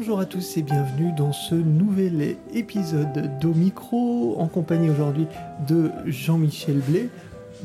Bonjour 0.00 0.18
à 0.18 0.24
tous 0.24 0.56
et 0.56 0.62
bienvenue 0.62 1.12
dans 1.14 1.34
ce 1.34 1.54
nouvel 1.54 2.36
épisode 2.54 3.38
d'Omicro 3.38 4.34
en 4.38 4.46
compagnie 4.46 4.88
aujourd'hui 4.88 5.26
de 5.68 5.90
Jean-Michel 6.06 6.78
Blé 6.78 7.10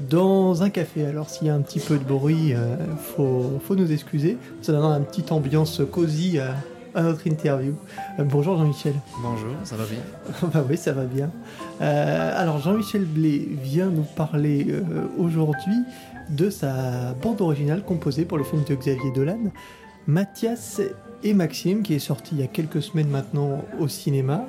dans 0.09 0.61
un 0.61 0.69
café. 0.69 1.05
Alors 1.05 1.29
s'il 1.29 1.47
y 1.47 1.49
a 1.49 1.55
un 1.55 1.61
petit 1.61 1.79
peu 1.79 1.97
de 1.97 2.03
bruit, 2.03 2.53
euh, 2.53 2.75
faut, 2.97 3.57
faut 3.63 3.77
nous 3.77 3.89
excuser. 3.89 4.37
Ça 4.61 4.73
donnera 4.73 4.97
une 4.97 5.05
petite 5.05 5.31
ambiance 5.31 5.81
cosy 5.89 6.37
à, 6.39 6.55
à 6.93 7.03
notre 7.03 7.25
interview. 7.25 7.73
Euh, 8.19 8.25
bonjour 8.25 8.57
Jean-Michel. 8.57 8.95
Bonjour, 9.21 9.55
ça 9.63 9.77
va 9.77 9.85
bien? 9.85 10.49
Bah 10.53 10.65
oui, 10.69 10.75
ça 10.75 10.91
va 10.91 11.05
bien. 11.05 11.31
Euh, 11.79 12.31
alors 12.35 12.59
Jean-Michel 12.59 13.05
Blé 13.05 13.47
vient 13.63 13.87
nous 13.87 14.05
parler 14.17 14.67
euh, 14.71 15.07
aujourd'hui 15.17 15.77
de 16.31 16.49
sa 16.49 17.13
bande 17.13 17.39
originale 17.39 17.81
composée 17.81 18.25
pour 18.25 18.37
le 18.37 18.43
film 18.43 18.65
de 18.67 18.75
Xavier 18.75 19.11
Dolan, 19.15 19.39
Mathias 20.05 20.81
et 21.23 21.33
Maxime, 21.33 21.81
qui 21.83 21.93
est 21.93 21.99
sorti 21.99 22.35
il 22.35 22.41
y 22.41 22.43
a 22.43 22.47
quelques 22.47 22.81
semaines 22.81 23.09
maintenant 23.09 23.63
au 23.79 23.87
cinéma. 23.87 24.45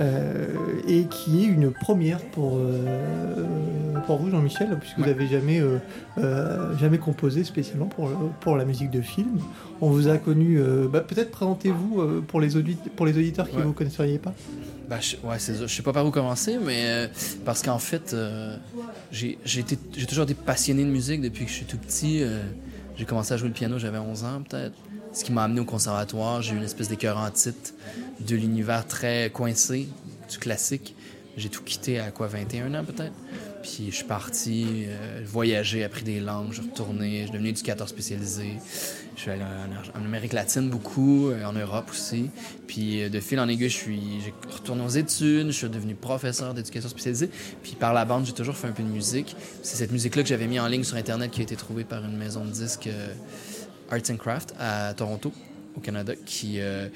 euh, 0.00 0.46
et 0.86 1.06
qui 1.06 1.42
est 1.42 1.46
une 1.48 1.72
première 1.72 2.20
pour, 2.20 2.56
euh, 2.56 3.96
pour 4.06 4.18
vous, 4.18 4.30
Jean-Michel, 4.30 4.76
puisque 4.78 4.96
vous 4.96 5.06
n'avez 5.06 5.26
jamais, 5.26 5.60
euh, 5.60 6.76
jamais 6.78 6.98
composé 6.98 7.42
spécialement 7.42 7.86
pour, 7.86 8.08
pour 8.40 8.54
la 8.56 8.64
musique 8.64 8.92
de 8.92 9.00
film. 9.00 9.40
On 9.80 9.90
vous 9.90 10.06
a 10.06 10.16
connu, 10.18 10.60
bah, 10.92 11.00
peut-être 11.00 11.32
présentez-vous 11.32 12.22
pour, 12.28 12.40
les 12.40 12.56
audit- 12.56 12.78
pour 12.94 13.06
les 13.06 13.18
auditeurs 13.18 13.48
qui 13.48 13.56
ne 13.56 13.60
Ouais. 13.62 13.66
vous 13.66 13.72
connaisseriez 13.72 14.18
pas. 14.18 14.32
bah, 14.88 14.98
je, 15.00 15.16
Ouais. 15.26 15.38
Je 15.40 15.66
sais 15.66 15.82
pas 15.82 15.92
par 15.92 16.06
où 16.06 16.12
commencer, 16.12 16.58
mais 16.64 17.10
parce 17.44 17.62
qu'en 17.64 17.80
fait, 17.80 18.14
j'ai 19.10 19.36
toujours 20.08 20.24
été 20.24 20.34
passionné 20.34 20.84
de 20.84 20.90
musique 20.90 21.22
depuis 21.22 21.44
que 21.44 21.50
je 21.50 21.56
suis 21.56 21.66
tout 21.66 21.76
petit. 21.78 22.22
j'ai 22.96 23.04
commencé 23.04 23.34
à 23.34 23.36
jouer 23.36 23.48
le 23.48 23.54
piano, 23.54 23.78
j'avais 23.80 23.98
11 23.98 24.22
ans 24.22 24.42
peut-être. 24.48 24.74
Ce 25.12 25.24
qui 25.24 25.32
m'a 25.32 25.44
amené 25.44 25.60
au 25.60 25.64
conservatoire. 25.64 26.42
J'ai 26.42 26.54
eu 26.54 26.56
une 26.56 26.64
espèce 26.64 26.88
d'écœur 26.88 27.18
en 27.18 27.30
titre 27.30 27.72
de 28.20 28.36
l'univers 28.36 28.86
très 28.86 29.30
coincé, 29.30 29.88
du 30.30 30.38
classique. 30.38 30.94
J'ai 31.36 31.48
tout 31.48 31.62
quitté 31.62 32.00
à 32.00 32.10
quoi, 32.10 32.26
21 32.26 32.74
ans 32.74 32.84
peut-être? 32.84 33.14
Puis 33.62 33.86
je 33.90 33.96
suis 33.96 34.04
parti 34.04 34.84
euh, 34.86 35.22
voyager, 35.24 35.84
appris 35.84 36.02
des 36.02 36.20
langues, 36.20 36.48
je 36.50 36.60
suis 36.60 36.70
retourné, 36.70 37.20
je 37.20 37.22
suis 37.24 37.32
devenu 37.32 37.48
éducateur 37.50 37.88
spécialisé. 37.88 38.54
Je 39.18 39.22
suis 39.22 39.30
allé 39.32 39.42
en, 39.42 40.04
Amérique 40.04 40.32
latine 40.32 40.70
beaucoup, 40.70 41.30
euh, 41.30 41.44
en 41.44 41.52
Europe 41.52 41.90
aussi. 41.90 42.30
Puis 42.68 43.02
euh, 43.02 43.08
de 43.08 43.18
fil 43.18 43.40
en 43.40 43.48
aiguille, 43.48 43.68
je 43.68 43.76
suis 43.76 44.20
j'ai 44.24 44.32
retourné 44.48 44.84
aux 44.84 44.88
études, 44.88 45.48
je 45.48 45.56
suis 45.56 45.68
devenu 45.68 45.96
professeur 45.96 46.54
d'éducation 46.54 46.88
spécialisée. 46.88 47.28
Puis 47.64 47.72
par 47.72 47.92
la 47.92 48.04
bande, 48.04 48.26
j'ai 48.26 48.32
toujours 48.32 48.56
fait 48.56 48.68
un 48.68 48.72
peu 48.72 48.84
de 48.84 48.88
musique. 48.88 49.34
C'est 49.64 49.76
cette 49.76 49.90
musique-là 49.90 50.22
que 50.22 50.28
j'avais 50.28 50.46
mis 50.46 50.60
en 50.60 50.68
ligne 50.68 50.84
sur 50.84 50.96
Internet 50.96 51.32
qui 51.32 51.40
a 51.40 51.42
été 51.42 51.56
trouvée 51.56 51.82
par 51.82 52.04
une 52.04 52.16
maison 52.16 52.44
de 52.44 52.50
disques 52.50 52.86
euh, 52.86 53.12
Arts 53.90 54.10
and 54.10 54.16
Craft 54.16 54.54
à 54.58 54.94
Toronto 54.94 55.32
au 55.78 55.80
Canada 55.80 56.12
qui, 56.26 56.60
euh, 56.60 56.88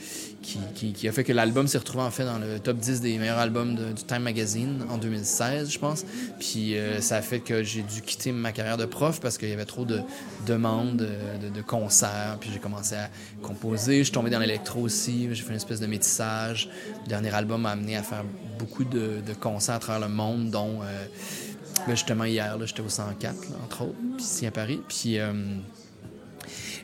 qui, 0.43 0.93
qui, 0.93 1.09
a 1.09 1.13
fait 1.13 1.25
que 1.25 1.33
l'album 1.33 1.67
s'est 1.67 1.79
retrouvé 1.79 2.05
en 2.05 2.11
fait 2.11 2.25
dans 2.25 2.39
le 2.39 2.59
top 2.59 2.77
10 2.77 3.01
des 3.01 3.17
meilleurs 3.19 3.39
albums 3.39 3.75
du 3.75 4.03
Time 4.05 4.23
Magazine 4.23 4.85
en 4.91 4.99
2016, 4.99 5.71
je 5.71 5.79
pense. 5.79 6.05
Puis 6.39 6.77
euh, 6.77 7.01
ça 7.01 7.17
a 7.17 7.23
fait 7.23 7.41
que 7.41 7.63
j'ai 7.63 7.83
dû 7.83 8.03
quitter 8.03 8.33
ma 8.33 8.53
carrière 8.53 8.77
de 8.77 8.85
prof 8.85 9.21
parce 9.21 9.39
qu'il 9.39 9.49
y 9.49 9.53
avait 9.53 9.65
trop 9.65 9.85
de 9.85 10.01
demandes 10.47 11.03
euh, 11.03 11.51
de, 11.51 11.63
concerts. 11.63 12.37
Puis 12.41 12.51
j'ai 12.53 12.59
commencé 12.59 12.97
à 12.97 13.09
composer. 13.41 13.99
Je 13.99 14.05
suis 14.05 14.13
tombé 14.13 14.31
dans 14.31 14.41
l'électro 14.41 14.81
aussi. 14.81 15.29
J'ai 15.33 15.43
fait 15.43 15.51
une 15.51 15.57
espèce 15.57 15.81
de 15.81 15.87
métissage. 15.87 16.69
Le 17.05 17.09
dernier 17.09 17.33
album 17.33 17.63
m'a 17.63 17.71
amené 17.71 17.97
à 17.97 18.03
faire 18.03 18.25
beaucoup 18.59 18.85
de, 18.85 19.23
concerts 19.41 19.77
à 19.77 19.79
travers 19.79 20.09
le 20.09 20.13
monde, 20.13 20.51
dont 20.51 20.81
là, 20.83 21.95
justement 21.95 22.25
hier, 22.25 22.57
j'étais 22.65 22.81
au 22.81 22.89
104, 22.89 23.51
là, 23.51 23.57
entre 23.65 23.83
autres, 23.83 23.97
ici 24.19 24.47
à 24.47 24.51
Paris. 24.51 24.81
Puis. 24.89 25.19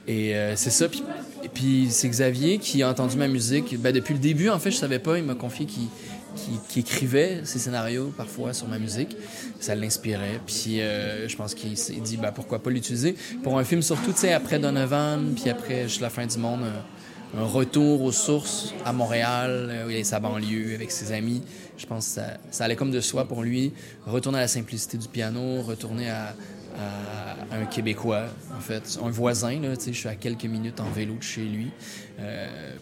Et 0.09 0.35
euh, 0.35 0.57
c'est 0.57 0.71
ça. 0.71 0.89
Puis, 0.89 1.05
puis 1.53 1.89
c'est 1.91 2.09
Xavier 2.09 2.59
qui 2.59 2.83
a 2.83 2.89
entendu 2.89 3.17
ma 3.17 3.29
musique. 3.29 3.79
Ben, 3.79 3.93
depuis 3.93 4.15
le 4.15 4.21
début, 4.21 4.49
en 4.49 4.59
fait, 4.59 4.71
je 4.71 4.77
savais 4.77 4.99
pas. 4.99 5.19
Il 5.19 5.25
m'a 5.25 5.35
confié 5.35 5.67
qu'il 5.67 5.89
qu'il 6.71 6.81
écrivait 6.81 7.41
ses 7.45 7.59
scénarios 7.59 8.13
parfois 8.17 8.53
sur 8.53 8.69
ma 8.69 8.79
musique. 8.79 9.17
Ça 9.61 9.75
l'inspirait. 9.75 10.41
Puis 10.47 10.81
euh, 10.81 11.29
je 11.29 11.37
pense 11.37 11.55
qu'il 11.55 11.77
s'est 11.77 11.95
dit 11.95 12.17
ben, 12.17 12.33
pourquoi 12.33 12.61
pas 12.61 12.71
l'utiliser. 12.71 13.17
Pour 13.43 13.59
un 13.59 13.65
film, 13.65 13.83
surtout, 13.83 14.15
après 14.35 14.59
Donovan, 14.59 15.35
puis 15.35 15.51
après 15.51 15.83
Juste 15.89 16.01
la 16.01 16.11
fin 16.11 16.27
du 16.27 16.39
monde, 16.39 16.61
un, 17.37 17.45
retour 17.45 18.03
aux 18.03 18.13
sources 18.13 18.73
à 18.85 18.93
Montréal, 18.93 19.85
où 19.87 19.91
il 19.91 20.01
a 20.01 20.05
sa 20.05 20.21
banlieue 20.21 20.75
avec 20.75 20.91
ses 20.91 21.13
amis. 21.13 21.43
Je 21.77 21.87
pense 21.87 22.07
que 22.07 22.13
ça, 22.13 22.27
ça 22.51 22.65
allait 22.65 22.77
comme 22.77 22.91
de 22.91 23.01
soi 23.01 23.25
pour 23.25 23.43
lui. 23.43 23.73
Retourner 24.07 24.39
à 24.39 24.43
la 24.43 24.49
simplicité 24.49 24.97
du 24.97 25.09
piano, 25.09 25.63
retourner 25.63 26.09
à, 26.09 26.35
à 26.77 27.57
un 27.57 27.67
Québécois, 27.67 28.27
en 28.57 28.61
fait, 28.61 28.99
un 29.03 29.11
voisin. 29.11 29.61
Là, 29.61 29.75
je 29.85 29.93
suis 29.93 30.09
à 30.09 30.15
quelques 30.15 30.45
minutes 30.45 30.81
en 30.81 30.89
vélo 30.91 31.15
de 31.15 31.23
chez 31.23 31.45
lui 31.45 31.71
euh, 32.21 32.77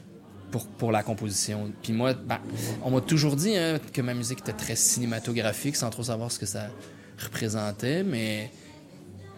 pour, 0.50 0.66
pour 0.66 0.92
la 0.92 1.02
composition. 1.02 1.72
Puis 1.82 1.92
moi, 1.92 2.14
ben, 2.14 2.38
on 2.82 2.90
m'a 2.90 3.00
toujours 3.00 3.36
dit 3.36 3.56
hein, 3.56 3.78
que 3.92 4.02
ma 4.02 4.14
musique 4.14 4.40
était 4.40 4.52
très 4.52 4.76
cinématographique, 4.76 5.76
sans 5.76 5.90
trop 5.90 6.02
savoir 6.02 6.30
ce 6.32 6.38
que 6.38 6.46
ça 6.46 6.68
représentait, 7.18 8.02
mais 8.02 8.50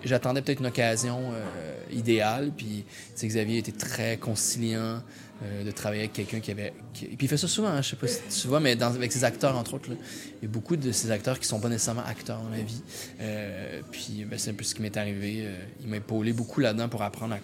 j'attendais 0.04 0.42
peut-être 0.42 0.60
une 0.60 0.66
occasion 0.66 1.32
euh, 1.32 1.76
idéale. 1.92 2.52
Puis, 2.56 2.84
Xavier 3.22 3.58
était 3.58 3.72
très 3.72 4.16
conciliant 4.16 5.02
euh, 5.40 5.62
de 5.62 5.70
travailler 5.70 6.02
avec 6.02 6.14
quelqu'un 6.14 6.40
qui 6.40 6.50
avait. 6.50 6.72
Puis 6.92 7.16
il 7.20 7.28
fait 7.28 7.36
ça 7.36 7.46
souvent, 7.46 7.68
hein, 7.68 7.80
je 7.80 7.90
sais 7.90 7.96
pas 7.96 8.08
si 8.08 8.20
tu 8.40 8.48
vois, 8.48 8.58
mais 8.58 8.80
avec 8.82 9.12
ses 9.12 9.22
acteurs, 9.22 9.56
entre 9.56 9.74
autres. 9.74 9.90
Il 9.90 10.42
y 10.42 10.46
a 10.46 10.48
beaucoup 10.48 10.76
de 10.76 10.90
ces 10.90 11.12
acteurs 11.12 11.38
qui 11.38 11.46
sont 11.46 11.60
pas 11.60 11.68
nécessairement 11.68 12.04
acteurs 12.04 12.40
dans 12.42 12.48
la 12.48 12.62
vie. 12.62 12.82
Euh, 13.20 13.80
puis 13.92 14.24
ben, 14.28 14.36
c'est 14.36 14.50
un 14.50 14.54
peu 14.54 14.64
ce 14.64 14.74
qui 14.74 14.82
m'est 14.82 14.96
arrivé. 14.96 15.44
Euh, 15.44 15.56
il 15.80 15.88
m'a 15.88 15.98
épaulé 15.98 16.32
beaucoup 16.32 16.60
là-dedans 16.60 16.88
pour 16.88 17.02
apprendre. 17.02 17.36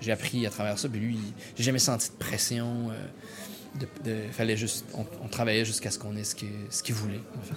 J'ai 0.00 0.10
appris 0.10 0.44
à 0.44 0.50
travers 0.50 0.76
ça. 0.76 0.88
Puis 0.88 0.98
lui, 0.98 1.18
j'ai 1.56 1.62
jamais 1.62 1.78
senti 1.78 2.08
de 2.08 2.14
pression. 2.16 2.90
De, 3.78 3.86
de- 4.10 4.16
fallait 4.32 4.56
juste, 4.56 4.84
on, 4.94 5.04
on 5.24 5.28
travaillait 5.28 5.64
jusqu'à 5.64 5.90
ce 5.90 5.98
qu'on 5.98 6.16
ait 6.16 6.24
ce 6.24 6.34
qu'il 6.34 6.48
ce 6.70 6.82
qu'il 6.82 6.94
voulait. 6.94 7.20
en 7.38 7.42
fait. 7.42 7.54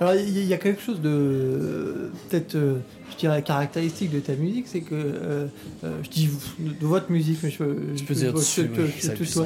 Alors 0.00 0.14
il 0.14 0.44
y, 0.44 0.52
a 0.54 0.58
quelque 0.58 0.82
chose 0.82 1.00
de 1.00 1.08
euh, 1.10 2.10
peut-être, 2.28 2.54
euh, 2.56 2.76
je 3.12 3.16
dirais, 3.16 3.42
caractéristique 3.42 4.10
de 4.10 4.20
ta 4.20 4.34
musique, 4.34 4.66
c'est 4.68 4.80
que 4.80 4.94
euh, 4.94 5.46
euh, 5.84 5.98
je 6.02 6.10
dis 6.10 6.28
de, 6.58 6.70
de 6.72 6.86
votre 6.86 7.10
musique, 7.10 7.38
mais 7.42 7.50
je, 7.50 7.64
je 7.96 8.04
peux 8.04 8.14
dire 8.14 8.30
je- 8.30 8.36
dessus, 8.36 8.70
je- 8.74 9.06
je- 9.06 9.40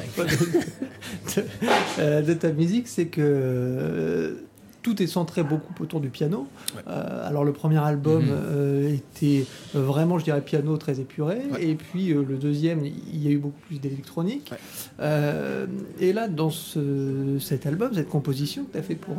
de, 1.37 2.21
de- 2.21 2.33
ta 2.33 2.51
musique, 2.51 2.87
c'est 2.87 3.05
que 3.07 4.37
tout 4.81 5.01
est 5.03 5.07
centré 5.07 5.43
beaucoup 5.43 5.73
autour 5.83 5.99
du 5.99 6.09
piano. 6.09 6.47
Ouais. 6.75 6.81
Euh, 6.87 7.27
alors 7.27 7.43
le 7.43 7.51
premier 7.53 7.77
album 7.77 8.23
Mhm. 8.23 8.29
euh, 8.31 8.93
était 8.95 9.45
euh, 9.75 9.81
vraiment, 9.83 10.17
je 10.19 10.23
dirais, 10.23 10.41
piano 10.41 10.77
très 10.77 10.99
épuré, 10.99 11.39
Ouais. 11.51 11.65
et 11.65 11.75
puis 11.75 12.11
euh, 12.13 12.23
le 12.27 12.37
deuxième, 12.37 12.85
il 12.85 13.21
y 13.23 13.27
a 13.27 13.31
eu 13.31 13.37
beaucoup 13.37 13.59
plus 13.67 13.79
d'électronique. 13.79 14.51
Ouais. 14.51 15.67
Et 15.99 16.13
là, 16.13 16.27
dans 16.27 16.49
ce- 16.49 17.37
cet 17.39 17.65
album, 17.65 17.91
cette 17.93 18.09
composition 18.09 18.63
que 18.65 18.73
tu 18.73 18.77
as 18.77 18.83
fait 18.83 18.95
pour, 18.95 19.15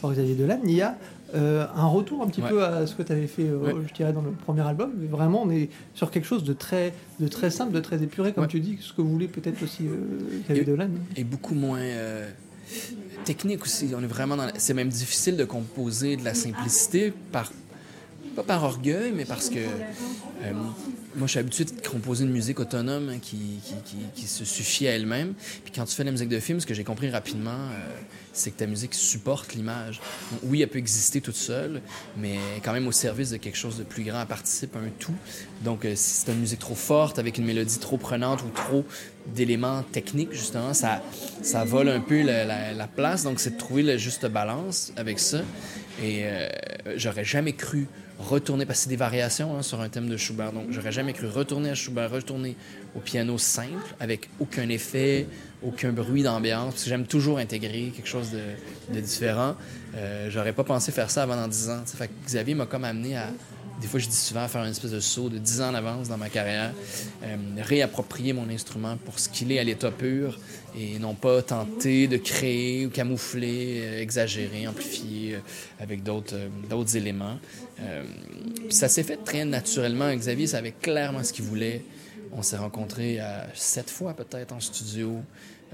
pour 0.00 0.12
Xavier 0.12 0.34
Dolan, 0.34 0.60
il 0.64 0.72
y 0.72 0.82
a 0.82 0.96
un 1.34 1.86
retour 1.86 2.22
un 2.22 2.26
petit 2.28 2.40
peu 2.42 2.64
à 2.64 2.86
ce 2.86 2.94
que 2.94 3.02
tu 3.02 3.12
avais 3.12 3.26
fait, 3.26 3.46
je 3.88 3.92
dirais, 3.94 4.12
dans 4.12 4.22
le 4.22 4.30
premier 4.30 4.62
album. 4.62 4.92
Mais 4.98 5.08
vraiment, 5.08 5.42
on 5.42 5.50
est 5.50 5.68
sur 5.94 6.10
quelque 6.10 6.26
chose 6.26 6.44
de 6.44 6.52
très, 6.52 6.92
de 7.20 7.28
très 7.28 7.50
simple, 7.50 7.72
de 7.72 7.80
très 7.80 8.02
épuré, 8.02 8.32
comme 8.32 8.46
tu 8.46 8.60
dis, 8.60 8.78
ce 8.80 8.92
que 8.92 9.02
voulait 9.02 9.26
peut-être 9.28 9.62
aussi 9.62 9.84
Xavier 10.44 10.62
Et- 10.62 10.64
Dolan. 10.66 10.88
et 11.16 11.24
beaucoup 11.24 11.54
moins 11.54 11.80
technique 13.24 13.62
aussi. 13.62 13.90
On 13.96 14.02
est 14.02 14.06
vraiment 14.06 14.36
C'est 14.56 14.74
même 14.74 14.88
difficile 14.88 15.36
de 15.36 15.44
composer 15.44 16.16
de 16.16 16.24
la 16.24 16.34
simplicité 16.34 17.12
par 17.32 17.50
pas 18.34 18.42
par 18.42 18.64
orgueil, 18.64 19.12
mais 19.14 19.24
parce 19.24 19.48
que 19.48 19.58
euh, 19.58 20.52
moi, 21.16 21.26
je 21.26 21.30
suis 21.32 21.38
habitué 21.38 21.64
de 21.64 21.70
composer 21.88 22.24
une 22.24 22.32
musique 22.32 22.58
autonome 22.58 23.18
qui, 23.22 23.60
qui, 24.14 24.26
se 24.26 24.44
suffit 24.44 24.88
à 24.88 24.92
elle-même. 24.92 25.34
Puis 25.62 25.72
quand 25.74 25.84
tu 25.84 25.94
fais 25.94 26.02
de 26.02 26.08
la 26.08 26.12
musique 26.12 26.28
de 26.28 26.40
film, 26.40 26.58
ce 26.60 26.66
que 26.66 26.74
j'ai 26.74 26.82
compris 26.82 27.08
rapidement, 27.10 27.50
euh, 27.52 27.78
c'est 28.32 28.50
que 28.50 28.58
ta 28.58 28.66
musique 28.66 28.94
supporte 28.94 29.54
l'image. 29.54 30.00
Oui, 30.42 30.60
elle 30.62 30.68
peut 30.68 30.78
exister 30.80 31.20
toute 31.20 31.36
seule, 31.36 31.80
mais 32.16 32.36
quand 32.64 32.72
même 32.72 32.88
au 32.88 32.92
service 32.92 33.30
de 33.30 33.36
quelque 33.36 33.56
chose 33.56 33.78
de 33.78 33.84
plus 33.84 34.02
grand. 34.02 34.22
Elle 34.22 34.26
participe 34.26 34.74
à 34.74 34.80
un 34.80 34.90
tout. 34.98 35.14
Donc, 35.62 35.84
euh, 35.84 35.92
si 35.94 36.22
c'est 36.24 36.32
une 36.32 36.40
musique 36.40 36.58
trop 36.58 36.74
forte, 36.74 37.20
avec 37.20 37.38
une 37.38 37.44
mélodie 37.44 37.78
trop 37.78 37.96
prenante 37.96 38.42
ou 38.42 38.48
trop 38.48 38.84
d'éléments 39.26 39.82
techniques, 39.92 40.32
justement, 40.32 40.74
ça, 40.74 41.00
ça 41.42 41.64
vole 41.64 41.88
un 41.88 42.00
peu 42.00 42.22
la, 42.22 42.44
la- 42.44 42.72
la 42.72 42.86
place. 42.88 43.22
Donc, 43.22 43.38
c'est 43.38 43.50
de 43.50 43.58
trouver 43.58 43.82
la 43.84 43.96
juste 43.96 44.26
balance 44.26 44.92
avec 44.96 45.20
ça. 45.20 45.42
Et 46.02 46.24
j'aurais 46.96 47.24
jamais 47.24 47.52
cru 47.52 47.86
retourner, 48.18 48.66
parce 48.66 48.80
que 48.80 48.82
c'est 48.84 48.90
des 48.90 48.96
variations 48.96 49.56
hein, 49.56 49.62
sur 49.62 49.80
un 49.80 49.88
thème 49.88 50.08
de 50.08 50.16
Schubert, 50.16 50.52
donc 50.52 50.66
j'aurais 50.70 50.92
jamais 50.92 51.12
cru 51.12 51.28
retourner 51.28 51.70
à 51.70 51.74
Schubert, 51.74 52.10
retourner 52.10 52.56
au 52.96 53.00
piano 53.00 53.38
simple, 53.38 53.94
avec 53.98 54.28
aucun 54.38 54.68
effet, 54.68 55.26
aucun 55.62 55.92
bruit 55.92 56.22
d'ambiance, 56.22 56.74
parce 56.74 56.84
que 56.84 56.90
j'aime 56.90 57.06
toujours 57.06 57.38
intégrer 57.38 57.92
quelque 57.94 58.08
chose 58.08 58.30
de, 58.30 59.00
différent. 59.00 59.56
Euh, 59.96 60.28
j'aurais 60.30 60.52
pas 60.52 60.64
pensé 60.64 60.92
faire 60.92 61.10
ça 61.10 61.22
avant 61.24 61.36
dans 61.36 61.48
10 61.48 61.70
ans. 61.70 61.82
Fait 61.86 62.08
que 62.08 62.12
Xavier 62.26 62.54
m'a 62.54 62.66
comme 62.66 62.84
amené 62.84 63.16
à, 63.16 63.28
des 63.80 63.86
fois 63.86 64.00
je 64.00 64.08
dis 64.08 64.16
souvent, 64.16 64.46
faire 64.48 64.62
une 64.62 64.70
espèce 64.70 64.92
de 64.92 65.00
saut 65.00 65.28
de 65.28 65.38
10 65.38 65.60
ans 65.62 65.70
en 65.70 65.74
avance 65.74 66.08
dans 66.08 66.16
ma 66.16 66.28
carrière, 66.28 66.72
euh, 67.22 67.36
réapproprier 67.58 68.32
mon 68.32 68.48
instrument 68.48 68.96
pour 68.96 69.18
ce 69.18 69.28
qu'il 69.28 69.50
est 69.52 69.58
à 69.58 69.64
l'état 69.64 69.90
pur, 69.90 70.38
et 70.78 70.98
non 70.98 71.14
pas 71.14 71.42
tenter 71.42 72.06
de 72.06 72.16
créer 72.16 72.86
ou 72.86 72.90
camoufler, 72.90 73.80
euh, 73.82 74.00
exagérer, 74.00 74.66
amplifier 74.66 75.34
euh, 75.34 75.38
avec 75.80 76.02
d'autres 76.02 76.96
éléments. 76.96 77.38
Ça 78.70 78.88
s'est 78.88 79.02
fait 79.02 79.16
très 79.16 79.44
naturellement. 79.44 80.14
Xavier 80.14 80.46
savait 80.46 80.72
clairement 80.72 81.22
ce 81.24 81.32
qu'il 81.32 81.44
voulait. 81.44 81.82
on 82.32 82.42
s'est 82.42 82.56
rencontrés 82.56 83.18
sept 83.54 83.90
fois 83.90 84.14
peut-être 84.14 84.52
en 84.52 84.60
studio. 84.60 85.20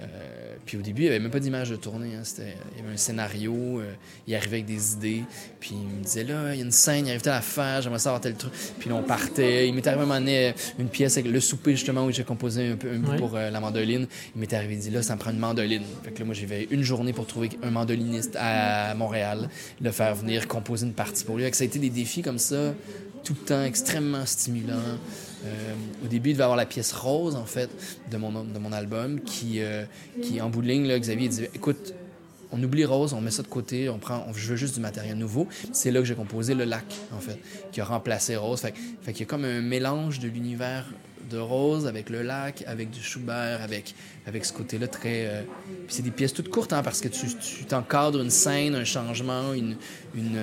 Euh, 0.01 0.55
puis 0.65 0.77
au 0.77 0.83
début, 0.83 1.03
il 1.03 1.05
n'y 1.05 1.11
avait 1.11 1.19
même 1.19 1.31
pas 1.31 1.41
d'image 1.41 1.71
de 1.71 1.77
tournée. 1.77 2.15
Hein. 2.15 2.21
C'était, 2.23 2.55
il 2.73 2.83
y 2.83 2.85
avait 2.85 2.95
un 2.95 2.97
scénario, 2.97 3.55
euh, 3.55 3.93
il 4.27 4.35
arrivait 4.35 4.57
avec 4.57 4.67
des 4.67 4.93
idées. 4.93 5.25
Puis 5.59 5.73
il 5.73 5.99
me 5.99 6.05
disait 6.05 6.25
là, 6.25 6.55
il 6.55 6.59
y 6.59 6.63
a 6.63 6.65
une 6.65 6.71
scène, 6.71 7.07
il 7.07 7.11
arrive 7.11 7.27
à 7.27 7.33
la 7.33 7.41
faire, 7.41 7.83
j'aimerais 7.83 7.99
savoir 7.99 8.21
tel 8.21 8.35
truc. 8.35 8.53
Puis 8.79 8.89
là, 8.89 8.97
on 8.97 9.03
partait. 9.03 9.69
Il 9.69 9.75
m'était 9.75 9.89
arrivé 9.89 10.03
à 10.03 10.05
un 10.05 10.07
moment 10.07 10.21
donné, 10.21 10.55
une 10.79 10.89
pièce 10.89 11.17
avec 11.19 11.31
le 11.31 11.41
souper, 11.41 11.73
justement, 11.73 12.05
où 12.05 12.11
j'ai 12.11 12.25
composé 12.25 12.71
un 12.71 12.77
peu 12.77 12.91
un 12.91 12.99
bout 12.99 13.17
pour 13.17 13.37
euh, 13.37 13.51
la 13.51 13.61
mandoline. 13.61 14.07
Il 14.35 14.41
m'était 14.41 14.57
arrivé, 14.57 14.75
il 14.75 14.81
dit 14.81 14.91
là, 14.91 15.03
ça 15.03 15.15
me 15.15 15.21
prend 15.21 15.31
une 15.31 15.39
mandoline. 15.39 15.83
Fait 16.05 16.13
que 16.13 16.19
là, 16.21 16.25
moi, 16.25 16.35
j'avais 16.35 16.69
une 16.71 16.83
journée 16.83 17.13
pour 17.13 17.27
trouver 17.27 17.51
un 17.63 17.71
mandoliniste 17.71 18.37
à 18.39 18.95
Montréal, 18.95 19.49
le 19.81 19.91
faire 19.91 20.15
venir 20.15 20.49
composer 20.49 20.87
une 20.87 20.95
partie 20.95 21.25
pour 21.25 21.37
lui. 21.37 21.45
Fait 21.45 21.51
que 21.51 21.57
ça 21.57 21.65
a 21.65 21.67
été 21.67 21.79
des 21.79 21.91
défis 21.91 22.23
comme 22.23 22.39
ça, 22.39 22.75
tout 23.25 23.35
le 23.39 23.47
temps, 23.47 23.65
extrêmement 23.65 24.27
stimulants. 24.27 24.99
Euh, 25.45 25.75
au 26.05 26.09
début, 26.09 26.31
il 26.31 26.33
devait 26.35 26.45
avoir 26.45 26.57
la 26.57 26.67
pièce 26.67 26.93
rose, 26.93 27.37
en 27.37 27.47
fait, 27.47 27.71
de 28.11 28.17
mon, 28.17 28.45
de 28.45 28.59
mon 28.59 28.73
album, 28.73 29.21
qui, 29.21 29.61
euh, 29.61 29.85
qui 30.23 30.41
en 30.41 30.51
bout 30.51 30.63
de 30.63 30.69
ligne, 30.69 30.87
là, 30.87 30.99
Xavier 30.99 31.29
disait 31.29 31.51
Écoute, 31.55 31.95
on 32.53 32.63
oublie 32.63 32.85
Rose, 32.85 33.13
on 33.13 33.21
met 33.21 33.31
ça 33.31 33.43
de 33.43 33.49
côté, 33.49 33.89
on 33.89 33.99
prend, 33.99 34.25
on 34.29 34.33
veut 34.33 34.57
juste 34.57 34.75
du 34.75 34.81
matériel 34.81 35.17
nouveau. 35.17 35.47
C'est 35.73 35.91
là 35.91 36.01
que 36.01 36.07
j'ai 36.07 36.15
composé 36.15 36.55
le 36.55 36.65
lac, 36.65 36.85
en 37.17 37.21
fait, 37.21 37.39
qui 37.73 37.81
a 37.81 37.85
remplacé 37.85 38.37
Rose. 38.37 38.61
Fait, 38.61 38.75
fait 39.03 39.13
qu'il 39.13 39.21
y 39.21 39.23
a 39.23 39.27
comme 39.27 39.45
un 39.45 39.61
mélange 39.61 40.19
de 40.19 40.29
l'univers 40.29 40.87
de 41.31 41.39
Rose 41.39 41.87
avec 41.87 42.11
le 42.11 42.23
lac, 42.23 42.65
avec 42.67 42.91
du 42.91 43.01
Schubert, 43.01 43.63
avec, 43.63 43.95
avec 44.27 44.45
ce 44.45 44.53
côté-là 44.53 44.89
très. 44.89 45.27
Euh, 45.27 45.43
puis 45.87 45.95
c'est 45.95 46.03
des 46.03 46.11
pièces 46.11 46.33
toutes 46.33 46.49
courtes, 46.49 46.73
hein, 46.73 46.83
parce 46.83 47.01
que 47.01 47.07
tu, 47.07 47.27
tu 47.37 47.65
t'encadres 47.67 48.21
une 48.21 48.31
scène, 48.31 48.75
un 48.75 48.85
changement, 48.85 49.53
une. 49.53 49.77
une 50.17 50.39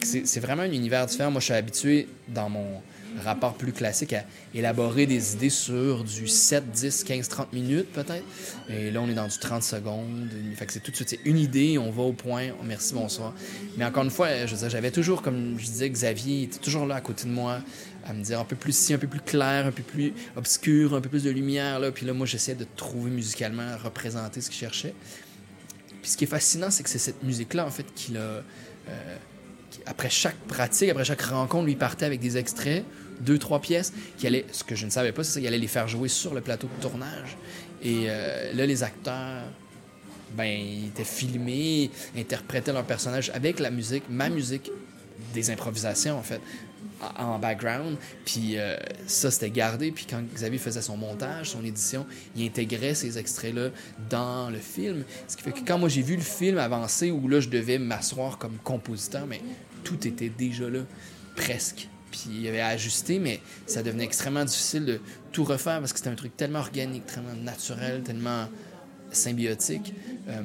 c'est, 0.00 0.26
c'est 0.26 0.40
vraiment 0.40 0.62
un 0.62 0.72
univers 0.72 1.06
différent. 1.06 1.30
Moi, 1.30 1.40
je 1.40 1.44
suis 1.44 1.54
habitué 1.54 2.08
dans 2.28 2.48
mon 2.48 2.82
rapport 3.24 3.54
plus 3.54 3.72
classique 3.72 4.12
à 4.12 4.24
élaborer 4.54 5.06
des 5.06 5.34
idées 5.34 5.50
sur 5.50 6.04
du 6.04 6.28
7, 6.28 6.70
10, 6.70 7.04
15, 7.04 7.28
30 7.28 7.52
minutes 7.52 7.92
peut-être. 7.92 8.24
Et 8.68 8.90
là, 8.90 9.00
on 9.00 9.08
est 9.08 9.14
dans 9.14 9.28
du 9.28 9.38
30 9.38 9.62
secondes. 9.62 10.28
Fait 10.56 10.66
que 10.66 10.72
c'est 10.72 10.80
tout 10.80 10.90
de 10.90 10.96
suite 10.96 11.18
une 11.24 11.38
idée, 11.38 11.78
on 11.78 11.90
va 11.90 12.02
au 12.02 12.12
point, 12.12 12.48
merci, 12.64 12.94
bonsoir. 12.94 13.34
Mais 13.76 13.84
encore 13.84 14.04
une 14.04 14.10
fois, 14.10 14.46
j'avais 14.46 14.90
toujours, 14.90 15.22
comme 15.22 15.58
je 15.58 15.66
disais, 15.66 15.90
Xavier 15.90 16.44
était 16.44 16.58
toujours 16.58 16.86
là 16.86 16.96
à 16.96 17.00
côté 17.00 17.24
de 17.24 17.30
moi 17.30 17.60
à 18.04 18.12
me 18.12 18.22
dire 18.22 18.40
un 18.40 18.44
peu 18.44 18.56
plus 18.56 18.76
si, 18.76 18.92
un 18.94 18.98
peu 18.98 19.06
plus 19.06 19.20
clair, 19.20 19.66
un 19.66 19.70
peu 19.70 19.82
plus 19.82 20.12
obscur, 20.36 20.94
un 20.94 21.00
peu 21.00 21.08
plus 21.08 21.22
de 21.24 21.30
lumière. 21.30 21.78
Là. 21.78 21.90
Puis 21.92 22.06
là, 22.06 22.12
moi, 22.12 22.26
j'essayais 22.26 22.56
de 22.56 22.66
trouver 22.76 23.10
musicalement, 23.10 23.76
représenter 23.82 24.40
ce 24.40 24.50
qu'il 24.50 24.58
cherchait. 24.58 24.94
Puis 26.00 26.10
ce 26.10 26.16
qui 26.16 26.24
est 26.24 26.28
fascinant, 26.28 26.70
c'est 26.70 26.82
que 26.82 26.88
c'est 26.88 26.98
cette 26.98 27.22
musique-là, 27.22 27.66
en 27.66 27.70
fait, 27.70 27.86
qu'il 27.94 28.16
a... 28.16 28.20
Euh, 28.20 29.16
après 29.86 30.10
chaque 30.10 30.36
pratique, 30.48 30.90
après 30.90 31.04
chaque 31.04 31.22
rencontre, 31.22 31.66
lui 31.66 31.76
partait 31.76 32.04
avec 32.04 32.20
des 32.20 32.36
extraits 32.36 32.84
deux, 33.22 33.38
trois 33.38 33.60
pièces, 33.60 33.92
qui 34.18 34.26
allaient, 34.26 34.44
ce 34.52 34.64
que 34.64 34.74
je 34.74 34.84
ne 34.84 34.90
savais 34.90 35.12
pas, 35.12 35.24
c'est 35.24 35.40
qu'il 35.40 35.48
allait 35.48 35.58
les 35.58 35.68
faire 35.68 35.88
jouer 35.88 36.08
sur 36.08 36.34
le 36.34 36.40
plateau 36.40 36.68
de 36.76 36.82
tournage. 36.82 37.36
Et 37.82 38.04
euh, 38.06 38.52
là, 38.52 38.66
les 38.66 38.82
acteurs, 38.82 39.44
ben, 40.36 40.44
ils 40.44 40.86
étaient 40.86 41.04
filmés, 41.04 41.90
interprétaient 42.16 42.72
leur 42.72 42.84
personnage 42.84 43.30
avec 43.34 43.58
la 43.58 43.70
musique, 43.70 44.04
ma 44.08 44.28
musique, 44.28 44.70
des 45.34 45.50
improvisations, 45.50 46.18
en 46.18 46.22
fait, 46.22 46.40
en 47.18 47.38
background. 47.38 47.96
Puis 48.24 48.56
euh, 48.56 48.76
ça, 49.06 49.30
c'était 49.30 49.50
gardé. 49.50 49.90
Puis 49.90 50.06
quand 50.08 50.22
Xavier 50.34 50.58
faisait 50.58 50.82
son 50.82 50.96
montage, 50.96 51.50
son 51.50 51.64
édition, 51.64 52.06
il 52.36 52.46
intégrait 52.46 52.94
ces 52.94 53.18
extraits-là 53.18 53.70
dans 54.08 54.50
le 54.50 54.58
film. 54.58 55.04
Ce 55.28 55.36
qui 55.36 55.42
fait 55.42 55.52
que 55.52 55.60
quand 55.66 55.78
moi 55.78 55.88
j'ai 55.88 56.02
vu 56.02 56.16
le 56.16 56.22
film 56.22 56.58
avancer, 56.58 57.10
où 57.10 57.28
là, 57.28 57.40
je 57.40 57.48
devais 57.48 57.78
m'asseoir 57.78 58.38
comme 58.38 58.56
compositeur, 58.62 59.26
mais 59.26 59.40
tout 59.84 60.06
était 60.06 60.28
déjà 60.30 60.68
là, 60.68 60.80
presque 61.34 61.88
puis 62.12 62.28
il 62.40 62.46
avait 62.46 62.60
ajusté, 62.60 63.18
mais 63.18 63.40
ça 63.66 63.82
devenait 63.82 64.04
extrêmement 64.04 64.44
difficile 64.44 64.84
de 64.84 65.00
tout 65.32 65.42
refaire 65.42 65.80
parce 65.80 65.92
que 65.92 65.98
c'était 65.98 66.10
un 66.10 66.14
truc 66.14 66.36
tellement 66.36 66.60
organique, 66.60 67.06
tellement 67.06 67.34
naturel, 67.42 68.02
tellement 68.02 68.46
symbiotique 69.10 69.92
euh, 70.28 70.42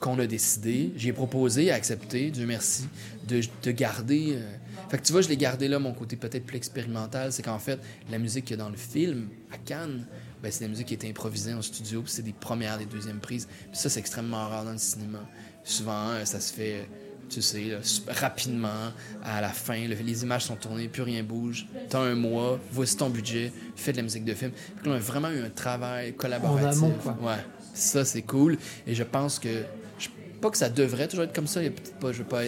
qu'on 0.00 0.18
a 0.18 0.26
décidé, 0.26 0.92
j'ai 0.96 1.12
proposé, 1.12 1.70
accepté, 1.70 2.30
Dieu 2.30 2.46
merci, 2.46 2.88
de, 3.26 3.40
de 3.62 3.70
garder. 3.70 4.34
Euh, 4.36 4.56
fait 4.90 4.98
que 4.98 5.02
tu 5.02 5.12
vois, 5.12 5.22
je 5.22 5.28
l'ai 5.28 5.36
gardé 5.36 5.68
là, 5.68 5.78
mon 5.78 5.94
côté 5.94 6.16
peut-être 6.16 6.44
plus 6.44 6.56
expérimental, 6.56 7.32
c'est 7.32 7.42
qu'en 7.42 7.58
fait, 7.58 7.78
la 8.10 8.18
musique 8.18 8.46
qu'il 8.46 8.56
y 8.58 8.60
a 8.60 8.62
dans 8.62 8.70
le 8.70 8.76
film, 8.76 9.28
à 9.52 9.56
Cannes, 9.56 10.04
ben, 10.42 10.52
c'est 10.52 10.64
la 10.64 10.68
musique 10.68 10.88
qui 10.88 10.94
a 10.94 10.96
été 10.96 11.08
improvisée 11.08 11.54
en 11.54 11.62
studio, 11.62 12.02
puis 12.02 12.12
c'est 12.12 12.22
des 12.22 12.34
premières, 12.34 12.76
des 12.76 12.84
deuxièmes 12.84 13.20
prises. 13.20 13.48
Puis 13.70 13.80
ça, 13.80 13.88
c'est 13.88 14.00
extrêmement 14.00 14.46
rare 14.46 14.64
dans 14.64 14.72
le 14.72 14.78
cinéma. 14.78 15.20
Souvent, 15.64 16.22
ça 16.24 16.38
se 16.38 16.52
fait 16.52 16.86
tu 17.28 17.42
sais, 17.42 17.78
rapidement, 18.08 18.92
à 19.24 19.40
la 19.40 19.48
fin, 19.48 19.86
les 19.86 20.22
images 20.22 20.44
sont 20.44 20.56
tournées, 20.56 20.88
plus 20.88 21.02
rien 21.02 21.22
bouge, 21.22 21.66
t'as 21.88 22.00
un 22.00 22.14
mois, 22.14 22.58
voici 22.70 22.96
ton 22.96 23.10
budget, 23.10 23.52
fais 23.76 23.92
de 23.92 23.98
la 23.98 24.02
musique 24.02 24.24
de 24.24 24.34
film. 24.34 24.52
on 24.84 24.92
a 24.92 24.98
vraiment 24.98 25.30
eu 25.30 25.42
un 25.42 25.50
travail 25.50 26.14
collaboratif. 26.14 26.82
En 26.82 26.86
amont, 26.86 26.94
quoi. 27.02 27.16
Ouais, 27.20 27.44
ça 27.72 28.04
c'est 28.04 28.22
cool. 28.22 28.58
Et 28.86 28.94
je 28.94 29.02
pense 29.02 29.38
que, 29.38 29.64
je, 29.98 30.08
pas 30.40 30.50
que 30.50 30.58
ça 30.58 30.68
devrait 30.68 31.08
toujours 31.08 31.24
être 31.24 31.34
comme 31.34 31.46
ça, 31.46 31.60
pas, 32.00 32.12
je 32.12 32.18
veux 32.18 32.24
pas, 32.24 32.42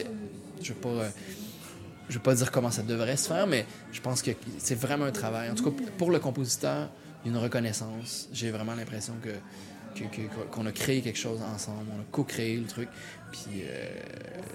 je 0.62 0.73
veux 0.73 0.78
pas, 0.78 0.88
euh, 0.88 1.08
je 2.08 2.14
veux 2.14 2.23
pas 2.23 2.34
dire 2.34 2.50
comment 2.50 2.70
ça 2.70 2.82
devrait 2.82 3.17
se 3.17 3.28
faire, 3.28 3.46
mais 3.46 3.67
je 3.93 4.00
pense 4.00 4.23
que 4.23 4.31
c'est 4.58 4.78
vraiment 4.78 5.06
un 5.06 5.12
travail. 5.12 5.50
En 5.50 5.55
tout 5.55 5.70
cas, 5.70 5.82
pour 5.99 6.11
le 6.11 6.19
compositeur, 6.19 6.90
il 7.25 7.31
y 7.31 7.34
a 7.34 7.37
une 7.37 7.43
reconnaissance. 7.43 8.28
J'ai 8.32 8.50
vraiment 8.50 8.75
l'impression 8.75 9.14
que 9.23 9.31
qu'on 10.51 10.67
a 10.67 10.73
créé 10.73 11.01
quelque 11.01 11.19
chose 11.19 11.41
ensemble, 11.55 11.85
on 11.97 12.01
a 12.01 12.05
co-créé 12.11 12.57
le 12.57 12.67
truc. 12.67 12.89
Puis 13.33 13.63
euh, 13.63 13.87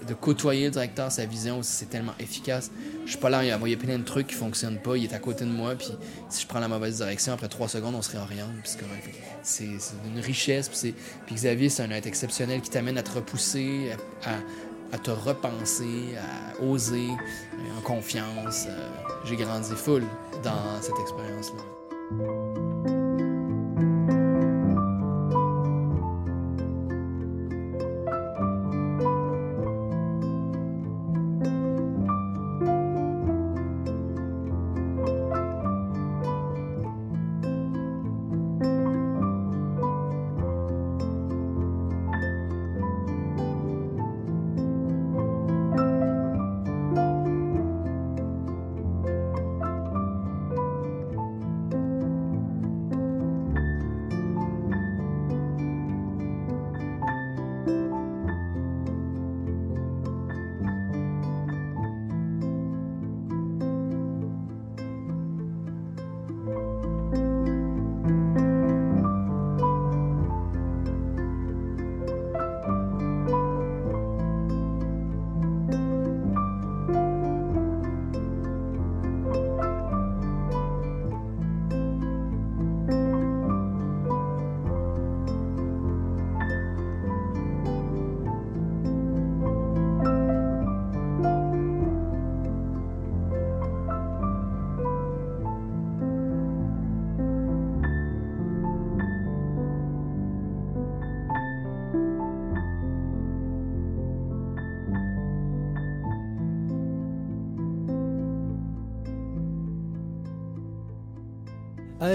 de 0.08 0.14
côtoyer 0.14 0.66
le 0.66 0.70
directeur, 0.70 1.12
sa 1.12 1.26
vision 1.26 1.58
aussi, 1.58 1.72
c'est 1.72 1.90
tellement 1.90 2.14
efficace. 2.18 2.70
Je 3.04 3.10
suis 3.10 3.18
pas 3.18 3.30
là, 3.30 3.44
il 3.44 3.48
y 3.48 3.74
a 3.74 3.76
plein 3.76 3.98
de 3.98 4.04
trucs 4.04 4.28
qui 4.28 4.34
fonctionnent 4.34 4.78
pas, 4.78 4.96
il 4.96 5.04
est 5.04 5.14
à 5.14 5.18
côté 5.18 5.44
de 5.44 5.50
moi, 5.50 5.74
puis 5.74 5.88
si 6.28 6.42
je 6.42 6.46
prends 6.46 6.60
la 6.60 6.68
mauvaise 6.68 6.96
direction, 6.96 7.32
après 7.32 7.48
trois 7.48 7.68
secondes, 7.68 7.94
on 7.94 8.02
se 8.02 8.10
réoriente, 8.10 8.50
puis 8.62 8.72
c'est 9.42 9.64
une 10.06 10.20
richesse, 10.20 10.68
puis, 10.68 10.94
Xavier, 11.34 11.68
c'est 11.68 11.82
un 11.82 11.90
être 11.90 12.06
exceptionnel 12.06 12.60
qui 12.60 12.70
t'amène 12.70 12.98
à 12.98 13.02
te 13.02 13.12
repousser, 13.12 13.90
à, 14.92 14.98
te 14.98 15.10
repenser, 15.10 16.16
à 16.16 16.62
oser, 16.62 17.08
en 17.76 17.80
confiance. 17.80 18.66
Euh, 18.68 18.88
j'ai 19.24 19.36
grandi 19.36 19.72
full 19.74 20.02
dans 20.42 20.80
cette 20.80 20.98
expérience-là. 21.00 22.61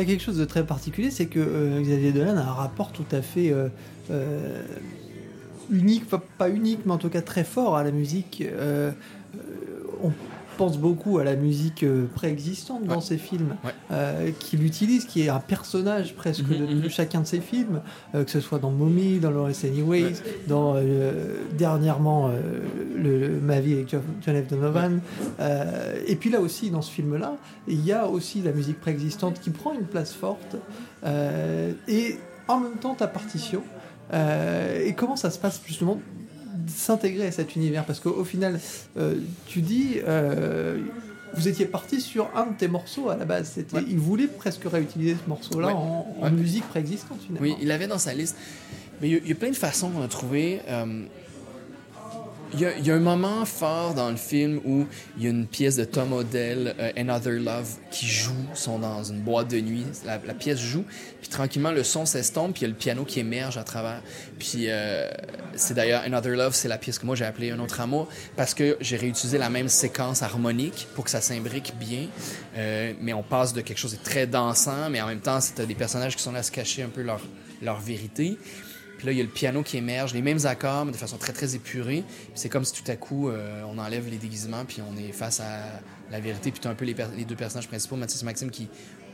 Quelque 0.08 0.24
chose 0.24 0.38
de 0.38 0.46
très 0.46 0.66
particulier, 0.66 1.12
c'est 1.12 1.28
que 1.28 1.40
euh, 1.40 1.82
Xavier 1.82 2.12
Dolan 2.12 2.38
a 2.38 2.42
un 2.42 2.54
rapport 2.54 2.92
tout 2.92 3.06
à 3.12 3.22
fait 3.22 3.52
euh, 3.52 3.68
euh, 4.10 4.64
unique, 5.70 6.06
pas, 6.38 6.50
unique, 6.50 6.80
mais 6.86 6.94
en 6.94 6.98
tout 6.98 7.10
cas 7.10 7.22
très 7.22 7.44
fort 7.44 7.78
à 7.78 7.84
la 7.84 7.92
musique. 7.92 8.44
Pense 10.58 10.78
beaucoup 10.78 11.20
à 11.20 11.24
la 11.24 11.36
musique 11.36 11.84
euh, 11.84 12.08
préexistante 12.16 12.84
dans 12.86 13.02
ses 13.02 13.18
films, 13.18 13.56
euh, 13.92 14.32
qu'il 14.40 14.66
utilise, 14.66 15.06
qui 15.06 15.22
est 15.22 15.30
un 15.30 15.40
personnage 15.40 16.16
presque 16.16 16.48
Mhm, 16.48 16.60
de, 16.60 16.74
de 16.74 16.84
mhm. 16.84 16.90
chacun 16.90 17.22
de 17.22 17.28
ses 17.28 17.40
films, 17.40 17.82
euh, 18.16 18.24
que 18.24 18.32
ce 18.32 18.40
soit 18.40 18.60
dans 18.60 18.72
Mommy, 18.72 19.20
dans 19.20 19.32
Lawrence 19.32 19.64
Anyways, 19.64 20.16
dans 20.48 20.76
euh, 20.76 21.36
dernièrement 21.58 22.30
euh, 22.30 22.42
le, 22.96 23.40
Ma 23.40 23.60
vie 23.60 23.74
avec 23.74 23.90
John, 23.90 24.02
John 24.26 24.44
F. 24.44 24.48
Donovan. 24.48 25.00
Euh, 25.40 26.02
et 26.08 26.16
puis 26.16 26.30
là 26.30 26.40
aussi, 26.40 26.70
dans 26.70 26.82
ce 26.82 26.92
film-là, 26.92 27.36
il 27.68 27.84
y 27.86 27.92
a 27.92 28.08
aussi 28.08 28.42
la 28.42 28.52
musique 28.52 28.80
préexistante 28.80 29.40
qui 29.40 29.50
prend 29.50 29.74
une 29.74 29.86
place 29.86 30.14
forte. 30.14 30.58
Euh, 31.06 31.74
et 31.88 32.18
en 32.48 32.60
même 32.60 32.78
temps, 32.78 32.96
ta 32.96 33.08
partition. 33.08 33.64
Euh, 34.14 34.86
et 34.86 34.94
comment 34.94 35.16
ça 35.16 35.30
se 35.30 35.40
passe 35.40 35.62
justement 35.66 36.00
s'intégrer 36.70 37.28
à 37.28 37.32
cet 37.32 37.56
univers 37.56 37.86
Parce 37.86 38.00
qu'au 38.00 38.12
au 38.12 38.24
final, 38.24 38.60
euh, 38.98 39.16
tu 39.48 39.62
dis, 39.62 39.96
euh, 40.08 40.80
vous 41.36 41.48
étiez 41.48 41.66
parti 41.66 42.02
sur 42.02 42.30
un 42.36 42.48
de 42.48 42.54
tes 42.58 42.68
morceaux 42.68 43.10
à 43.10 43.16
la 43.16 43.26
base. 43.26 43.52
C'était, 43.56 43.78
Ouais. 43.78 43.84
Il 43.88 43.98
voulait 44.00 44.28
presque 44.28 44.64
réutiliser 44.66 45.16
ce 45.24 45.30
morceau-là 45.30 45.68
Ouais. 45.68 45.74
en, 45.74 46.08
en 46.20 46.24
Ouais. 46.24 46.32
musique 46.32 46.68
préexistante 46.68 47.20
finalement. 47.26 47.42
Oui, 47.48 47.56
il 47.62 47.68
l'avait 47.68 47.88
dans 47.88 48.00
sa 48.00 48.14
liste. 48.14 48.36
Mais 49.02 49.10
il 49.10 49.14
y 49.14 49.16
a- 49.18 49.24
y, 49.28 49.32
a 49.32 49.36
plein 49.36 49.52
de 49.52 49.56
façons 49.56 49.90
de 50.02 50.08
trouver. 50.08 50.62
euh, 50.68 51.04
il, 52.54 52.60
y 52.60 52.88
y 52.88 52.92
a 52.92 52.96
un 52.96 53.00
moment 53.00 53.46
fort 53.46 53.94
dans 53.94 54.10
le 54.10 54.16
film 54.16 54.62
où 54.66 54.86
il 55.18 55.24
y 55.24 55.28
a 55.28 55.30
une 55.30 55.48
pièce 55.48 55.76
de 55.76 55.84
Tom 55.84 56.14
Odell, 56.14 56.76
euh, 56.80 56.92
Another 56.96 57.34
Love, 57.34 57.76
qui 57.92 58.08
joue. 58.08 58.34
Sont 58.54 58.80
dans 58.80 59.04
une 59.04 59.22
boîte 59.22 59.50
de 59.50 59.60
nuit. 59.60 59.86
La, 60.06 60.20
la 60.26 60.34
pièce 60.34 60.60
joue. 60.60 60.86
Puis 61.22 61.30
tranquillement, 61.30 61.72
le 61.72 61.84
son 61.84 62.06
s'estompe. 62.06 62.54
Puis 62.54 62.62
il 62.62 62.64
y 62.64 62.66
a 62.66 62.70
le 62.70 62.76
piano 62.76 63.04
qui 63.04 63.20
émerge 63.20 63.58
à 63.58 63.64
travers. 63.64 64.02
Puis 64.40 64.66
euh, 64.68 65.10
c'est 65.56 65.74
d'ailleurs 65.74 66.04
Another 66.04 66.36
Love, 66.36 66.54
c'est 66.54 66.68
la 66.68 66.78
pièce 66.78 67.00
que 67.00 67.06
moi 67.06 67.16
j'ai 67.16 67.26
appelée 67.26 67.52
Un 67.52 67.60
autre 67.60 67.82
amour. 67.82 68.08
Parce 68.36 68.54
que 68.54 68.78
j'ai 68.82 68.98
réutilisé 68.98 69.38
la 69.38 69.50
même 69.50 69.68
séquence 69.70 70.24
harmonique 70.24 70.88
pour 70.96 71.04
que 71.04 71.10
ça 71.10 71.22
s'imbrique 71.22 71.74
bien. 71.80 72.08
Euh, 72.58 72.94
mais 73.02 73.14
on 73.14 73.24
passe 73.24 73.54
de 73.54 73.62
quelque 73.62 73.80
chose 73.80 73.98
de 73.98 74.04
très 74.04 74.28
dansant. 74.28 74.90
Mais 74.90 75.02
en 75.02 75.08
même 75.08 75.22
temps, 75.22 75.42
c'est 75.42 75.66
des 75.66 75.76
personnages 75.76 76.16
qui 76.16 76.24
sont 76.24 76.32
là 76.32 76.40
à 76.40 76.44
se 76.44 76.52
cacher 76.52 76.84
un 76.84 76.90
peu 76.90 77.02
leur, 77.02 77.22
leur 77.62 77.80
vérité. 77.80 78.38
Puis 78.98 79.06
là, 79.06 79.12
il 79.12 79.18
y 79.18 79.22
a 79.22 79.24
le 79.24 79.30
piano 79.30 79.64
qui 79.64 79.78
émerge, 79.78 80.14
les 80.14 80.22
mêmes 80.22 80.46
accords, 80.46 80.86
mais 80.86 80.92
de 80.92 80.98
façon 80.98 81.18
très, 81.18 81.34
très 81.34 81.56
épurée. 81.56 82.04
Puis 82.08 82.32
c'est 82.36 82.50
comme 82.50 82.66
si 82.66 82.74
tout 82.74 82.90
à 82.92 82.96
coup, 82.96 83.30
euh, 83.30 83.62
on 83.68 83.78
enlève 83.78 84.10
les 84.10 84.18
déguisements, 84.18 84.66
puis 84.66 84.82
on 84.82 84.98
est 84.98 85.12
face 85.12 85.40
à 85.40 85.82
la 86.12 86.20
vérité. 86.20 86.52
Puis 86.52 86.60
tu 86.60 86.68
as 86.68 86.72
un 86.72 86.76
peu 86.76 86.86
les, 86.86 86.94
deux 86.94 87.36
personnages 87.36 87.68
principaux, 87.68 87.96
Mathis 87.96 88.22
et 88.22 88.26
Maxime, 88.26 88.50
qui, 88.50 88.68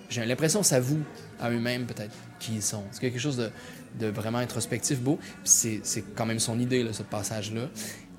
j'ai 0.10 0.26
l'impression, 0.26 0.64
s'avouent 0.64 1.04
à 1.40 1.50
eux-mêmes, 1.50 1.86
peut-être, 1.86 2.16
qui 2.40 2.56
ils 2.56 2.62
sont. 2.62 2.84
C'est 2.92 3.02
quelque 3.02 3.20
chose 3.20 3.52
de, 4.00 4.08
vraiment 4.08 4.38
introspectif, 4.38 5.00
beau. 5.02 5.18
Puis 5.18 5.30
c'est, 5.44 5.80
c'est 5.84 6.04
quand 6.16 6.26
même 6.26 6.40
son 6.40 6.60
idée, 6.60 6.84
là, 6.84 6.94
ce 6.94 7.04
passage-là. 7.04 7.70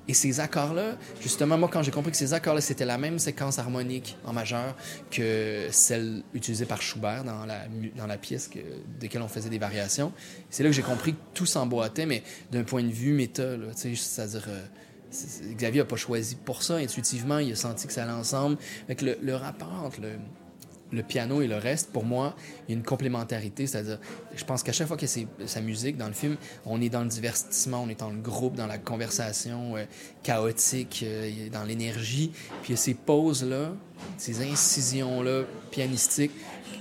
Et 0.07 0.13
ces 0.13 0.39
accords-là, 0.39 0.97
justement, 1.21 1.57
moi, 1.57 1.69
quand 1.71 1.81
j'ai 1.81 1.91
compris 1.91 2.11
que 2.11 2.17
ces 2.17 2.33
accords-là, 2.33 2.61
c'était 2.61 2.85
la 2.85 2.97
même 2.97 3.17
séquence 3.19 3.57
harmonique 3.59 4.17
en 4.25 4.33
majeur 4.33 4.75
que 5.09 5.67
celle 5.71 6.23
utilisée 6.33 6.65
par 6.65 6.81
Schubert 6.81 7.23
dans 7.23 7.45
la, 7.45 8.17
pièce 8.17 8.47
que, 8.47 8.59
desquelles 8.99 9.23
on 9.23 9.27
faisait 9.27 9.49
des 9.49 9.57
variations, 9.57 10.13
c'est 10.49 10.63
là 10.63 10.69
que 10.69 10.75
j'ai 10.75 10.81
compris 10.81 11.13
que 11.13 11.19
tout 11.33 11.45
s'emboîtait, 11.45 12.05
mais 12.05 12.23
d'un 12.51 12.63
point 12.63 12.83
de 12.83 12.91
vue 12.91 13.13
méta, 13.13 13.55
c'est-à-dire... 13.75 14.45
euh, 14.47 14.65
Xavier 15.53 15.81
n'a 15.81 15.85
pas 15.85 15.95
choisi 15.95 16.35
pour 16.35 16.61
ça. 16.61 16.75
Intuitivement, 16.75 17.37
il 17.37 17.53
a 17.53 17.55
senti 17.55 17.87
que 17.87 17.93
ça 17.93 18.03
allait 18.03 18.11
ensemble. 18.11 18.57
Le, 18.89 19.17
le 19.21 19.35
rapport 19.35 19.83
entre 19.85 20.01
le, 20.01 20.09
le 20.91 21.01
piano 21.03 21.41
et 21.41 21.47
le 21.47 21.57
reste, 21.57 21.91
pour 21.91 22.05
moi, 22.05 22.35
il 22.67 22.71
y 22.71 22.75
a 22.75 22.77
une 22.77 22.83
complémentarité. 22.85 23.67
C'est-à-dire, 23.67 23.99
je 24.35 24.43
pense 24.45 24.63
qu'à 24.63 24.71
chaque 24.71 24.87
fois 24.87 24.97
a 25.01 25.07
ses- 25.07 25.27
sa 25.45 25.61
musique 25.61 25.97
dans 25.97 26.07
le 26.07 26.13
film, 26.13 26.37
on 26.65 26.79
est 26.81 26.89
dans 26.89 27.01
le 27.01 27.09
divertissement, 27.09 27.83
on 27.83 27.89
est 27.89 27.99
dans 27.99 28.09
le 28.11 28.19
groupe, 28.21 28.55
dans 28.55 28.67
la 28.67 28.77
conversation 28.77 29.75
euh, 29.77 29.85
chaotique, 30.23 31.01
euh, 31.05 31.49
dans 31.51 31.63
l'énergie. 31.63 32.31
Puis 32.61 32.69
il 32.69 32.71
y 32.71 32.73
a 32.73 32.77
ces 32.77 32.93
pauses-là, 32.93 33.73
ces 34.17 34.41
incisions-là 34.41 35.43
pianistiques 35.71 36.31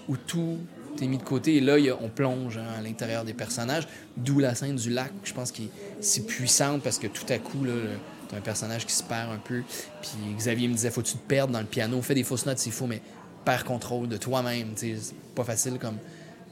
où 0.09 0.17
tout 0.17 0.59
est 1.01 1.07
mis 1.07 1.19
de 1.19 1.23
côté. 1.23 1.57
Et 1.57 1.61
là, 1.61 1.77
on 2.01 2.09
plonge 2.09 2.59
hein, 2.59 2.67
à 2.79 2.81
l'intérieur 2.83 3.25
des 3.25 3.35
personnages, 3.35 3.89
d'où 4.17 4.39
la 4.39 4.55
scène 4.55 4.77
du 4.77 4.91
lac, 4.91 5.13
je 5.25 5.33
pense, 5.33 5.51
qui 5.51 5.65
est 5.65 5.71
si 6.01 6.23
puissante 6.23 6.83
parce 6.83 6.99
que 6.99 7.07
tout 7.07 7.27
à 7.31 7.39
coup, 7.39 7.65
là, 7.65 7.73
le- 7.73 7.99
t'as 8.29 8.37
un 8.37 8.41
personnage 8.41 8.87
qui 8.87 8.93
se 8.95 9.03
perd 9.03 9.31
un 9.33 9.39
peu. 9.39 9.63
Puis 10.03 10.11
Xavier 10.37 10.69
me 10.69 10.75
disait, 10.75 10.91
faut-tu 10.91 11.15
te 11.15 11.27
perdre 11.27 11.53
dans 11.53 11.61
le 11.61 11.67
piano? 11.67 12.01
Fais 12.03 12.15
des 12.15 12.25
fausses 12.25 12.47
notes 12.47 12.59
s'il 12.59 12.73
faut, 12.73 12.87
mais 12.87 13.01
perds 13.45 13.65
contrôle 13.65 14.09
de 14.09 14.17
toi-même. 14.17 14.69
C'est 14.77 14.97
pas 15.35 15.45
facile 15.45 15.79
comme, 15.79 15.99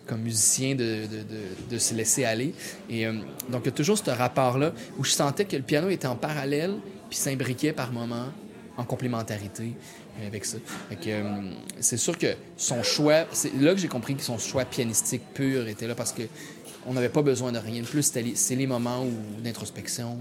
comme 0.07 0.21
musicien 0.21 0.75
de, 0.75 1.07
de, 1.07 1.25
de- 1.71 1.79
se 1.79 1.95
laisser 1.95 2.25
aller. 2.25 2.55
Et 2.91 3.07
euh, 3.07 3.13
donc, 3.51 3.63
il 3.63 3.67
y 3.67 3.69
a 3.69 3.73
toujours 3.73 3.99
ce 3.99 4.11
rapport-là 4.11 4.73
où 4.99 5.05
je 5.05 5.11
sentais 5.13 5.45
que 5.45 5.57
le 5.57 5.63
piano 5.63 5.89
était 5.89 6.07
en 6.09 6.17
parallèle 6.17 6.75
puis 7.09 7.19
s'imbriquait 7.19 7.73
par 7.73 7.93
moments 7.93 8.29
en 8.77 8.85
complémentarité 8.85 9.73
avec 10.27 10.45
ça. 10.45 10.59
Euh, 11.07 11.51
c'est 11.81 11.97
sûr 11.97 12.17
que 12.19 12.35
son 12.57 12.83
choix, 12.83 13.25
c'est 13.33 13.55
là 13.61 13.73
que 13.75 13.81
j'ai 13.81 13.89
compris 13.89 14.15
que 14.15 14.23
son 14.23 14.39
choix 14.39 14.65
pianistique 14.65 15.23
pur 15.35 15.67
était 15.69 15.87
là 15.87 15.95
parce 15.95 16.13
que 16.13 16.23
on 16.87 16.95
n'avait 16.95 17.09
pas 17.09 17.23
besoin 17.23 17.53
de 17.53 17.59
rien 17.59 17.83
de 17.83 17.87
plus. 17.87 18.13
C'est 18.35 18.57
les 18.57 18.67
moments 18.67 19.05
où 19.05 19.41
d'introspection, 19.41 20.19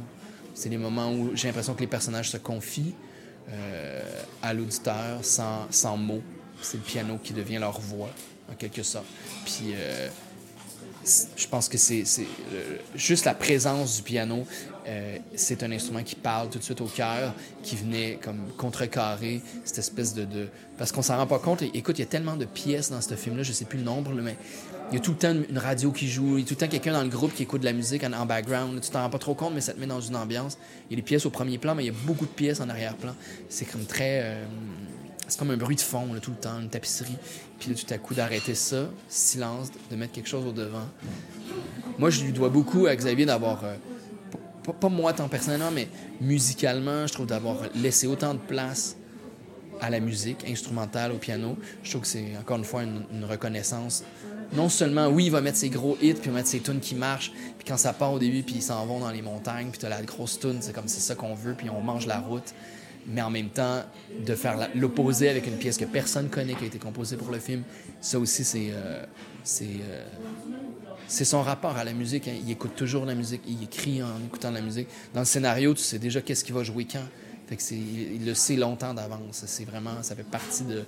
c'est 0.53 0.69
les 0.69 0.77
moments 0.77 1.11
où 1.11 1.31
j'ai 1.33 1.47
l'impression 1.47 1.73
que 1.73 1.81
les 1.81 1.87
personnages 1.87 2.29
se 2.29 2.37
confient 2.37 2.93
euh, 3.49 4.01
à 4.43 4.53
l'auditeur 4.53 5.19
sans, 5.23 5.65
sans 5.71 5.97
mots. 5.97 6.21
C'est 6.61 6.77
le 6.77 6.83
piano 6.83 7.19
qui 7.23 7.33
devient 7.33 7.57
leur 7.57 7.79
voix, 7.79 8.09
en 8.51 8.55
quelque 8.55 8.83
sorte. 8.83 9.05
Puis 9.45 9.73
euh, 9.73 10.09
je 11.35 11.47
pense 11.47 11.67
que 11.67 11.77
c'est 11.77 12.03
euh, 12.03 12.77
juste 12.95 13.25
la 13.25 13.33
présence 13.33 13.97
du 13.97 14.03
piano, 14.03 14.45
euh, 14.87 15.17
c'est 15.35 15.63
un 15.63 15.71
instrument 15.71 16.03
qui 16.03 16.15
parle 16.15 16.49
tout 16.49 16.59
de 16.59 16.63
suite 16.63 16.81
au 16.81 16.85
cœur, 16.85 17.33
qui 17.63 17.75
venait 17.75 18.19
comme 18.21 18.51
contrecarrer 18.57 19.41
cette 19.65 19.79
espèce 19.79 20.13
de... 20.13 20.47
Parce 20.77 20.91
qu'on 20.91 21.01
s'en 21.01 21.17
rend 21.17 21.27
pas 21.27 21.39
compte. 21.39 21.63
Écoute, 21.73 21.97
il 21.97 22.01
y 22.01 22.03
a 22.03 22.07
tellement 22.07 22.35
de 22.35 22.45
pièces 22.45 22.91
dans 22.91 23.01
ce 23.01 23.15
film-là, 23.15 23.43
je 23.43 23.51
sais 23.51 23.65
plus 23.65 23.79
le 23.79 23.85
nombre, 23.85 24.11
mais 24.13 24.35
il 24.91 24.95
y 24.95 24.97
a 24.97 24.99
tout 24.99 25.11
le 25.11 25.17
temps 25.17 25.33
une 25.49 25.57
radio 25.57 25.91
qui 25.91 26.09
joue, 26.09 26.37
il 26.37 26.41
y 26.41 26.43
a 26.43 26.47
tout 26.47 26.53
le 26.53 26.59
temps 26.59 26.67
quelqu'un 26.67 26.93
dans 26.93 27.03
le 27.03 27.09
groupe 27.09 27.33
qui 27.33 27.43
écoute 27.43 27.61
de 27.61 27.65
la 27.65 27.73
musique 27.73 28.03
en, 28.03 28.13
en 28.13 28.25
background. 28.25 28.81
Tu 28.81 28.89
t'en 28.89 29.01
rends 29.01 29.09
pas 29.09 29.19
trop 29.19 29.35
compte, 29.35 29.53
mais 29.53 29.61
ça 29.61 29.73
te 29.73 29.79
met 29.79 29.87
dans 29.87 30.01
une 30.01 30.15
ambiance. 30.15 30.57
Il 30.89 30.93
y 30.93 30.95
a 30.95 30.97
des 30.97 31.05
pièces 31.05 31.25
au 31.25 31.29
premier 31.29 31.57
plan, 31.57 31.75
mais 31.75 31.83
il 31.83 31.87
y 31.87 31.89
a 31.89 31.99
beaucoup 32.05 32.25
de 32.25 32.31
pièces 32.31 32.59
en 32.59 32.69
arrière-plan. 32.69 33.15
C'est 33.49 33.65
comme 33.65 33.85
très... 33.85 34.21
euh, 34.23 34.45
c'est 35.31 35.39
comme 35.39 35.51
un 35.51 35.57
bruit 35.57 35.77
de 35.77 35.81
fond 35.81 36.13
là, 36.13 36.19
tout 36.19 36.31
le 36.31 36.37
temps, 36.37 36.59
une 36.59 36.67
tapisserie. 36.67 37.15
Puis 37.57 37.69
là, 37.69 37.75
tout 37.75 37.93
à 37.93 37.97
coup, 37.97 38.13
d'arrêter 38.13 38.53
ça, 38.53 38.89
silence, 39.07 39.69
de 39.89 39.95
mettre 39.95 40.11
quelque 40.11 40.27
chose 40.27 40.45
au 40.45 40.51
devant. 40.51 40.85
Moi, 41.97 42.09
je 42.09 42.25
lui 42.25 42.33
dois 42.33 42.49
beaucoup 42.49 42.85
à 42.85 42.93
Xavier 42.93 43.25
d'avoir, 43.25 43.63
euh, 43.63 43.75
pas, 44.73 44.89
moi 44.89 45.13
tant 45.13 45.29
personnellement, 45.29 45.71
mais 45.71 45.87
musicalement, 46.19 47.07
je 47.07 47.13
trouve 47.13 47.27
d'avoir 47.27 47.59
laissé 47.75 48.07
autant 48.07 48.33
de 48.33 48.39
place 48.39 48.97
à 49.79 49.89
la 49.89 50.01
musique 50.01 50.43
instrumentale, 50.49 51.13
au 51.13 51.17
piano. 51.17 51.57
Je 51.81 51.91
trouve 51.91 52.01
que 52.01 52.07
c'est 52.07 52.35
encore 52.37 52.57
une 52.57 52.65
fois 52.65 52.83
une, 52.83 53.05
une 53.13 53.23
reconnaissance. 53.23 54.03
Non 54.51 54.67
seulement, 54.67 55.07
oui, 55.07 55.27
il 55.27 55.31
va 55.31 55.39
mettre 55.39 55.57
ses 55.57 55.69
gros 55.69 55.97
hits, 56.01 56.15
puis 56.15 56.23
il 56.25 56.31
va 56.31 56.39
mettre 56.39 56.49
ses 56.49 56.59
tunes 56.59 56.81
qui 56.81 56.93
marchent, 56.93 57.31
puis 57.57 57.65
quand 57.65 57.77
ça 57.77 57.93
part 57.93 58.11
au 58.11 58.19
début, 58.19 58.43
puis 58.43 58.55
ils 58.55 58.61
s'en 58.61 58.85
vont 58.85 58.99
dans 58.99 59.11
les 59.11 59.21
montagnes, 59.21 59.69
puis 59.69 59.79
t'as 59.79 59.87
la 59.87 60.01
grosse 60.01 60.39
tune, 60.39 60.57
c'est 60.59 60.73
comme 60.73 60.89
c'est 60.89 60.99
ça 60.99 61.15
qu'on 61.15 61.35
veut, 61.35 61.53
puis 61.53 61.69
on 61.69 61.79
mange 61.79 62.05
la 62.05 62.19
route. 62.19 62.53
Mais 63.07 63.21
en 63.21 63.29
même 63.29 63.49
temps, 63.49 63.83
de 64.25 64.35
faire 64.35 64.69
l'opposé 64.75 65.29
avec 65.29 65.47
une 65.47 65.57
pièce 65.57 65.77
que 65.77 65.85
personne 65.85 66.29
connaît, 66.29 66.53
qui 66.53 66.63
a 66.63 66.67
été 66.67 66.77
composée 66.77 67.17
pour 67.17 67.31
le 67.31 67.39
film, 67.39 67.63
ça 67.99 68.19
aussi, 68.19 68.43
c'est 68.43 68.69
euh, 68.71 69.03
euh, 69.61 70.05
c'est 71.07 71.25
son 71.25 71.41
rapport 71.41 71.75
à 71.77 71.83
la 71.83 71.93
musique. 71.93 72.27
hein. 72.27 72.33
Il 72.45 72.49
écoute 72.51 72.75
toujours 72.75 73.05
la 73.05 73.15
musique, 73.15 73.41
il 73.47 73.63
écrit 73.63 74.01
en 74.01 74.17
écoutant 74.25 74.51
la 74.51 74.61
musique. 74.61 74.87
Dans 75.13 75.21
le 75.21 75.25
scénario, 75.25 75.73
tu 75.73 75.81
sais 75.81 75.99
déjà 75.99 76.21
qu'est-ce 76.21 76.43
qu'il 76.43 76.53
va 76.55 76.63
jouer 76.63 76.85
quand. 76.89 77.03
Fait 77.47 77.57
que 77.57 77.63
il, 77.73 78.25
le 78.25 78.33
sait 78.33 78.55
longtemps 78.55 78.93
d'avance. 78.93 79.43
C'est 79.45 79.65
vraiment, 79.65 80.01
ça 80.03 80.15
fait 80.15 80.23
partie 80.23 80.63
de, 80.63 80.83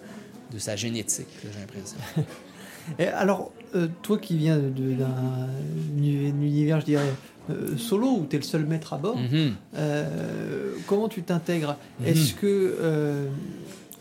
de 0.54 0.60
sa 0.60 0.76
génétique, 0.78 1.28
j'ai 1.44 1.60
l'impression. 1.60 1.98
Alors, 3.18 3.52
euh, 3.76 3.88
toi 4.02 4.18
qui 4.18 4.38
viens 4.38 4.58
d'un 4.58 5.50
uni- 5.98 6.30
univers, 6.30 6.80
je 6.82 6.86
dirais, 6.86 7.14
euh, 7.50 7.78
solo, 7.78 8.08
où 8.20 8.26
tu 8.30 8.36
es 8.36 8.40
le 8.40 8.46
seul 8.46 8.66
maître 8.66 8.94
à 8.94 8.98
bord, 8.98 9.18
Mhm. 9.18 9.54
euh, 9.76 10.74
comment 10.88 11.10
tu 11.10 11.24
t'intègres? 11.24 11.76
Mhm. 12.00 12.08
Est-ce 12.08 12.34
que. 12.34 12.78
euh, 12.80 13.28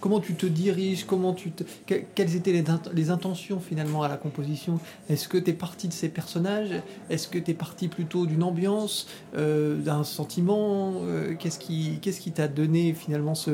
comment 0.01 0.19
tu 0.19 0.35
te 0.35 0.47
diriges? 0.47 1.05
Comment 1.07 1.33
tu 1.33 1.53
te... 1.53 1.63
que- 1.87 2.03
Quelles 2.17 2.35
étaient 2.35 2.51
les, 2.53 2.65
les 2.93 3.11
intentions 3.11 3.61
finalement 3.61 4.03
à 4.03 4.09
la 4.09 4.17
composition? 4.17 4.81
Est-ce 5.09 5.29
que 5.29 5.39
tu 5.39 5.51
es 5.51 5.53
parti 5.53 5.87
de 5.87 5.93
ces 5.93 6.09
personnages? 6.09 6.71
Est-ce 7.09 7.29
que 7.29 7.39
tu 7.39 7.53
es 7.53 7.55
parti 7.55 7.87
plutôt 7.87 8.27
d'une 8.27 8.43
ambiance, 8.43 9.07
d'un 9.37 10.03
sentiment? 10.03 10.95
Qu'est-ce 11.39 11.61
qui 11.61 11.99
qu'est-ce 12.03 12.21
qui 12.21 12.33
t'a 12.33 12.49
donné 12.49 12.95
finalement 12.95 13.37
ce, 13.37 13.53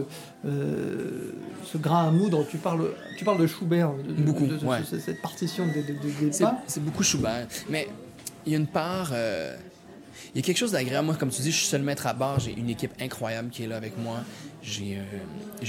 ce 1.64 1.76
grain 1.78 2.08
à 2.08 2.10
moudre? 2.10 2.46
Tu 2.50 2.56
parles, 2.56 2.92
tu 3.18 3.24
parles 3.26 3.40
de 3.42 3.46
Schubert, 3.46 3.92
de, 3.94 4.12
de- 4.14 4.22
Beaucoup, 4.22 4.46
de- 4.46 4.56
de- 4.56 4.64
ouais. 4.64 4.78
cette 4.84 5.20
partition 5.20 5.66
de, 5.66 5.72
C'est, 6.66 6.82
beaucoup 6.82 7.02
Schubert. 7.02 7.46
Mais 7.68 7.88
il 8.46 8.52
y 8.52 8.54
a 8.54 8.58
une 8.58 8.66
part. 8.66 9.10
euh, 9.12 9.54
il 10.34 10.36
y 10.36 10.40
a 10.40 10.42
quelque 10.42 10.58
chose 10.58 10.72
d'agréable. 10.72 11.06
Moi, 11.06 11.16
comme 11.16 11.30
tu 11.30 11.42
dis, 11.42 11.50
je 11.50 11.56
suis 11.56 11.66
seul 11.66 11.82
maître 11.82 12.06
à 12.06 12.12
bord. 12.12 12.38
J'ai 12.40 12.52
une 12.52 12.70
équipe 12.70 12.92
incroyable 13.00 13.50
qui 13.50 13.64
est 13.64 13.66
là 13.66 13.76
avec 13.76 13.96
moi. 13.98 14.18
J'ai, 14.62 14.98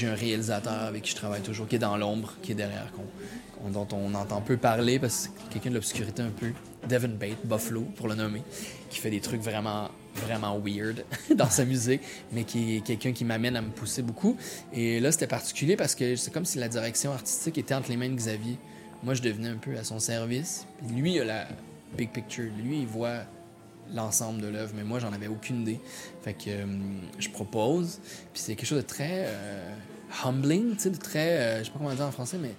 un 0.03 0.15
réalisateur 0.15 0.83
avec 0.83 1.03
qui 1.03 1.11
je 1.11 1.15
travaille 1.15 1.41
toujours, 1.41 1.67
qui 1.67 1.75
est 1.75 1.79
dans 1.79 1.97
l'ombre, 1.97 2.33
qui 2.41 2.51
est 2.51 2.55
derrière, 2.55 2.91
dont 3.71 3.87
on 3.91 4.13
entend 4.13 4.41
peu 4.41 4.57
parler 4.57 4.99
parce 4.99 5.27
que 5.27 5.33
c'est 5.37 5.53
quelqu'un 5.53 5.69
de 5.69 5.75
l'obscurité 5.75 6.21
un 6.21 6.31
peu. 6.31 6.51
Devin 6.87 7.09
Bate, 7.09 7.45
Buffalo, 7.45 7.81
pour 7.95 8.07
le 8.07 8.15
nommer, 8.15 8.41
qui 8.89 8.99
fait 8.99 9.09
des 9.09 9.19
trucs 9.19 9.41
vraiment, 9.41 9.89
vraiment 10.15 10.57
weird 10.59 11.03
dans 11.35 11.49
sa 11.49 11.65
musique, 11.65 12.01
mais 12.31 12.43
qui 12.43 12.77
est 12.77 12.81
quelqu'un 12.81 13.11
qui 13.11 13.25
m'amène 13.25 13.55
à 13.55 13.61
me 13.61 13.69
pousser 13.69 14.01
beaucoup. 14.01 14.37
Et 14.73 14.99
là, 14.99 15.11
c'était 15.11 15.27
particulier 15.27 15.75
parce 15.75 15.93
que 15.95 16.15
c'est 16.15 16.31
comme 16.31 16.45
si 16.45 16.57
la 16.57 16.69
direction 16.69 17.11
artistique 17.11 17.57
était 17.57 17.73
entre 17.73 17.89
les 17.89 17.97
mains 17.97 18.09
de 18.09 18.15
Xavier. 18.15 18.57
Moi, 19.03 19.13
je 19.13 19.21
devenais 19.21 19.49
un 19.49 19.57
peu 19.57 19.77
à 19.77 19.83
son 19.83 19.99
service. 19.99 20.65
Lui, 20.93 21.15
il 21.15 21.21
a 21.21 21.25
la 21.25 21.47
big 21.97 22.09
picture. 22.09 22.49
Lui, 22.57 22.79
il 22.79 22.87
voit 22.87 23.23
l'ensemble 23.93 24.41
de 24.41 24.47
l'œuvre, 24.47 24.73
mais 24.75 24.83
moi, 24.83 24.99
j'en 24.99 25.13
avais 25.13 25.27
aucune 25.27 25.61
idée. 25.61 25.79
Fait 26.23 26.33
que 26.33 26.49
euh, 26.49 26.65
je 27.17 27.29
propose. 27.29 27.99
Puis 28.33 28.41
c'est 28.41 28.55
quelque 28.55 28.67
chose 28.67 28.81
de 28.81 28.87
très 28.87 29.25
euh, 29.27 29.73
humbling, 30.23 30.75
tu 30.75 30.83
sais, 30.83 30.89
de 30.89 30.97
très, 30.97 31.29
euh, 31.29 31.59
je 31.59 31.65
sais 31.65 31.71
pas 31.71 31.79
comment 31.79 31.93
dire 31.93 32.05
en 32.05 32.11
français, 32.11 32.37
mais 32.41 32.53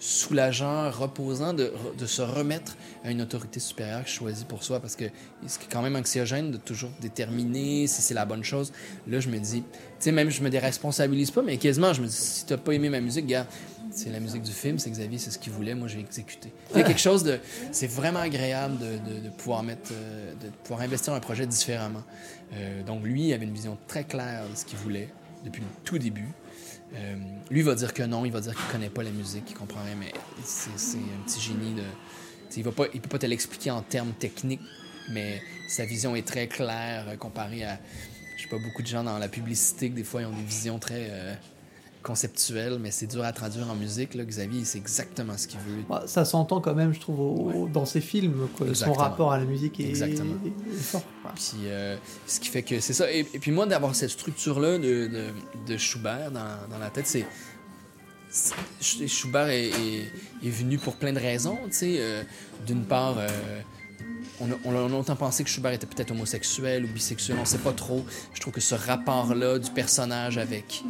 soulageant, 0.00 0.90
reposant 0.90 1.52
de, 1.52 1.72
de, 1.98 2.06
se 2.06 2.22
remettre 2.22 2.76
à 3.04 3.10
une 3.10 3.20
autorité 3.20 3.60
supérieure 3.60 4.06
choisis 4.08 4.44
pour 4.44 4.64
soi 4.64 4.80
parce 4.80 4.96
que 4.96 5.04
c'est 5.46 5.68
quand 5.70 5.82
même 5.82 5.94
anxiogène 5.94 6.50
de 6.50 6.56
toujours 6.56 6.90
déterminer 7.00 7.86
si 7.86 8.00
c'est 8.00 8.14
la 8.14 8.24
bonne 8.24 8.42
chose. 8.42 8.72
Là, 9.06 9.20
je 9.20 9.28
me 9.28 9.38
dis, 9.38 9.62
tu 9.62 9.66
sais, 9.98 10.12
même 10.12 10.30
je 10.30 10.42
me 10.42 10.48
déresponsabilise 10.48 11.30
pas, 11.30 11.42
mais 11.42 11.58
quasiment, 11.58 11.92
je 11.92 12.00
me 12.00 12.06
dis, 12.06 12.16
si 12.16 12.46
t'as 12.46 12.56
pas 12.56 12.72
aimé 12.72 12.88
ma 12.88 13.00
musique, 13.00 13.26
gars, 13.26 13.46
c'est 13.90 14.10
la 14.10 14.20
musique 14.20 14.42
du 14.42 14.52
film, 14.52 14.78
c'est 14.78 14.90
Xavier, 14.90 15.18
c'est 15.18 15.30
ce 15.30 15.38
qu'il 15.38 15.52
voulait, 15.52 15.74
moi 15.74 15.86
j'ai 15.86 16.00
exécuté. 16.00 16.52
Il 16.72 16.78
y 16.78 16.80
a 16.80 16.84
quelque 16.84 17.00
chose 17.00 17.22
de. 17.24 17.38
C'est 17.72 17.88
vraiment 17.88 18.20
agréable 18.20 18.78
de, 18.78 19.20
de, 19.20 19.28
pouvoir 19.30 19.62
mettre. 19.62 19.92
euh, 19.92 20.32
de 20.34 20.48
pouvoir 20.64 20.80
investir 20.80 21.12
un 21.12 21.20
projet 21.20 21.46
différemment. 21.46 22.02
Euh, 22.54 22.82
donc 22.82 23.02
lui, 23.04 23.28
il 23.28 23.32
avait 23.32 23.44
une 23.44 23.52
vision 23.52 23.76
très 23.86 24.04
claire 24.04 24.42
de 24.50 24.56
ce 24.56 24.64
qu'il 24.64 24.78
voulait 24.78 25.08
depuis 25.44 25.60
le 25.60 25.66
tout 25.84 25.98
début. 25.98 26.28
Euh, 26.94 27.16
lui 27.50 27.62
va 27.62 27.74
dire 27.74 27.94
que 27.94 28.02
non, 28.02 28.24
il 28.24 28.32
va 28.32 28.40
dire 28.40 28.54
qu'il 28.54 28.66
connaît 28.66 28.90
pas 28.90 29.02
la 29.02 29.10
musique, 29.10 29.44
qu'il 29.44 29.56
comprend 29.56 29.82
rien, 29.82 29.94
mais 29.94 30.12
c'est 30.44 30.98
un 30.98 31.24
petit 31.24 31.40
génie 31.40 31.74
de. 31.74 31.82
Il 32.56 32.64
peut 32.64 32.72
pas 32.72 33.18
te 33.18 33.26
l'expliquer 33.26 33.70
en 33.70 33.82
termes 33.82 34.12
techniques, 34.12 34.60
mais 35.12 35.40
sa 35.68 35.84
vision 35.84 36.16
est 36.16 36.26
très 36.26 36.48
claire 36.48 37.06
euh, 37.08 37.16
comparée 37.16 37.64
à. 37.64 37.78
Beaucoup 38.50 38.82
de 38.82 38.86
gens 38.86 39.04
dans 39.04 39.18
la 39.18 39.28
publicité, 39.28 39.90
que 39.90 39.94
des 39.94 40.02
fois, 40.02 40.22
ils 40.22 40.24
ont 40.24 40.32
des 40.32 40.42
visions 40.42 40.78
très 40.78 41.08
euh, 41.10 41.34
conceptuelles, 42.02 42.78
mais 42.80 42.90
c'est 42.90 43.06
dur 43.06 43.22
à 43.24 43.32
traduire 43.32 43.70
en 43.70 43.74
musique. 43.74 44.14
Là. 44.14 44.24
Xavier, 44.24 44.64
c'est 44.64 44.78
exactement 44.78 45.36
ce 45.36 45.46
qu'il 45.46 45.60
veut. 45.60 45.82
Ça 46.06 46.24
s'entend 46.24 46.60
quand 46.60 46.74
même, 46.74 46.92
je 46.94 47.00
trouve, 47.00 47.20
au- 47.20 47.68
dans 47.68 47.84
ses 47.86 48.00
films. 48.00 48.48
quoi. 48.56 48.66
Son 48.74 48.92
rapport 48.92 49.32
à 49.32 49.38
la 49.38 49.44
musique 49.44 49.78
est, 49.80 49.88
Exactement. 49.88 50.34
est- 50.44 50.48
est 50.74 50.82
fort. 50.82 51.02
Puis, 51.34 51.44
euh, 51.66 51.96
ce 52.26 52.40
qui 52.40 52.48
fait 52.48 52.62
que 52.62 52.80
c'est 52.80 52.92
ça. 52.94 53.10
Et, 53.12 53.20
et 53.20 53.38
puis 53.38 53.50
moi, 53.52 53.66
d'avoir 53.66 53.94
cette 53.94 54.10
structure-là 54.10 54.78
de, 54.78 55.06
de, 55.08 55.24
de 55.72 55.76
Schubert 55.76 56.30
dans, 56.30 56.68
dans 56.70 56.78
la 56.78 56.90
tête, 56.90 57.06
c'est. 57.06 57.26
Schubert 58.80 59.48
est, 59.48 59.68
est- 59.70 60.12
est 60.44 60.50
venu 60.50 60.78
pour 60.78 60.96
plein 60.96 61.12
de 61.12 61.18
raisons, 61.18 61.58
euh, 61.82 62.22
D'une 62.66 62.84
part, 62.84 63.16
euh, 63.18 63.28
on, 64.40 64.50
a, 64.50 64.54
on 64.64 64.70
a 64.86 64.88
longtemps 64.88 65.16
pensé 65.16 65.42
que 65.44 65.50
Schubert 65.50 65.72
était 65.72 65.86
peut-être 65.86 66.12
homosexuel 66.12 66.84
ou 66.84 66.88
bisexuel, 66.88 67.36
on 67.40 67.44
sait 67.44 67.58
pas 67.58 67.72
trop. 67.72 68.04
Je 68.34 68.40
trouve 68.40 68.52
que 68.52 68.60
ce 68.60 68.74
rapport-là 68.74 69.58
du 69.58 69.70
personnage 69.70 70.38
avec 70.38 70.84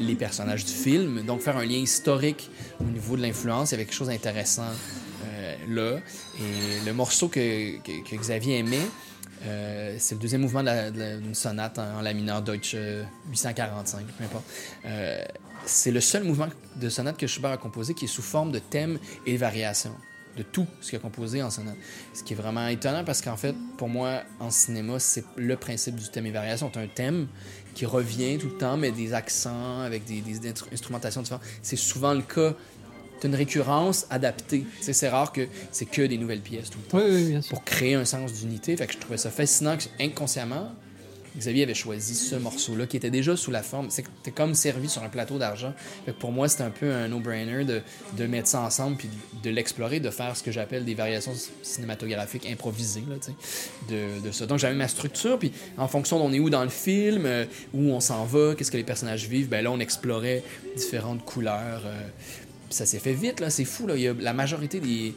les 0.00 0.14
personnages 0.14 0.64
du 0.64 0.72
film, 0.72 1.22
donc 1.22 1.40
faire 1.40 1.56
un 1.56 1.64
lien 1.64 1.78
historique 1.78 2.50
au 2.80 2.84
niveau 2.84 3.16
de 3.16 3.22
l'influence, 3.22 3.70
il 3.70 3.72
y 3.72 3.74
avait 3.76 3.84
quelque 3.84 3.94
chose 3.94 4.08
d'intéressant 4.08 4.70
euh, 5.26 5.56
là. 5.68 6.00
Et 6.38 6.86
le 6.86 6.92
morceau 6.92 7.28
que, 7.28 7.78
Xavier 8.16 8.58
aimait, 8.58 8.78
euh, 9.44 9.96
c'est 9.98 10.14
le 10.14 10.20
deuxième 10.20 10.40
mouvement 10.40 10.62
d'une 10.62 11.34
sonate 11.34 11.78
en, 11.78 11.98
en 11.98 12.00
la 12.00 12.12
mineur 12.12 12.42
Deutsche 12.42 12.72
euh, 12.74 13.04
845, 13.30 14.06
peu 14.06 14.24
importe. 14.24 14.44
Euh, 14.86 15.24
c'est 15.64 15.90
le 15.90 16.00
seul 16.00 16.24
mouvement 16.24 16.48
de 16.76 16.88
sonate 16.88 17.16
que 17.16 17.26
Schubert 17.26 17.52
a 17.52 17.56
composé 17.56 17.94
qui 17.94 18.06
est 18.06 18.08
sous 18.08 18.22
forme 18.22 18.52
de 18.52 18.58
thème 18.58 18.98
et 19.26 19.34
de 19.34 19.38
variation 19.38 19.92
de 20.36 20.42
tout 20.44 20.66
ce 20.80 20.90
qu'il 20.90 20.98
a 20.98 21.02
composé 21.02 21.42
en 21.42 21.50
sonate. 21.50 21.76
Ce 22.14 22.22
qui 22.22 22.32
est 22.32 22.36
vraiment 22.36 22.66
étonnant 22.68 23.04
parce 23.04 23.20
qu'en 23.20 23.36
fait, 23.36 23.54
pour 23.76 23.88
moi, 23.88 24.22
en 24.38 24.50
cinéma, 24.50 24.98
c'est 24.98 25.24
le 25.36 25.56
principe 25.56 25.96
du 25.96 26.08
thème 26.08 26.26
et 26.26 26.30
variation. 26.30 26.70
C'est 26.72 26.80
un 26.80 26.86
thème 26.86 27.26
qui 27.78 27.86
revient 27.86 28.38
tout 28.38 28.48
le 28.48 28.58
temps, 28.58 28.76
mais 28.76 28.90
des 28.90 29.14
accents 29.14 29.82
avec 29.82 30.04
des, 30.04 30.20
des 30.20 30.50
instru- 30.50 30.66
instrumentations 30.72 31.22
différentes. 31.22 31.44
C'est 31.62 31.76
souvent 31.76 32.12
le 32.12 32.22
cas 32.22 32.52
d'une 33.22 33.36
récurrence 33.36 34.04
adaptée. 34.10 34.64
C'est 34.80 35.08
rare 35.08 35.30
que 35.30 35.46
c'est 35.70 35.84
que 35.86 36.02
des 36.02 36.18
nouvelles 36.18 36.40
pièces 36.40 36.70
tout 36.70 36.78
le 36.84 36.88
temps 36.90 36.98
Oui, 36.98 37.04
oui, 37.08 37.24
bien 37.30 37.40
sûr. 37.40 37.50
pour 37.54 37.62
créer 37.64 37.94
un 37.94 38.04
sens 38.04 38.32
d'unité. 38.32 38.76
Fait 38.76 38.88
que 38.88 38.94
je 38.94 38.98
trouvais 38.98 39.16
ça 39.16 39.30
fascinant 39.30 39.76
que, 39.76 39.84
inconsciemment, 40.02 40.72
Xavier 41.38 41.62
avait 41.62 41.74
choisi 41.74 42.14
ce 42.14 42.36
morceau-là 42.36 42.86
qui 42.86 42.96
était 42.96 43.10
déjà 43.10 43.36
sous 43.36 43.50
la 43.50 43.62
forme. 43.62 43.90
C'était 43.90 44.30
comme 44.30 44.54
servi 44.54 44.88
sur 44.88 45.02
un 45.02 45.08
plateau 45.08 45.38
d'argent. 45.38 45.72
Pour 46.18 46.32
moi, 46.32 46.48
c'était 46.48 46.64
un 46.64 46.70
peu 46.70 46.92
un 46.92 47.08
no-brainer 47.08 47.64
de, 47.64 47.82
de 48.16 48.26
mettre 48.26 48.48
ça 48.48 48.60
ensemble 48.60 48.96
puis 48.96 49.08
de, 49.42 49.50
l'explorer, 49.50 50.00
de 50.00 50.10
faire 50.10 50.36
ce 50.36 50.42
que 50.42 50.50
j'appelle 50.52 50.84
des 50.84 50.94
variations 50.94 51.32
cinématographiques 51.62 52.46
improvisées. 52.46 53.04
Là, 53.08 53.16
de, 53.88 54.26
de 54.26 54.32
ça. 54.32 54.46
Donc 54.46 54.58
j'avais 54.58 54.74
ma 54.74 54.88
structure, 54.88 55.38
puis 55.38 55.52
en 55.76 55.88
fonction 55.88 56.18
d'on 56.18 56.32
est 56.32 56.40
où 56.40 56.50
dans 56.50 56.62
le 56.64 56.68
film, 56.68 57.24
euh, 57.26 57.44
où 57.72 57.90
on 57.92 58.00
s'en 58.00 58.24
va, 58.24 58.54
qu'est-ce 58.54 58.70
que 58.70 58.76
les 58.76 58.84
personnages 58.84 59.26
vivent, 59.28 59.48
ben 59.48 59.62
là, 59.62 59.70
on 59.70 59.80
explorait 59.80 60.42
différentes 60.76 61.24
couleurs. 61.24 61.82
euh, 61.86 62.08
ça 62.70 62.84
s'est 62.84 62.98
fait 62.98 63.14
vite, 63.14 63.40
là, 63.40 63.48
c'est 63.48 63.64
fou. 63.64 63.86
Là. 63.86 63.96
Il 63.96 64.02
y 64.02 64.08
a 64.08 64.14
la 64.18 64.34
majorité 64.34 64.78
des, 64.80 65.14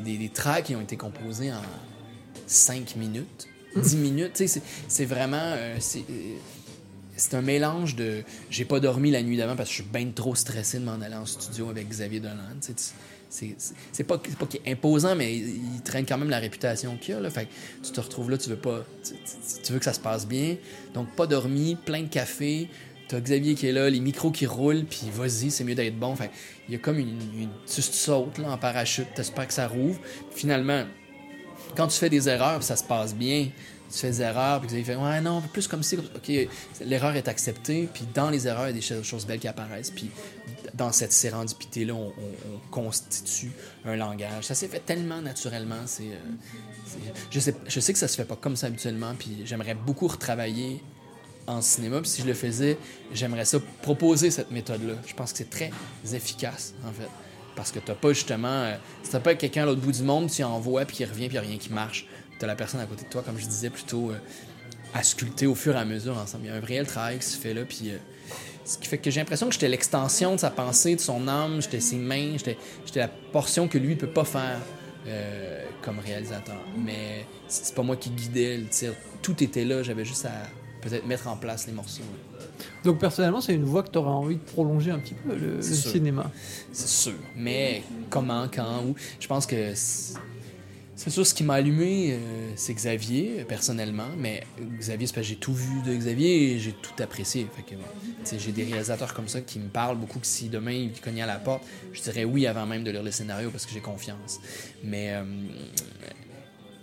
des 0.00 0.28
tracks 0.30 0.64
qui 0.64 0.74
ont 0.74 0.80
été 0.80 0.96
composés 0.96 1.52
en 1.52 1.62
5 2.46 2.96
minutes, 2.96 3.46
10 3.80 3.96
minutes. 3.96 4.42
C'est- 4.88 5.04
vraiment. 5.04 5.36
euh, 5.36 5.76
c'est 5.80 6.00
euh, 6.00 6.36
c'est 7.18 7.34
un 7.34 7.42
mélange 7.42 7.96
de. 7.96 8.22
J'ai 8.48 8.64
pas 8.64 8.80
dormi 8.80 9.10
la 9.10 9.22
nuit 9.22 9.36
d'avant 9.36 9.56
parce 9.56 9.68
que 9.68 9.76
je 9.76 9.82
suis 9.82 9.90
bien 9.90 10.08
trop 10.14 10.34
stressé 10.34 10.78
de 10.78 10.84
m'en 10.84 11.00
aller 11.00 11.16
en 11.16 11.26
studio 11.26 11.68
avec 11.68 11.88
Xavier 11.88 12.20
Dolan. 12.20 12.36
C'est 13.28 14.04
pas, 14.04 14.18
pas 14.18 14.46
qu'il 14.46 14.60
est 14.64 14.72
imposant, 14.72 15.14
mais 15.14 15.36
il, 15.36 15.82
traîne 15.84 16.06
quand 16.06 16.16
même 16.16 16.30
la 16.30 16.38
réputation 16.38 16.96
qu'il 16.96 17.14
a. 17.14 17.20
Là. 17.20 17.30
Fait 17.30 17.46
que 17.46 17.86
tu 17.86 17.92
te 17.92 18.00
retrouves 18.00 18.30
là, 18.30 18.38
tu 18.38 18.48
veux 18.48 18.56
pas. 18.56 18.84
Tu 19.64 19.72
veux 19.72 19.78
que 19.78 19.84
ça 19.84 19.92
se 19.92 20.00
passe 20.00 20.26
bien. 20.26 20.56
Donc, 20.94 21.10
pas 21.14 21.26
dormi, 21.26 21.76
plein 21.76 22.02
de 22.02 22.08
café. 22.08 22.70
T'as 23.08 23.20
Xavier 23.20 23.54
qui 23.54 23.66
est 23.66 23.72
là, 23.72 23.88
les 23.88 24.00
micros 24.00 24.30
qui 24.30 24.44
roulent, 24.44 24.84
puis 24.84 25.06
vas-y, 25.12 25.50
c'est 25.50 25.64
mieux 25.64 25.74
d'être 25.74 25.98
bon. 25.98 26.14
Fait 26.14 26.30
il 26.68 26.72
y 26.72 26.76
a 26.76 26.78
comme 26.78 26.98
une. 26.98 27.18
une 27.38 27.48
tu 27.66 27.82
sautes 27.82 28.38
là, 28.38 28.52
en 28.52 28.58
parachute, 28.58 29.06
t'espères 29.14 29.48
que 29.48 29.54
ça 29.54 29.66
rouvre. 29.66 29.98
Finalement, 30.30 30.84
quand 31.76 31.86
tu 31.88 31.98
fais 31.98 32.10
des 32.10 32.28
erreurs, 32.28 32.62
ça 32.62 32.76
se 32.76 32.84
passe 32.84 33.14
bien, 33.14 33.48
tu 33.90 33.98
fais 33.98 34.10
des 34.10 34.20
erreurs, 34.22 34.60
puis 34.60 34.68
Xavier 34.68 34.84
fait 34.84 34.96
Ouais, 34.96 35.20
non, 35.20 35.40
plus 35.52 35.66
comme 35.66 35.82
si. 35.82 35.96
Ok, 35.96 36.30
l'erreur 36.84 37.16
est 37.16 37.28
acceptée, 37.28 37.88
puis 37.92 38.06
dans 38.14 38.30
les 38.30 38.46
erreurs, 38.46 38.64
il 38.66 38.70
y 38.70 38.70
a 38.70 38.72
des 38.74 38.80
cho- 38.82 39.02
choses 39.02 39.26
belles 39.26 39.38
qui 39.40 39.48
apparaissent. 39.48 39.90
Puis 39.90 40.10
dans 40.74 40.92
cette 40.92 41.12
sérendipité-là, 41.12 41.94
on, 41.94 42.08
on- 42.08 42.54
on 42.54 42.58
constitue 42.70 43.50
un 43.84 43.96
langage. 43.96 44.44
Ça 44.44 44.54
s'est 44.54 44.68
fait 44.68 44.80
tellement 44.84 45.20
naturellement. 45.22 45.76
Euh, 45.76 45.86
c'est- 45.86 46.98
je, 47.30 47.40
sais, 47.40 47.54
je 47.66 47.80
sais 47.80 47.92
que 47.92 47.98
ça 47.98 48.08
se 48.08 48.16
fait 48.16 48.24
pas 48.26 48.36
comme 48.36 48.56
ça 48.56 48.66
habituellement, 48.66 49.14
puis 49.18 49.42
j'aimerais 49.44 49.74
beaucoup 49.74 50.06
retravailler 50.08 50.82
en 51.46 51.62
cinéma. 51.62 52.00
Puis 52.02 52.10
si 52.10 52.20
je 52.22 52.26
le 52.26 52.34
faisais, 52.34 52.76
j'aimerais 53.14 53.46
ça 53.46 53.58
proposer 53.80 54.30
cette 54.30 54.50
méthode-là. 54.50 54.94
Je 55.06 55.14
pense 55.14 55.32
que 55.32 55.38
c'est 55.38 55.48
très 55.50 55.70
efficace, 56.12 56.74
en 56.86 56.92
fait. 56.92 57.08
Parce 57.58 57.72
que 57.72 57.80
t'as 57.80 57.94
pas 57.94 58.12
justement. 58.12 58.48
Euh, 58.48 58.76
si 59.02 59.10
t'as 59.10 59.18
pas 59.18 59.34
quelqu'un 59.34 59.64
à 59.64 59.66
l'autre 59.66 59.80
bout 59.80 59.92
du 59.92 60.04
monde, 60.04 60.30
tu 60.30 60.44
envoies, 60.44 60.84
puis 60.84 60.98
il 61.00 61.06
revient, 61.06 61.26
puis 61.26 61.34
y 61.34 61.38
a 61.38 61.42
rien 61.42 61.58
qui 61.58 61.72
marche. 61.72 62.06
T'as 62.38 62.46
la 62.46 62.54
personne 62.54 62.80
à 62.80 62.86
côté 62.86 63.04
de 63.04 63.10
toi, 63.10 63.22
comme 63.26 63.36
je 63.36 63.46
disais, 63.46 63.68
plutôt 63.68 64.12
euh, 64.12 64.18
à 64.94 65.02
sculpter 65.02 65.48
au 65.48 65.56
fur 65.56 65.74
et 65.74 65.78
à 65.78 65.84
mesure 65.84 66.16
ensemble. 66.16 66.44
Il 66.44 66.50
y 66.50 66.52
a 66.52 66.54
un 66.54 66.60
réel 66.64 66.86
travail 66.86 67.18
qui 67.18 67.26
se 67.26 67.36
fait 67.36 67.52
là, 67.52 67.64
puis. 67.64 67.90
euh, 67.90 67.98
ce 68.64 68.76
qui 68.76 68.86
fait 68.86 68.98
que 68.98 69.10
j'ai 69.10 69.20
l'impression 69.20 69.46
que 69.46 69.54
j'étais 69.54 69.68
l'extension 69.68 70.34
de 70.34 70.40
sa 70.40 70.50
pensée, 70.50 70.94
de 70.94 71.00
son 71.00 71.26
âme, 71.26 71.62
j'étais 71.62 71.80
ses 71.80 71.96
mains, 71.96 72.36
j'étais 72.36 72.58
la 72.96 73.08
portion 73.08 73.66
que 73.66 73.78
lui 73.78 73.94
ne 73.94 73.94
peut 73.94 74.10
pas 74.10 74.24
faire 74.24 74.60
euh, 75.06 75.64
comme 75.80 75.98
réalisateur. 75.98 76.60
Mais 76.76 77.24
c'est 77.48 77.74
pas 77.74 77.82
moi 77.82 77.96
qui 77.96 78.10
guidais 78.10 78.58
le 78.58 78.66
tir. 78.66 78.92
Tout 79.22 79.42
était 79.42 79.64
là, 79.64 79.82
j'avais 79.82 80.04
juste 80.04 80.26
à 80.26 80.32
peut-être 80.82 81.06
mettre 81.06 81.28
en 81.28 81.36
place 81.36 81.66
les 81.66 81.72
morceaux. 81.72 82.02
Donc 82.84 82.98
personnellement, 82.98 83.40
c'est 83.40 83.54
une 83.54 83.64
voie 83.64 83.82
que 83.82 83.90
tu 83.90 83.98
aurais 83.98 84.10
envie 84.10 84.36
de 84.36 84.40
prolonger 84.40 84.90
un 84.90 84.98
petit 84.98 85.14
peu, 85.14 85.34
le, 85.34 85.56
le 85.56 85.62
cinéma. 85.62 86.30
C'est 86.72 86.88
sûr. 86.88 87.14
Mais 87.36 87.82
comment, 88.10 88.46
quand, 88.52 88.84
où 88.86 88.94
Je 89.20 89.26
pense 89.26 89.46
que 89.46 89.72
c'est 89.74 91.10
sûr, 91.10 91.24
ce 91.24 91.32
qui 91.32 91.44
m'a 91.44 91.54
allumé, 91.54 92.14
euh, 92.14 92.50
c'est 92.56 92.74
Xavier, 92.74 93.44
personnellement. 93.48 94.08
Mais 94.18 94.42
Xavier, 94.78 95.06
c'est 95.06 95.14
parce 95.14 95.26
que 95.26 95.32
j'ai 95.32 95.38
tout 95.38 95.54
vu 95.54 95.80
de 95.86 95.94
Xavier 95.94 96.52
et 96.54 96.58
j'ai 96.58 96.72
tout 96.72 97.00
apprécié. 97.00 97.46
Fait 97.54 97.62
que, 97.62 97.76
bon, 97.76 97.86
j'ai 98.36 98.50
des 98.52 98.64
réalisateurs 98.64 99.14
comme 99.14 99.28
ça 99.28 99.40
qui 99.40 99.60
me 99.60 99.68
parlent 99.68 99.96
beaucoup. 99.96 100.18
Que 100.18 100.26
si 100.26 100.48
demain 100.48 100.72
ils 100.72 101.00
cognaient 101.00 101.22
à 101.22 101.26
la 101.26 101.36
porte, 101.38 101.62
je 101.92 102.02
dirais 102.02 102.24
oui 102.24 102.48
avant 102.48 102.66
même 102.66 102.82
de 102.82 102.90
lire 102.90 103.04
le 103.04 103.12
scénario 103.12 103.50
parce 103.50 103.64
que 103.66 103.72
j'ai 103.72 103.80
confiance. 103.80 104.40
Mais. 104.82 105.12
euh, 105.12 105.22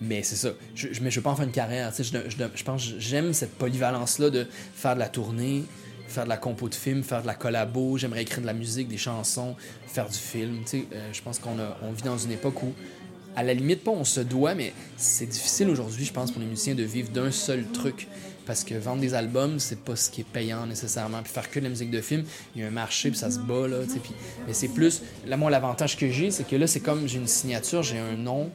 mais 0.01 0.23
c'est 0.23 0.35
ça. 0.35 0.49
Je, 0.75 0.89
je, 0.91 1.01
mais 1.01 1.11
je 1.11 1.17
veux 1.17 1.23
pas 1.23 1.31
en 1.31 1.35
faire 1.35 1.45
une 1.45 1.51
carrière. 1.51 1.91
Je, 1.97 2.03
je, 2.03 2.43
je 2.53 2.63
pense 2.63 2.83
j'aime 2.99 3.33
cette 3.33 3.53
polyvalence-là 3.57 4.29
de 4.29 4.47
faire 4.75 4.95
de 4.95 4.99
la 4.99 5.09
tournée, 5.09 5.63
faire 6.07 6.25
de 6.25 6.29
la 6.29 6.37
compo 6.37 6.69
de 6.69 6.75
film, 6.75 7.03
faire 7.03 7.21
de 7.21 7.27
la 7.27 7.35
collabo. 7.35 7.97
J'aimerais 7.97 8.23
écrire 8.23 8.41
de 8.41 8.45
la 8.45 8.53
musique, 8.53 8.87
des 8.87 8.97
chansons, 8.97 9.55
faire 9.87 10.09
du 10.09 10.17
film. 10.17 10.63
Euh, 10.73 11.09
je 11.11 11.21
pense 11.21 11.39
qu'on 11.39 11.57
on 11.81 11.91
vit 11.91 12.03
dans 12.03 12.17
une 12.17 12.31
époque 12.31 12.61
où, 12.63 12.73
à 13.35 13.43
la 13.43 13.53
limite, 13.53 13.83
pas 13.83 13.91
on 13.91 14.03
se 14.03 14.21
doit, 14.21 14.55
mais 14.55 14.73
c'est 14.97 15.25
difficile 15.25 15.69
aujourd'hui, 15.69 16.05
je 16.05 16.13
pense, 16.13 16.31
pour 16.31 16.41
les 16.41 16.47
musiciens 16.47 16.75
de 16.75 16.83
vivre 16.83 17.09
d'un 17.09 17.31
seul 17.31 17.65
truc. 17.65 18.07
Parce 18.45 18.63
que 18.63 18.75
vendre 18.75 19.01
des 19.01 19.15
albums, 19.15 19.59
c'est 19.59 19.79
pas 19.79 19.95
ce 19.95 20.11
qui 20.11 20.21
est 20.21 20.25
payant 20.25 20.67
nécessairement. 20.67 21.23
Puis 21.23 21.33
faire 21.33 21.49
que 21.49 21.57
de 21.57 21.63
la 21.63 21.69
musique 21.71 21.89
de 21.89 21.99
film, 21.99 22.23
il 22.55 22.61
y 22.61 22.63
a 22.63 22.67
un 22.67 22.71
marché, 22.71 23.09
puis 23.09 23.17
ça 23.17 23.31
se 23.31 23.39
bat, 23.39 23.67
là. 23.67 23.77
Puis, 23.87 24.13
mais 24.45 24.53
c'est 24.53 24.67
plus. 24.67 25.01
Là, 25.25 25.35
moi, 25.35 25.49
l'avantage 25.49 25.97
que 25.97 26.11
j'ai, 26.11 26.29
c'est 26.29 26.43
que 26.47 26.55
là, 26.55 26.67
c'est 26.67 26.79
comme 26.79 27.07
j'ai 27.07 27.17
une 27.17 27.27
signature, 27.27 27.81
j'ai 27.81 27.97
un 27.97 28.15
nom 28.15 28.51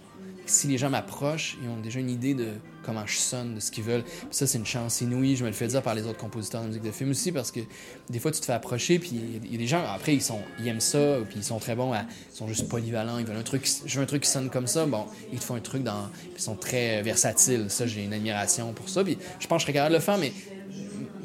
si 0.47 0.67
les 0.67 0.79
gens 0.79 0.91
m'approchent, 0.91 1.57
ils 1.63 1.69
ont 1.69 1.81
déjà 1.81 2.01
une 2.01 2.11
idée 2.11 2.35
de 2.35 2.49
comment 2.85 3.07
je 3.07 3.17
sonne, 3.17 3.55
de 3.55 3.61
ce 3.61 3.71
qu'ils 3.71 3.85
veulent. 3.85 4.05
Ça, 4.31 4.47
c'est 4.47 4.59
une 4.59 4.67
chance 4.67 5.01
inouïe. 5.01 5.37
Je 5.37 5.45
me 5.45 5.49
le 5.49 5.55
fais 5.55 5.67
dire 5.67 5.83
par 5.83 5.95
les 5.95 6.07
autres 6.07 6.19
compositeurs 6.19 6.63
de 6.63 6.69
musique 6.69 6.83
de 6.83 6.91
film 6.91 7.11
aussi, 7.11 7.31
parce 7.31 7.51
que 7.51 7.61
des 8.09 8.19
fois, 8.19 8.31
tu 8.31 8.41
te 8.41 8.47
fais 8.47 8.53
approcher, 8.53 8.99
puis 8.99 9.13
il 9.45 9.53
y 9.53 9.55
a 9.55 9.59
des 9.59 9.67
gens, 9.67 9.83
après, 9.87 10.15
ils, 10.15 10.69
aiment 10.69 10.81
ça, 10.81 11.19
puis 11.29 11.39
ils 11.39 11.45
sont 11.45 11.59
très 11.59 11.75
bons, 11.75 11.93
ils 11.95 12.37
sont 12.37 12.49
juste 12.49 12.69
polyvalents, 12.69 13.19
ils 13.19 13.27
veulent 13.27 13.37
un 13.37 13.43
truc, 13.43 13.69
je 13.85 13.97
veux 13.97 14.03
un 14.03 14.07
truc 14.07 14.23
qui 14.23 14.31
sonne 14.31 14.51
comme 14.51 14.67
ça, 14.67 14.87
bon, 14.87 15.07
ils 15.33 15.39
te 15.39 15.45
font 15.45 15.55
un 15.55 15.61
truc 15.61 15.83
dans. 15.83 16.09
Ils 16.35 16.43
sont 16.43 16.57
très 16.57 17.03
versatiles. 17.03 17.67
Ça, 17.69 17.87
j'ai 17.87 18.05
une 18.05 18.15
admiration 18.15 18.73
pour 18.73 18.89
ça. 18.89 19.05
Puis 19.05 19.19
je 19.39 19.47
pense 19.47 19.59
que 19.59 19.61
je 19.61 19.65
serais 19.67 19.73
capable 19.75 19.93
de 19.93 19.99
le 19.99 20.03
faire, 20.03 20.19
mais 20.19 20.33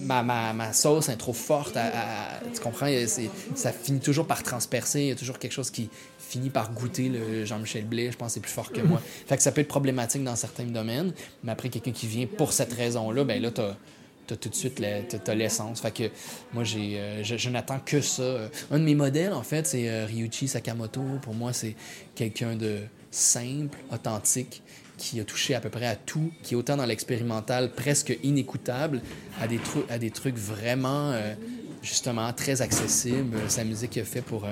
Ma, 0.05 0.73
sauce 0.73 1.09
est 1.09 1.15
trop 1.15 1.33
forte. 1.33 1.77
Tu 2.53 2.61
comprends? 2.61 2.87
Ça 3.55 3.71
finit 3.71 3.99
toujours 3.99 4.27
par 4.27 4.43
transpercer. 4.43 5.01
Il 5.01 5.07
y 5.07 5.11
a 5.11 5.15
toujours 5.15 5.39
quelque 5.39 5.51
chose 5.51 5.71
qui, 5.71 5.89
fini 6.35 6.49
par 6.49 6.73
goûter 6.73 7.07
le 7.07 7.45
Jean-Michel 7.45 7.85
Blais, 7.85 8.11
je 8.11 8.17
pense 8.17 8.27
que 8.27 8.33
c'est 8.35 8.39
plus 8.41 8.51
fort 8.51 8.71
que 8.73 8.81
moi. 8.81 9.01
fait 9.27 9.37
que 9.37 9.43
ça 9.43 9.53
peut 9.53 9.61
être 9.61 9.69
problématique 9.69 10.21
dans 10.21 10.35
certains 10.35 10.65
domaines, 10.65 11.13
mais 11.45 11.53
après, 11.53 11.69
quelqu'un 11.69 11.93
qui 11.93 12.07
vient 12.07 12.25
pour 12.25 12.51
cette 12.51 12.73
raison-là, 12.73 13.23
ben 13.23 13.41
là, 13.41 13.51
t'as 13.51 13.75
as 14.29 14.35
tout 14.35 14.49
de 14.49 14.55
suite 14.55 14.81
l'essence. 15.29 15.79
Fait 15.79 15.91
que 15.91 16.03
moi, 16.53 16.65
j'ai, 16.65 16.99
euh, 16.99 17.23
je, 17.23 17.49
n'attends 17.49 17.79
que 17.79 18.01
ça. 18.01 18.49
Un 18.69 18.79
de 18.79 18.83
mes 18.83 18.95
modèles, 18.95 19.31
en 19.31 19.43
fait, 19.43 19.65
c'est 19.65 19.87
euh, 19.87 20.05
Ryuichi 20.05 20.49
Sakamoto. 20.49 21.03
Pour 21.21 21.35
moi, 21.35 21.53
c'est 21.53 21.75
quelqu'un 22.15 22.55
de 22.55 22.79
simple, 23.11 23.77
authentique, 23.93 24.61
qui 24.97 25.21
a 25.21 25.23
touché 25.23 25.55
à 25.55 25.61
peu 25.61 25.69
près 25.69 25.85
à 25.85 25.95
tout, 25.95 26.31
qui 26.43 26.55
est 26.55 26.57
autant 26.57 26.75
dans 26.75 26.85
l'expérimental, 26.85 27.71
presque 27.71 28.17
inécoutable, 28.23 29.01
à 29.39 29.47
des, 29.47 29.59
trucs 29.59 29.89
à 29.89 29.99
des 29.99 30.11
trucs 30.11 30.37
vraiment, 30.37 31.11
euh, 31.11 31.33
justement, 31.81 32.33
très 32.33 32.61
accessibles. 32.61 33.37
Sa 33.47 33.63
musique 33.63 33.91
qu'il 33.91 34.01
a 34.01 34.05
fait 34.05 34.21
pour 34.21 34.45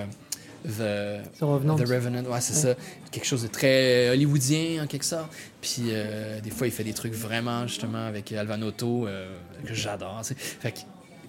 The, 0.63 1.21
Revenant. 1.41 1.76
The 1.76 1.88
Revenant, 1.88 2.23
ouais, 2.23 2.41
c'est 2.41 2.54
ça. 2.54 2.76
Quelque 3.12 3.26
chose 3.26 3.43
de 3.43 3.47
très 3.47 4.10
hollywoodien, 4.10 4.84
en 4.84 4.88
quelque 4.88 5.06
sorte. 5.06 5.32
Puis 5.62 5.84
euh, 5.89 6.39
des 6.39 6.52
fois, 6.52 6.67
il 6.67 6.73
fait 6.73 6.84
des 6.84 6.93
trucs 6.93 7.13
vraiment, 7.13 7.67
justement, 7.67 8.06
avec 8.06 8.32
Alvanoto, 8.32 9.08
euh, 9.08 9.28
que 9.65 9.73
j'adore. 9.73 10.21
Fait 10.23 10.71
que, 10.71 10.80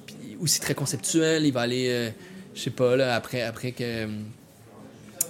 puis 0.07 0.37
aussi 0.41 0.61
très 0.61 0.75
conceptuel. 0.75 1.45
Il 1.45 1.53
va 1.53 1.63
aller, 1.63 1.89
euh, 1.89 2.11
je 2.55 2.61
sais 2.61 2.71
pas, 2.71 2.97
là, 2.97 3.15
après, 3.17 3.43
après 3.43 3.73
que 3.73 4.07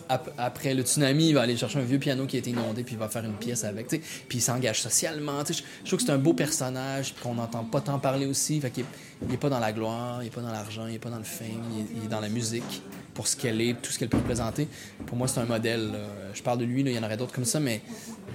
après 0.09 0.75
le 0.75 0.83
tsunami, 0.83 1.29
il 1.29 1.35
va 1.35 1.43
aller 1.43 1.57
chercher 1.57 1.79
un 1.79 1.85
vieux 1.85 1.99
piano 1.99 2.27
qui 2.27 2.37
a 2.37 2.39
été 2.39 2.51
inondé, 2.51 2.83
puis 2.85 2.95
il 2.95 2.99
va 2.99 3.09
faire 3.09 3.25
une 3.25 3.35
pièce 3.35 3.65
avec. 3.65 3.89
Puis 3.89 4.01
il 4.39 4.41
s'engage 4.41 4.81
socialement. 4.81 5.43
Je, 5.47 5.63
trouve 5.85 5.99
que 5.99 6.05
c'est 6.05 6.13
un 6.13 6.19
beau 6.19 6.35
personnage, 6.35 7.15
qu'on 7.23 7.35
n'entend 7.35 7.65
pas 7.65 7.81
tant 7.81 7.99
parler 7.99 8.27
aussi. 8.27 8.61
Fait 8.61 8.71
qu'il 8.71 8.85
n'est 9.29 9.37
pas 9.37 9.49
dans 9.49 9.61
la 9.61 9.73
gloire, 9.73 10.23
il 10.23 10.27
n'est 10.27 10.31
pas 10.31 10.43
dans 10.43 10.53
l'argent, 10.53 10.87
il 10.87 10.93
n'est 10.93 10.99
pas 10.99 11.11
dans 11.11 11.19
le 11.19 11.25
fame, 11.25 11.49
il 11.97 12.05
est, 12.05 12.09
dans 12.09 12.21
la 12.21 12.29
musique 12.29 12.83
pour 13.15 13.29
ce 13.29 13.37
qu'elle 13.37 13.61
est, 13.61 13.81
tout 13.81 13.93
ce 13.93 13.99
qu'elle 13.99 14.09
peut 14.09 14.17
représenter. 14.17 14.69
Pour 15.07 15.17
moi, 15.17 15.29
c'est 15.29 15.41
un 15.41 15.47
modèle. 15.47 15.93
Je 16.35 16.43
parle 16.43 16.59
de 16.59 16.65
lui, 16.65 16.81
il 16.81 16.89
y 16.91 16.99
en 16.99 17.03
aurait 17.03 17.17
d'autres 17.17 17.33
comme 17.33 17.45
ça, 17.45 17.61
mais 17.61 17.81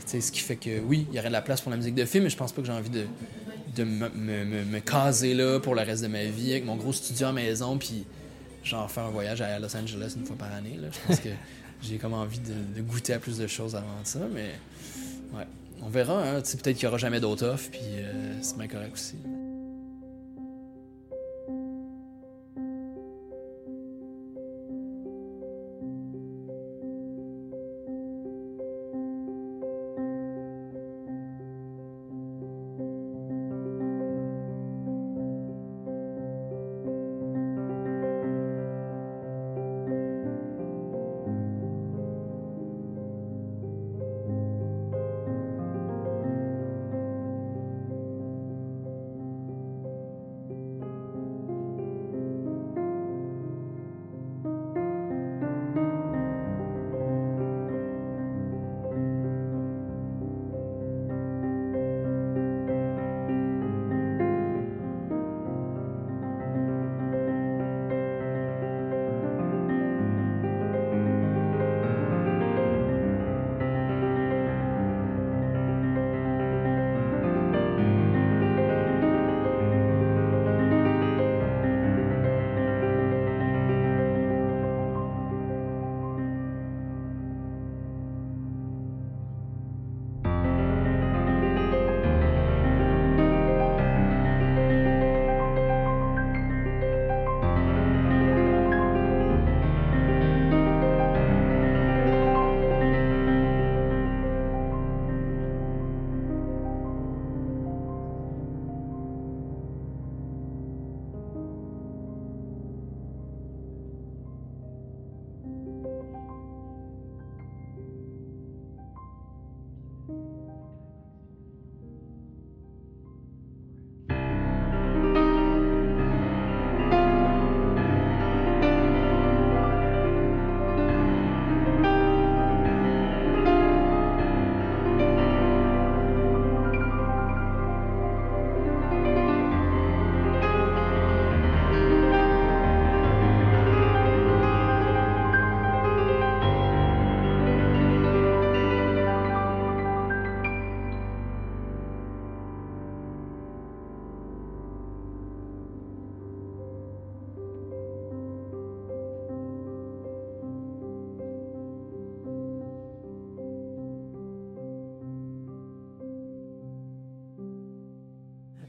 ce 0.06 0.32
qui 0.32 0.40
fait 0.40 0.56
que 0.56 0.80
oui, 0.80 1.06
il 1.10 1.16
y 1.16 1.20
aurait 1.20 1.28
de 1.28 1.34
la 1.34 1.42
place 1.42 1.62
pour 1.62 1.72
la 1.72 1.78
musique 1.78 1.96
de 1.96 2.06
film, 2.06 2.24
mais 2.24 2.30
je 2.30 2.38
pense 2.38 2.52
pas 2.52 2.62
que 2.62 2.68
j'ai 2.68 2.74
envie 2.74 2.90
de, 2.90 3.84
me, 3.84 4.80
caser 4.80 5.34
là 5.34 5.60
pour 5.60 5.76
le 5.76 5.82
reste 5.82 6.04
de 6.04 6.08
ma 6.08 6.24
vie 6.24 6.52
avec 6.52 6.66
mon 6.66 6.76
gros 6.76 6.94
studio 6.94 7.28
à 7.28 7.32
maison, 7.32 7.78
puis 7.78 8.06
genre 8.64 8.90
faire 8.90 9.06
un 9.06 9.10
voyage 9.10 9.42
à 9.42 9.60
Los 9.60 9.76
Angeles 9.76 10.14
une 10.16 10.26
fois 10.26 10.36
par 10.36 10.54
année. 10.54 10.78
Là. 10.82 10.88
Je 10.92 11.08
pense 11.08 11.20
que 11.20 11.30
j'ai 11.82 11.98
comme 11.98 12.14
envie 12.14 12.40
de, 12.40 12.82
goûter 12.82 13.14
à 13.14 13.20
plus 13.20 13.38
de 13.38 13.48
choses 13.48 13.76
avant 13.76 13.88
ça, 14.04 14.20
mais 14.34 14.52
ouais. 15.34 15.46
On 15.82 15.88
verra, 15.88 16.22
hein. 16.22 16.42
peut-être 16.42 16.76
qu'il 16.76 16.86
n'y 16.86 16.88
aura 16.88 16.98
jamais 16.98 17.22
d'autres 17.22 17.46
offres, 17.46 17.70
puis 17.72 17.80
euh, 17.84 18.34
c'est 18.42 18.58
bien 18.58 18.68
correct 18.68 18.92
aussi. 18.94 19.16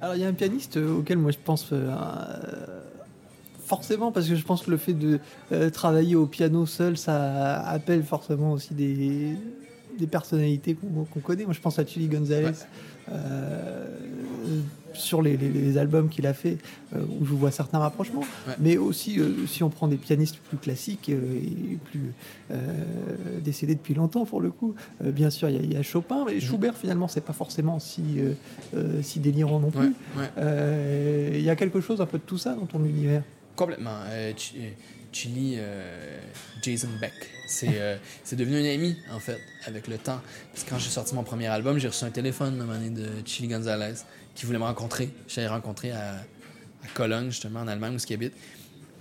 Alors 0.00 0.16
il 0.16 0.22
y 0.22 0.24
a 0.24 0.28
un 0.28 0.32
pianiste 0.32 0.78
auquel 0.78 1.18
moi 1.18 1.30
je 1.30 1.38
pense 1.44 1.68
euh, 1.72 1.94
forcément 3.58 4.12
parce 4.12 4.28
que 4.28 4.34
je 4.34 4.44
pense 4.44 4.62
que 4.62 4.70
le 4.70 4.78
fait 4.78 4.94
de 4.94 5.20
euh, 5.52 5.68
travailler 5.68 6.16
au 6.16 6.26
piano 6.26 6.64
seul, 6.64 6.96
ça 6.96 7.60
appelle 7.60 8.02
forcément 8.02 8.52
aussi 8.52 8.72
des, 8.72 9.36
des 9.98 10.06
personnalités 10.06 10.74
qu'on 10.74 11.20
connaît. 11.20 11.44
Moi 11.44 11.54
je 11.54 11.60
pense 11.60 11.78
à 11.78 11.84
Tully 11.84 12.08
Gonzalez. 12.08 12.52
Euh, 13.12 13.86
sur 14.92 15.22
les, 15.22 15.78
albums 15.78 16.08
qu'il 16.08 16.26
a 16.26 16.34
fait, 16.34 16.58
euh, 16.94 16.98
où 17.20 17.24
je 17.24 17.32
vois 17.32 17.52
certains 17.52 17.78
rapprochements, 17.78 18.24
mais 18.58 18.76
aussi 18.76 19.20
euh, 19.20 19.46
si 19.46 19.62
on 19.62 19.70
prend 19.70 19.86
des 19.86 19.96
pianistes 19.96 20.38
plus 20.38 20.58
classiques 20.58 21.08
et 21.08 21.78
plus 21.84 22.12
décédés 23.40 23.76
depuis 23.76 23.94
longtemps 23.94 24.24
pour 24.24 24.40
le 24.40 24.50
coup, 24.50 24.74
bien 25.00 25.30
sûr 25.30 25.48
il 25.48 25.72
y, 25.72 25.76
a 25.76 25.82
Chopin, 25.82 26.24
mais 26.26 26.34
mhm. 26.34 26.40
Schubert 26.40 26.76
finalement 26.76 27.06
c'est 27.06 27.20
pas 27.20 27.32
forcément 27.32 27.78
si, 27.78 28.18
si 29.02 29.20
délirant 29.20 29.60
non 29.60 29.70
plus. 29.70 29.94
Il 30.36 31.40
y 31.40 31.50
a 31.50 31.56
quelque 31.56 31.80
chose 31.80 32.00
un 32.00 32.06
peu 32.06 32.18
de 32.18 32.24
tout 32.24 32.38
ça 32.38 32.54
dans 32.54 32.66
ton 32.66 32.84
univers? 32.84 33.22
Complètement. 33.54 33.98
Ch- 35.12 35.22
Chili, 35.22 35.54
euh, 35.58 36.18
Jason 36.62 36.88
Beck. 37.00 37.12
C'est 37.46 37.68
euh, 37.80 37.96
c'est 38.24 38.36
devenu 38.36 38.56
un 38.60 38.74
ami, 38.74 38.96
en 39.12 39.18
fait, 39.20 39.38
avec 39.66 39.88
le 39.88 39.98
temps. 39.98 40.20
Parce 40.52 40.64
que 40.64 40.70
quand 40.70 40.78
j'ai 40.78 40.90
sorti 40.90 41.14
mon 41.14 41.24
premier 41.24 41.46
album, 41.48 41.78
j'ai 41.78 41.88
reçu 41.88 42.04
un 42.04 42.10
téléphone 42.10 42.60
un 42.70 42.90
de 42.90 43.06
Chili 43.24 43.48
Gonzalez 43.48 43.94
qui 44.34 44.46
voulait 44.46 44.58
me 44.58 44.64
rencontrer. 44.64 45.10
J'allais 45.28 45.48
rencontrer 45.48 45.90
à, 45.92 46.12
à 46.84 46.88
Cologne, 46.94 47.30
justement, 47.30 47.60
en 47.60 47.68
Allemagne, 47.68 47.94
où 47.94 47.98
il 48.08 48.14
habite. 48.14 48.34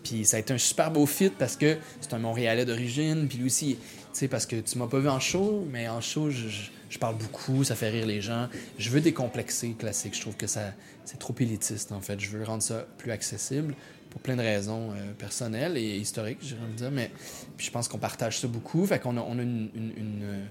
Puis 0.03 0.25
ça 0.25 0.37
a 0.37 0.39
été 0.39 0.53
un 0.53 0.57
super 0.57 0.91
beau 0.91 1.05
fit 1.05 1.29
parce 1.29 1.55
que 1.57 1.77
c'est 2.01 2.13
un 2.13 2.19
Montréalais 2.19 2.65
d'origine. 2.65 3.27
Puis 3.27 3.37
lui 3.37 3.45
aussi, 3.47 3.75
tu 3.75 4.07
sais, 4.13 4.27
parce 4.27 4.45
que 4.45 4.55
tu 4.55 4.77
m'as 4.77 4.87
pas 4.87 4.99
vu 4.99 5.09
en 5.09 5.19
show, 5.19 5.67
mais 5.71 5.87
en 5.89 6.01
show, 6.01 6.29
je, 6.31 6.47
je- 6.47 6.97
parle 6.99 7.17
beaucoup, 7.17 7.63
ça 7.63 7.75
fait 7.75 7.89
rire 7.89 8.07
les 8.07 8.19
gens. 8.21 8.47
Je 8.79 8.89
veux 8.89 8.99
décomplexer 9.01 9.67
le 9.67 9.73
classique. 9.75 10.15
Je 10.15 10.21
trouve 10.21 10.35
que 10.35 10.47
c'est 10.47 10.73
trop 11.19 11.35
élitiste, 11.39 11.91
en 11.91 12.01
fait. 12.01 12.19
Je 12.19 12.29
veux 12.29 12.43
rendre 12.43 12.63
ça 12.63 12.87
plus 12.97 13.11
accessible 13.11 13.75
pour 14.09 14.21
plein 14.21 14.35
de 14.35 14.41
raisons 14.41 14.91
euh, 14.91 15.13
personnelles 15.17 15.77
et 15.77 15.97
historiques, 15.97 16.39
j'ai 16.41 16.55
envie 16.55 16.71
de 16.73 16.77
dire. 16.77 16.91
Mais 16.91 17.11
puis 17.57 17.67
je 17.67 17.71
pense 17.71 17.87
qu'on 17.87 17.97
partage 17.99 18.39
ça 18.39 18.47
beaucoup. 18.47 18.85
Fait 18.85 18.99
qu'on 18.99 19.17
a, 19.17 19.21
on 19.21 19.37
a 19.37 19.41
une, 19.41 19.69
une- 19.75 20.21
euh, 20.23 20.43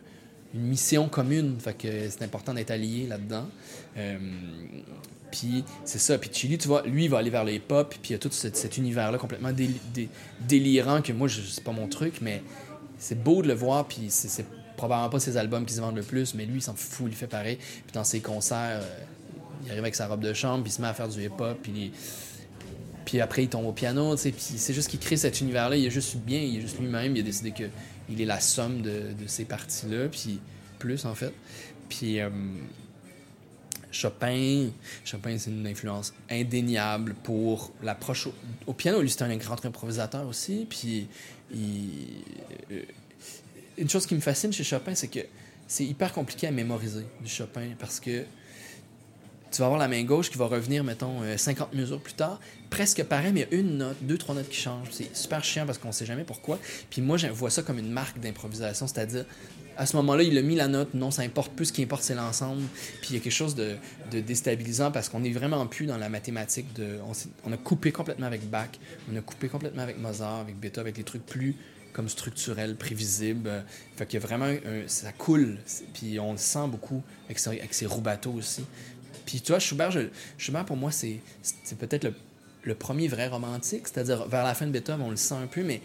mission 0.54 1.08
commune. 1.08 1.58
Fait 1.60 1.74
que 1.74 2.08
c'est 2.08 2.22
important 2.22 2.54
d'être 2.54 2.70
allié 2.70 3.06
là-dedans. 3.06 3.46
Euh, 3.96 4.18
puis 5.30 5.64
c'est 5.84 5.98
ça. 5.98 6.16
Puis 6.18 6.30
Chili, 6.32 6.56
tu 6.56 6.68
vois, 6.68 6.82
lui, 6.86 7.04
il 7.04 7.10
va 7.10 7.18
aller 7.18 7.30
vers 7.30 7.44
le 7.44 7.52
hip-hop. 7.52 7.90
Puis 7.90 8.10
il 8.10 8.12
y 8.12 8.14
a 8.14 8.18
tout 8.18 8.30
cet, 8.32 8.76
univers-là 8.78 9.18
complètement 9.18 9.50
déli- 9.52 9.80
dé- 9.92 10.08
délirant 10.40 11.02
que 11.02 11.12
moi, 11.12 11.28
c'est 11.28 11.62
pas 11.64 11.72
mon 11.72 11.86
truc, 11.88 12.20
mais 12.22 12.42
c'est 12.98 13.22
beau 13.22 13.42
de 13.42 13.48
le 13.48 13.54
voir. 13.54 13.86
Puis 13.86 14.06
c'est, 14.08 14.46
probablement 14.76 15.10
pas 15.10 15.18
ses 15.20 15.36
albums 15.36 15.66
qui 15.66 15.74
se 15.74 15.80
vendent 15.80 15.96
le 15.96 16.02
plus, 16.02 16.34
mais 16.34 16.46
lui, 16.46 16.58
il 16.58 16.62
s'en 16.62 16.74
fout, 16.74 17.06
il 17.10 17.14
fait 17.16 17.26
pareil. 17.26 17.56
Puis 17.56 17.92
dans 17.92 18.04
ses 18.04 18.20
concerts, 18.20 18.80
il 19.64 19.70
arrive 19.72 19.82
avec 19.82 19.96
sa 19.96 20.06
robe 20.06 20.20
de 20.20 20.32
chambre, 20.32 20.62
puis 20.62 20.70
il 20.72 20.76
se 20.76 20.80
met 20.80 20.86
à 20.88 20.94
faire 20.94 21.08
du 21.08 21.20
hip-hop. 21.22 21.58
Puis, 21.62 21.72
il- 21.76 21.92
puis 23.08 23.22
après, 23.22 23.44
il 23.44 23.48
tombe 23.48 23.64
au 23.64 23.72
piano, 23.72 24.14
tu 24.16 24.20
sais. 24.24 24.32
Puis 24.32 24.42
c'est 24.58 24.74
juste 24.74 24.90
qu'il 24.90 25.00
crée 25.00 25.16
cet 25.16 25.40
univers-là. 25.40 25.78
Il 25.78 25.86
est 25.86 25.90
juste 25.90 26.16
bien, 26.18 26.40
il 26.40 26.58
est 26.58 26.60
juste 26.60 26.78
lui-même. 26.78 27.16
Il 27.16 27.20
a 27.20 27.22
décidé 27.22 27.52
que 27.52 27.64
il 28.10 28.20
est 28.20 28.26
la 28.26 28.38
somme 28.38 28.82
de, 28.82 29.14
ces 29.26 29.46
parties-là, 29.46 30.08
puis 30.08 30.40
plus, 30.78 31.06
en 31.06 31.14
fait. 31.14 31.32
Puis. 31.88 32.20
euh, 32.20 32.28
Chopin, 33.90 34.68
Chopin 35.06 35.38
c'est 35.38 35.50
une 35.50 35.66
influence 35.66 36.12
indéniable 36.30 37.14
pour 37.22 37.72
l'approche 37.82 38.26
au, 38.26 38.34
au 38.66 38.74
piano. 38.74 39.00
Lui, 39.00 39.08
c'était 39.08 39.24
un 39.24 39.36
grand 39.38 39.64
improvisateur 39.64 40.26
aussi. 40.28 40.66
Puis, 40.68 41.08
il- 41.50 42.22
euh, 42.70 42.82
une 43.78 43.88
chose 43.88 44.04
qui 44.04 44.14
me 44.14 44.20
fascine 44.20 44.52
chez 44.52 44.64
Chopin, 44.64 44.94
c'est 44.94 45.08
que 45.08 45.20
c'est 45.66 45.86
hyper 45.86 46.12
compliqué 46.12 46.46
à 46.46 46.50
mémoriser 46.50 47.06
du 47.22 47.30
Chopin 47.30 47.68
parce 47.78 48.00
que 48.00 48.24
tu 49.50 49.60
vas 49.60 49.66
avoir 49.66 49.80
la 49.80 49.88
main 49.88 50.02
gauche 50.04 50.30
qui 50.30 50.38
va 50.38 50.46
revenir, 50.46 50.84
mettons, 50.84 51.22
euh, 51.22 51.36
50 51.36 51.74
mesures 51.74 52.00
plus 52.00 52.14
tard, 52.14 52.40
presque 52.70 53.02
pareil, 53.04 53.32
mais 53.32 53.46
il 53.50 53.56
y 53.56 53.58
a 53.58 53.60
une 53.60 53.78
note, 53.78 53.96
deux, 54.02 54.18
trois 54.18 54.34
notes 54.34 54.48
qui 54.48 54.60
changent. 54.60 54.88
C'est 54.90 55.14
super 55.16 55.44
chiant 55.44 55.66
parce 55.66 55.78
qu'on 55.78 55.92
sait 55.92 56.06
jamais 56.06 56.24
pourquoi. 56.24 56.58
Puis 56.90 57.02
moi, 57.02 57.16
je 57.16 57.28
vois 57.28 57.50
ça 57.50 57.62
comme 57.62 57.78
une 57.78 57.90
marque 57.90 58.18
d'improvisation, 58.20 58.86
c'est-à-dire, 58.86 59.24
à 59.78 59.86
ce 59.86 59.96
moment-là, 59.96 60.24
il 60.24 60.36
a 60.36 60.42
mis 60.42 60.56
la 60.56 60.66
note, 60.66 60.92
non, 60.94 61.12
ça 61.12 61.22
importe 61.22 61.52
plus, 61.52 61.66
ce 61.66 61.72
qui 61.72 61.82
importe, 61.84 62.02
c'est 62.02 62.16
l'ensemble. 62.16 62.62
Puis 63.00 63.10
il 63.10 63.16
y 63.16 63.18
a 63.18 63.22
quelque 63.22 63.32
chose 63.32 63.54
de, 63.54 63.76
déstabilisant 64.10 64.90
parce 64.90 65.08
qu'on 65.08 65.22
est 65.22 65.30
vraiment 65.30 65.64
plus 65.66 65.86
dans 65.86 65.96
la 65.96 66.08
mathématique. 66.08 66.72
De, 66.74 66.98
on, 67.44 67.52
a 67.52 67.56
coupé 67.56 67.92
complètement 67.92 68.26
avec 68.26 68.50
Bach, 68.50 68.70
on 69.10 69.16
a 69.16 69.20
coupé 69.20 69.48
complètement 69.48 69.82
avec 69.82 69.98
Mozart, 69.98 70.40
avec 70.40 70.58
Beethoven, 70.58 70.86
avec 70.86 70.98
les 70.98 71.04
trucs 71.04 71.24
plus 71.24 71.54
comme 71.92 72.08
structurels, 72.08 72.76
prévisibles. 72.76 73.48
Euh, 73.48 73.60
Fait 73.96 74.06
qu'il 74.06 74.20
y 74.20 74.22
a 74.22 74.26
vraiment, 74.26 74.52
ça 74.86 75.12
coule. 75.12 75.58
Puis 75.94 76.18
on 76.20 76.32
le 76.32 76.38
sent 76.38 76.66
beaucoup 76.68 77.02
avec 77.26 77.38
ses, 77.38 77.50
avec 77.50 77.72
ses 77.72 77.86
aussi. 77.86 78.64
Puis 79.28 79.42
tu 79.42 79.52
vois, 79.52 79.58
Schubert, 79.58 79.90
je- 79.90 80.08
Schubert 80.38 80.64
pour 80.64 80.78
moi, 80.78 80.90
c'est 80.90 81.20
peut-être 81.78 82.10
le, 82.64 82.74
premier 82.74 83.08
vrai 83.08 83.28
romantique, 83.28 83.86
c'est-à-dire 83.86 84.26
vers 84.26 84.42
la 84.42 84.54
fin 84.54 84.66
de 84.66 84.70
Beethoven, 84.70 85.04
on 85.04 85.10
le 85.10 85.16
sent 85.16 85.34
un 85.34 85.46
peu, 85.46 85.62
mais 85.62 85.82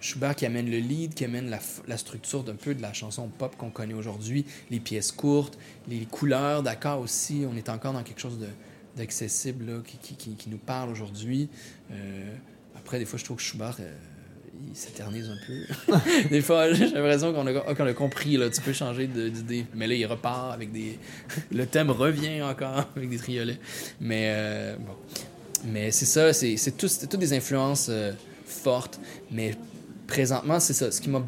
Schubert 0.00 0.36
qui 0.36 0.46
amène 0.46 0.70
le 0.70 0.78
lead, 0.78 1.14
qui 1.14 1.24
amène 1.24 1.50
la, 1.50 1.96
structure 1.98 2.44
d'un 2.44 2.54
peu 2.54 2.76
de 2.76 2.80
la 2.80 2.92
chanson 2.92 3.26
pop 3.26 3.56
qu'on 3.56 3.70
connaît 3.70 3.94
aujourd'hui, 3.94 4.44
les 4.70 4.78
pièces 4.78 5.10
courtes, 5.10 5.58
les 5.88 6.06
couleurs 6.06 6.62
d'accords 6.62 7.00
aussi, 7.00 7.44
on 7.52 7.56
est 7.56 7.68
encore 7.68 7.92
dans 7.92 8.04
quelque 8.04 8.20
chose 8.20 8.38
d'accessible 8.96 9.82
qui- 9.82 10.36
qui 10.36 10.48
nous 10.48 10.58
parle 10.58 10.90
aujourd'hui. 10.90 11.48
Euh, 11.90 12.32
après, 12.76 13.00
des 13.00 13.04
fois, 13.04 13.18
je 13.18 13.24
trouve 13.24 13.38
que 13.38 13.42
Schubert, 13.42 13.78
euh, 13.80 13.92
il 14.68 14.76
s'éternise 14.76 15.28
un 15.30 15.38
peu. 15.46 15.98
des 16.30 16.40
fois, 16.42 16.72
j'ai 16.72 16.86
l'impression 16.86 17.32
qu'on 17.32 17.46
a, 17.46 17.74
qu'on 17.74 17.86
a 17.86 17.92
compris, 17.92 18.36
là, 18.36 18.50
tu 18.50 18.60
peux 18.60 18.72
changer 18.72 19.06
d'idée. 19.06 19.66
Mais 19.74 19.86
là, 19.86 19.94
il 19.94 20.06
repart 20.06 20.52
avec 20.52 20.72
des... 20.72 20.98
Le 21.52 21.66
thème 21.66 21.90
revient 21.90 22.42
encore 22.42 22.86
avec 22.96 23.08
des 23.08 23.18
triolets. 23.18 23.58
Mais 24.00 24.32
euh, 24.34 24.76
bon. 24.76 24.94
Mais 25.64 25.90
c'est 25.90 26.06
ça, 26.06 26.32
c'est 26.32 26.56
tout- 26.76 26.88
toutes 26.88 27.20
des 27.20 27.32
influences 27.32 27.88
euh, 27.90 28.12
fortes. 28.46 28.98
Mais 29.30 29.54
présentement, 30.06 30.58
c'est 30.60 30.72
ça. 30.72 30.90
Ce 30.90 31.00
qui 31.00 31.08
m'a 31.10 31.22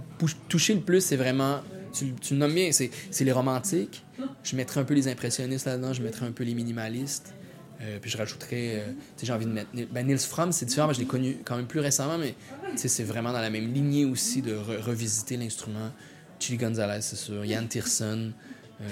touché 0.49 0.75
le 0.75 0.81
plus, 0.81 1.01
c'est 1.05 1.17
vraiment. 1.17 1.61
Tu, 1.93 2.15
tu 2.15 2.33
le 2.35 2.41
nommes 2.41 2.55
bien, 2.55 2.71
c'est 2.73 2.91
les 3.25 3.33
romantiques. 3.33 4.03
Je 4.43 4.57
mettrais 4.57 4.81
un 4.81 4.85
peu 4.85 4.95
les 4.95 5.09
impressionnistes 5.09 5.67
là-dedans, 5.67 5.93
je 5.93 6.03
mettrais 6.03 6.25
un 6.25 6.33
peu 6.33 6.43
les 6.45 6.55
minimalistes. 6.55 7.35
Euh, 7.83 7.99
puis 8.01 8.11
je 8.11 8.17
rajouterais, 8.17 8.75
euh, 8.77 8.93
j'ai 9.21 9.33
envie 9.33 9.47
de 9.47 9.51
mettre. 9.51 9.71
Ben, 9.91 10.07
Nils 10.07 10.19
Fromm, 10.19 10.53
c'est 10.53 10.67
différent, 10.67 10.87
mais 10.87 10.95
je 10.95 11.01
l'ai 11.01 11.07
connu 11.07 11.39
quand 11.45 11.57
même 11.57 11.67
plus 11.67 11.81
récemment, 11.81 12.17
mais 12.17 12.35
c'est 12.77 13.03
vraiment 13.03 13.33
dans 13.33 13.41
la 13.41 13.51
même 13.51 13.73
lignée 13.73 14.05
aussi 14.05 14.41
de 14.41 14.53
re- 14.55 14.81
revisiter 14.81 15.37
l'instrument. 15.37 15.91
Chili 16.39 16.59
Gonzalez, 16.59 17.03
c'est 17.03 17.17
sûr. 17.17 17.45
Yann 17.45 17.67
Tiersen, 17.67 18.33
euh, 18.81 18.85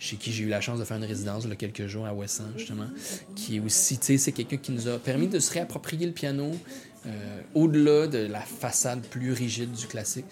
chez 0.00 0.16
qui 0.16 0.32
j'ai 0.32 0.44
eu 0.44 0.48
la 0.48 0.60
chance 0.60 0.78
de 0.80 0.84
faire 0.84 0.96
une 0.96 1.04
résidence 1.04 1.44
il 1.44 1.50
y 1.50 1.52
a 1.52 1.56
quelques 1.56 1.86
jours 1.86 2.06
à 2.06 2.14
Wesson, 2.14 2.44
justement, 2.56 2.86
qui 3.36 3.56
est 3.56 3.60
aussi, 3.60 3.98
tu 3.98 4.06
sais, 4.06 4.18
c'est 4.18 4.32
quelqu'un 4.32 4.56
qui 4.56 4.72
nous 4.72 4.88
a 4.88 4.98
permis 4.98 5.28
de 5.28 5.38
se 5.38 5.52
réapproprier 5.52 6.06
le 6.06 6.12
piano 6.12 6.50
euh, 7.06 7.40
au-delà 7.54 8.06
de 8.08 8.18
la 8.26 8.40
façade 8.40 9.02
plus 9.02 9.32
rigide 9.32 9.70
du 9.72 9.86
classique, 9.86 10.26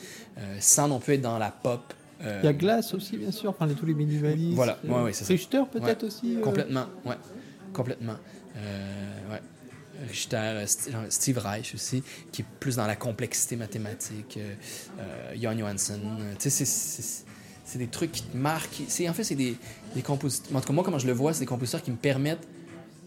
sans 0.58 0.88
non 0.88 0.98
plus 0.98 1.14
être 1.14 1.22
dans 1.22 1.38
la 1.38 1.50
pop. 1.52 1.92
Il 2.22 2.44
y 2.44 2.48
a 2.48 2.52
Glass 2.52 2.92
aussi, 2.92 3.16
bien 3.16 3.30
sûr, 3.30 3.50
enfin 3.50 3.66
tous 3.68 3.86
les 3.86 3.94
minimalistes. 3.94 4.54
Voilà, 4.54 4.78
ouais, 4.84 5.02
ouais, 5.04 5.12
c'est 5.12 5.24
ça. 5.24 5.32
Richter 5.32 5.62
peut-être 5.72 6.04
aussi. 6.04 6.36
Complètement, 6.42 6.86
ouais. 7.04 7.14
Complètement. 7.72 8.16
Euh, 8.56 9.32
ouais. 9.32 9.40
Richter, 10.08 10.36
euh, 10.36 10.66
genre 10.90 11.02
Steve 11.10 11.38
Reich 11.38 11.74
aussi, 11.74 12.02
qui 12.32 12.42
est 12.42 12.46
plus 12.58 12.76
dans 12.76 12.86
la 12.86 12.96
complexité 12.96 13.56
mathématique. 13.56 14.38
Euh, 14.38 14.54
euh, 14.98 15.34
Jan 15.40 15.56
Johansson. 15.58 16.00
euh, 16.20 16.32
tu 16.38 16.48
sais, 16.50 16.64
c'est- 16.64 17.24
des 17.78 17.86
trucs 17.86 18.10
qui 18.10 18.22
te 18.24 18.36
marquent. 18.36 18.80
En 19.08 19.12
fait, 19.12 19.22
c'est 19.22 19.36
des, 19.36 19.54
des 19.94 20.02
compositeurs. 20.02 20.56
En 20.56 20.60
tout 20.60 20.66
cas, 20.66 20.72
moi, 20.72 20.82
comment 20.82 20.98
je 20.98 21.06
le 21.06 21.12
vois, 21.12 21.32
c'est 21.32 21.40
des 21.40 21.46
compositeurs 21.46 21.82
qui 21.82 21.92
me 21.92 21.96
permettent 21.96 22.48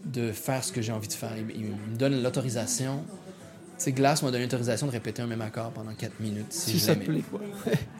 de 0.06 0.32
faire 0.32 0.64
ce 0.64 0.72
que 0.72 0.80
j'ai 0.80 0.92
envie 0.92 1.08
de 1.08 1.12
faire. 1.12 1.32
Ils, 1.36 1.54
ils 1.54 1.64
me 1.66 1.96
donnent 1.98 2.22
l'autorisation. 2.22 3.04
Tu 3.76 3.84
sais, 3.84 3.92
Glass 3.92 4.22
m'a 4.22 4.30
donné 4.30 4.44
l'autorisation 4.44 4.86
de 4.86 4.92
répéter 4.92 5.20
un 5.20 5.26
même 5.26 5.42
accord 5.42 5.70
pendant 5.72 5.92
4 5.94 6.18
minutes. 6.20 6.46
Si, 6.50 6.78
ça 6.80 6.94
te 6.96 7.04
plaît, 7.04 7.22
quoi. 7.30 7.40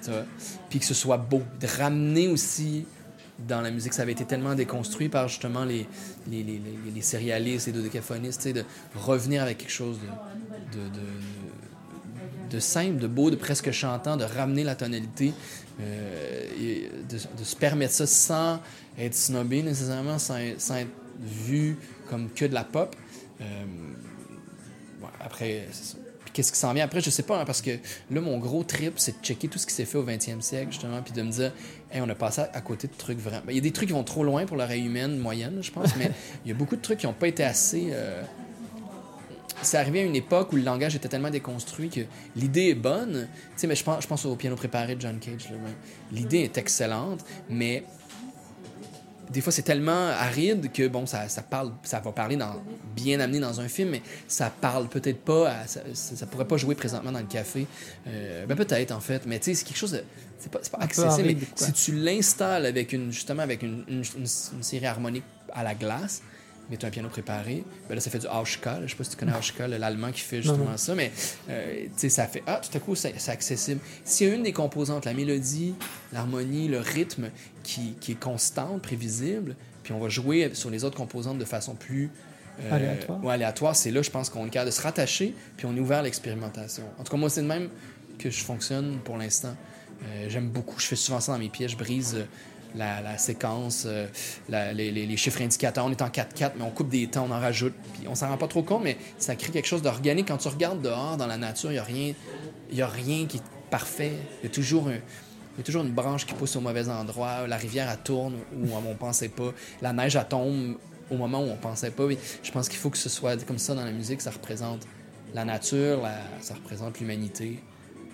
tu 0.03 0.11
vois? 0.11 0.25
Puis 0.71 0.79
que 0.79 0.85
ce 0.87 0.95
soit 0.95 1.19
beau. 1.19 1.43
De 1.61 1.67
ramener 1.67 2.29
aussi 2.29 2.87
dans 3.39 3.61
la 3.61 3.71
musique, 3.71 3.93
ça 3.93 4.03
avait 4.03 4.13
été 4.13 4.25
tellement 4.25 4.55
déconstruit 4.55 5.09
par 5.09 5.29
justement 5.29 5.65
les, 5.65 5.87
les, 6.31 6.43
les, 6.43 6.59
les, 6.59 6.79
les 6.95 7.01
céréalistes, 7.03 7.67
les 7.67 7.73
dodécaphonistes, 7.73 8.47
de 8.49 8.65
revenir 8.95 9.43
avec 9.43 9.59
quelque 9.59 9.73
chose 9.73 9.99
de, 10.73 10.79
de, 10.79 10.91
de, 12.51 12.61
simple, 12.61 12.99
de 12.99 13.07
beau, 13.09 13.31
de 13.31 13.37
presque 13.37 13.71
chantant, 13.73 14.17
de 14.17 14.25
ramener 14.25 14.63
la 14.65 14.77
tonalité, 14.77 15.33
euh, 15.81 16.87
de, 17.11 17.45
se 17.45 17.57
permettre 17.57 17.93
ça 17.95 18.07
sans 18.07 18.61
être 18.99 19.15
snobé 19.15 19.63
nécessairement, 19.63 20.19
sans, 20.19 20.37
être- 20.39 20.89
vu 21.21 21.77
comme 22.09 22.29
que 22.31 22.45
de 22.45 22.55
la 22.55 22.65
pop. 22.65 22.95
Euh, 23.41 23.45
après, 25.21 25.69
c'est 25.73 25.85
ça. 25.93 26.04
Qu'est-ce 26.35 26.51
qui 26.51 26.59
s'en 26.59 26.75
vient 26.75 26.85
après, 26.85 27.01
je 27.01 27.11
sais 27.11 27.23
pas, 27.23 27.41
hein, 27.41 27.45
parce 27.45 27.63
que 27.63 27.71
là, 28.11 28.21
mon 28.21 28.39
gros 28.39 28.65
trip, 28.65 28.95
c'est 28.97 29.21
de 29.21 29.25
checker 29.25 29.47
tout 29.47 29.59
ce 29.61 29.67
qui 29.67 29.73
s'est 29.73 29.85
fait 29.85 29.99
au 29.99 30.05
20e 30.05 30.41
siècle, 30.41 30.73
justement, 30.73 31.01
puis 31.01 31.15
de 31.15 31.23
me 31.23 31.31
dire, 31.31 31.53
hey, 31.93 32.01
on 32.03 32.09
a 32.09 32.15
passé 32.17 32.43
à, 32.53 32.61
côté 32.61 32.89
de 32.89 32.93
trucs 32.93 33.19
vraiment. 33.21 33.43
Ben, 33.47 33.53
Il 33.53 33.55
y 33.55 33.59
a 33.59 33.63
des 33.63 33.71
trucs 33.71 33.87
qui 33.89 33.95
vont 33.95 34.03
trop 34.03 34.25
loin 34.25 34.45
pour 34.45 34.57
l'oreille 34.57 34.85
humaine 34.85 35.17
moyenne, 35.17 35.61
je 35.63 35.71
pense, 35.71 35.95
mais 35.97 36.11
il 36.45 36.49
y 36.49 36.51
a 36.51 36.55
beaucoup 36.55 36.75
de 36.75 36.83
trucs 36.83 36.99
qui 36.99 37.07
n'ont 37.07 37.13
pas 37.13 37.29
été 37.29 37.45
assez. 37.45 37.91
euh, 37.93 38.21
C'est 39.63 39.79
arrivé 39.79 40.01
à 40.01 40.03
une 40.03 40.17
époque 40.17 40.53
où 40.53 40.57
le 40.57 40.63
langage 40.63 40.97
était 40.97 41.09
tellement 41.09 41.31
déconstruit 41.31 41.89
que 41.89 42.01
l'idée 42.35 42.71
est 42.71 42.75
bonne. 42.75 43.29
Tu 43.53 43.53
sais, 43.55 43.67
mais 43.69 43.77
je 43.77 43.85
pense, 43.85 44.03
je 44.03 44.09
pense 44.09 44.27
au 44.27 44.35
piano 44.35 44.57
préparé 44.57 44.97
de 44.97 45.01
John 45.01 45.21
Cage. 45.21 45.51
ben, 45.51 45.73
L'idée 46.11 46.41
est 46.41 46.59
excellente, 46.59 47.25
mais 47.49 47.85
des 49.31 49.41
fois 49.41 49.53
c'est 49.53 49.63
tellement 49.63 50.09
aride 50.09 50.71
que 50.73 50.87
bon 50.89 51.07
ça, 51.07 51.29
ça 51.29 51.43
parle 51.43 51.73
ça 51.83 52.01
va 52.01 52.13
parler 52.13 52.37
dans 52.37 52.55
bien 52.95 53.21
amené 53.21 53.41
dans 53.41 53.61
un 53.61 53.69
film 53.69 53.91
mais 53.91 54.03
ça 54.29 54.51
parle 54.51 54.89
peut-être 54.89 55.21
pas 55.21 55.51
à- 55.51 55.67
ça, 55.67 55.81
ça, 55.95 56.27
pourrait 56.27 56.47
pas 56.47 56.57
jouer 56.57 56.75
présentement 56.75 57.13
dans 57.13 57.21
le 57.21 57.27
café 57.27 57.67
Euh, 58.07 58.45
ben 58.47 58.57
peut-être 58.57 58.93
en 58.93 59.01
fait 59.01 59.23
mais 59.27 59.39
tu 59.39 59.47
sais 59.47 59.55
c'est 59.55 59.65
quelque 59.65 59.77
chose 59.79 59.93
de 59.93 60.05
c'est 60.39 60.51
pas, 60.53 60.59
pas 60.71 60.79
accessible 60.85 61.27
mais 61.29 61.35
quoi. 61.37 61.67
si 61.67 61.73
tu 61.73 61.93
l'installes 61.93 62.67
avec 62.67 62.93
une 62.93 63.11
justement 63.13 63.43
avec 63.43 63.63
une, 63.63 63.85
une, 63.89 64.03
une- 64.17 64.27
une 64.57 64.63
série 64.63 64.87
harmonique 64.87 65.25
à 65.53 65.63
la 65.63 65.75
glace 65.75 66.23
mais 66.71 66.77
tu 66.77 66.85
as 66.87 66.89
un 66.89 66.91
piano 66.91 67.09
préparé, 67.09 67.65
ben 67.89 67.95
là, 67.95 68.01
ça 68.01 68.11
fait 68.11 68.19
du 68.21 68.27
Hauschka. 68.27 68.81
là. 68.81 68.87
Je 68.87 68.91
sais 68.93 68.97
pas 68.97 69.05
si 69.05 69.11
tu 69.11 69.17
connais 69.17 69.37
Hauschka, 69.37 69.69
là, 69.69 69.79
l'allemand 69.79 70.11
qui 70.13 70.21
fait 70.21 70.39
justement 70.43 70.65
Non, 70.65 70.71
non. 70.73 70.77
ça, 70.77 70.95
mais 70.95 71.13
euh, 71.51 71.85
tu 71.85 71.91
sais, 71.97 72.09
ça 72.09 72.27
fait 72.27 72.43
Ah, 72.47 72.61
tout 72.63 72.77
à 72.77 72.81
coup, 72.81 72.95
c'est 72.95 73.15
accessible. 73.29 73.81
S'il 74.05 74.29
y 74.29 74.31
a 74.31 74.35
une 74.35 74.43
des 74.43 74.53
composantes, 74.53 75.05
la 75.05 75.15
mélodie, 75.15 75.75
l'harmonie, 76.13 76.69
le 76.69 76.79
rythme, 76.81 77.31
qui, 77.63 77.95
qui 78.01 78.13
est 78.13 78.21
constante, 78.21 78.81
prévisible, 78.83 79.57
puis 79.83 79.93
on 79.93 79.99
va 79.99 80.09
jouer 80.09 80.51
sur 80.55 80.71
les 80.71 80.85
autres 80.85 80.97
composantes 80.97 81.39
de 81.39 81.45
façon 81.45 81.75
plus 81.75 82.11
euh, 82.63 82.73
Aléatoire. 82.73 83.23
ouais, 83.25 83.35
aléatoire, 83.35 83.75
c'est 83.77 83.91
là, 83.91 84.01
je 84.03 84.11
pense 84.11 84.31
qu'on 84.31 84.47
est 84.47 84.51
capable 84.51 84.71
de 84.71 84.75
se 84.75 84.81
rattacher, 84.81 85.35
puis 85.57 85.67
on 85.67 85.77
est 85.77 85.81
ouvert 85.81 85.99
à 85.99 86.03
l'expérimentation. 86.03 86.85
En 86.99 87.05
tout 87.05 87.11
cas, 87.11 87.17
moi, 87.19 87.29
c'est 87.29 87.43
de 87.43 87.47
même 87.49 87.69
que 88.19 88.31
je 88.31 88.43
fonctionne 88.45 88.99
pour 89.05 89.17
l'instant. 89.19 89.55
Euh, 90.07 90.27
J'aime 90.29 90.49
beaucoup, 90.49 90.79
je 90.79 90.87
fais 90.87 90.97
souvent 90.97 91.21
ça 91.21 91.33
dans 91.33 91.39
mes 91.39 91.49
pièces, 91.49 91.73
je 91.73 91.77
brise 91.77 92.15
euh, 92.17 92.25
la, 92.75 93.19
séquence, 93.19 93.85
euh, 93.87 94.07
les, 94.49 95.17
chiffres 95.17 95.43
indicateurs. 95.43 95.85
On 95.87 95.91
est 95.91 96.03
en 96.03 96.09
4-4, 96.09 96.53
mais 96.57 96.65
on 96.65 96.71
coupe 96.71 96.89
des 96.89 97.07
temps, 97.07 97.27
on 97.29 97.33
en 97.33 97.41
rajoute, 97.41 97.75
puis 97.95 98.09
on 98.09 98.15
s'en 98.15 98.29
rend 98.29 98.37
pas 98.37 98.49
trop 98.49 98.63
compte, 98.63 98.83
mais 98.83 98.97
ça 99.19 99.37
crée 99.37 99.53
quelque 99.53 99.69
chose 99.69 99.83
d'organique. 99.83 100.29
Quand 100.29 100.39
tu 100.39 100.49
regardes 100.49 100.83
dehors, 100.83 101.17
dans 101.17 101.27
la 101.27 101.37
nature, 101.37 101.71
il 101.71 101.75
n'y 101.75 101.79
a, 101.79 101.85
rien- 101.85 102.15
a 102.79 102.87
rien 102.87 103.27
qui 103.27 103.39
est 103.39 103.43
parfait. 103.71 104.13
Il 104.43 104.47
y 104.47 104.47
a 104.47 104.51
toujours 104.51 104.89
une 104.89 105.93
branche 105.93 106.27
qui 106.27 106.35
pousse 106.35 106.57
au 106.57 106.61
mauvais 106.61 106.89
endroit. 106.89 107.47
La 107.47 107.57
rivière, 107.57 107.97
tourne 108.03 108.35
où 108.57 108.75
on 108.75 108.81
ne 108.81 108.95
pensait 108.95 109.29
pas. 109.29 109.53
La 109.81 109.93
neige, 109.93 110.19
tombe 110.29 110.77
au 111.11 111.17
moment 111.17 111.41
où 111.41 111.49
on 111.49 111.57
pensait 111.57 111.91
pas. 111.91 112.05
Je 112.43 112.51
pense 112.51 112.69
qu'il 112.69 112.79
faut 112.79 112.91
que 112.91 112.99
ce 112.99 113.09
soit 113.09 113.45
comme 113.45 113.59
ça 113.59 113.75
dans 113.75 113.85
la 113.85 113.93
musique. 113.93 114.21
Ça 114.21 114.31
représente 114.31 114.87
la 115.33 115.45
nature, 115.45 116.09
ça 116.41 116.55
représente 116.55 117.01
l'humanité. 117.01 117.63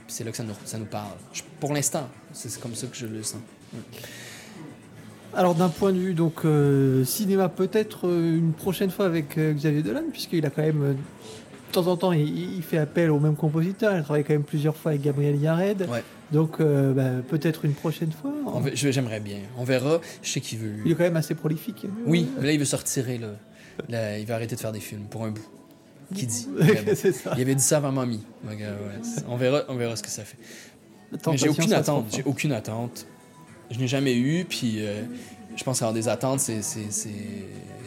C'est 0.09 0.25
là 0.25 0.33
que 0.33 0.37
ça 0.37 0.42
nous, 0.42 0.55
ça 0.64 0.79
nous 0.79 0.87
parle. 0.87 1.12
Pour 1.61 1.73
l'instant, 1.73 2.09
c'est 2.33 2.59
comme 2.61 2.75
ça 2.75 2.88
que 2.88 2.96
je 2.96 3.07
le 3.07 3.23
sens. 3.23 3.40
Alors 5.34 5.54
d'un 5.54 5.68
point 5.68 5.92
de 5.92 5.98
vue 5.98 6.14
donc 6.14 6.44
euh, 6.44 7.04
cinéma, 7.04 7.48
peut-être 7.48 8.08
euh, 8.08 8.36
une 8.36 8.52
prochaine 8.52 8.90
fois 8.90 9.06
avec 9.06 9.38
euh, 9.38 9.52
Xavier 9.52 9.82
Dolan, 9.82 10.02
puisqu'il 10.10 10.44
a 10.44 10.50
quand 10.50 10.62
même 10.62 10.96
de 10.96 11.72
temps 11.72 11.86
en 11.86 11.96
temps 11.96 12.12
il, 12.12 12.56
il 12.56 12.62
fait 12.62 12.78
appel 12.78 13.10
au 13.10 13.20
même 13.20 13.36
compositeur. 13.36 13.96
Il 13.96 14.02
travaille 14.02 14.24
quand 14.24 14.32
même 14.32 14.42
plusieurs 14.42 14.76
fois 14.76 14.90
avec 14.92 15.02
Gabriel 15.02 15.36
Yared. 15.40 15.82
Ouais. 15.90 16.02
Donc 16.32 16.60
bah, 16.60 17.10
peut-être 17.28 17.64
une 17.64 17.74
prochaine 17.74 18.12
fois. 18.12 18.32
On 18.46 18.60
va- 18.60 18.70
je- 18.74 18.90
J'aimerais 18.90 19.20
bien. 19.20 19.38
On 19.56 19.64
verra. 19.64 20.00
Je 20.22 20.30
sais 20.30 20.40
qu'il 20.40 20.58
veut. 20.58 20.74
Il 20.84 20.92
est 20.92 20.94
quand 20.94 21.02
même 21.04 21.16
assez 21.16 21.34
prolifique. 21.34 21.86
Oui, 22.06 22.28
mais 22.40 22.46
là, 22.46 22.52
il 22.52 22.58
veut 22.58 22.64
se 22.64 22.76
retirer. 22.76 23.18
Là. 23.18 23.28
Là, 23.88 24.18
il 24.18 24.26
veut 24.26 24.34
arrêter 24.34 24.54
de 24.56 24.60
faire 24.60 24.72
des 24.72 24.78
films 24.80 25.04
pour 25.10 25.24
un 25.24 25.30
bout. 25.30 25.46
Qui 26.14 26.26
dit 26.26 26.46
ça. 27.12 27.34
Il 27.36 27.40
avait 27.42 27.54
dit 27.54 27.62
ça 27.62 27.76
avant 27.78 27.92
Mommy. 27.92 28.20
Donc, 28.44 28.58
ouais, 28.58 28.66
c'est- 29.02 29.24
on, 29.28 29.36
verra, 29.36 29.62
on 29.68 29.74
verra 29.76 29.94
ce 29.96 30.02
que 30.02 30.08
ça 30.08 30.22
fait. 30.24 30.36
J'ai 31.34 31.48
aucune 31.48 31.72
attente. 31.72 32.06
J'ai 32.14 32.22
aucune 32.24 32.52
attente. 32.52 33.06
Je 33.70 33.78
n'ai 33.78 33.87
jamais 33.88 34.16
eu, 34.16 34.44
puis 34.44 34.76
euh, 34.78 35.02
je 35.56 35.62
pense 35.64 35.78
qu'avoir 35.78 35.94
des 35.94 36.09
attentes, 36.09 36.40
c'est, 36.40 36.62
c'est, 36.62 36.90
c'est, 36.90 37.11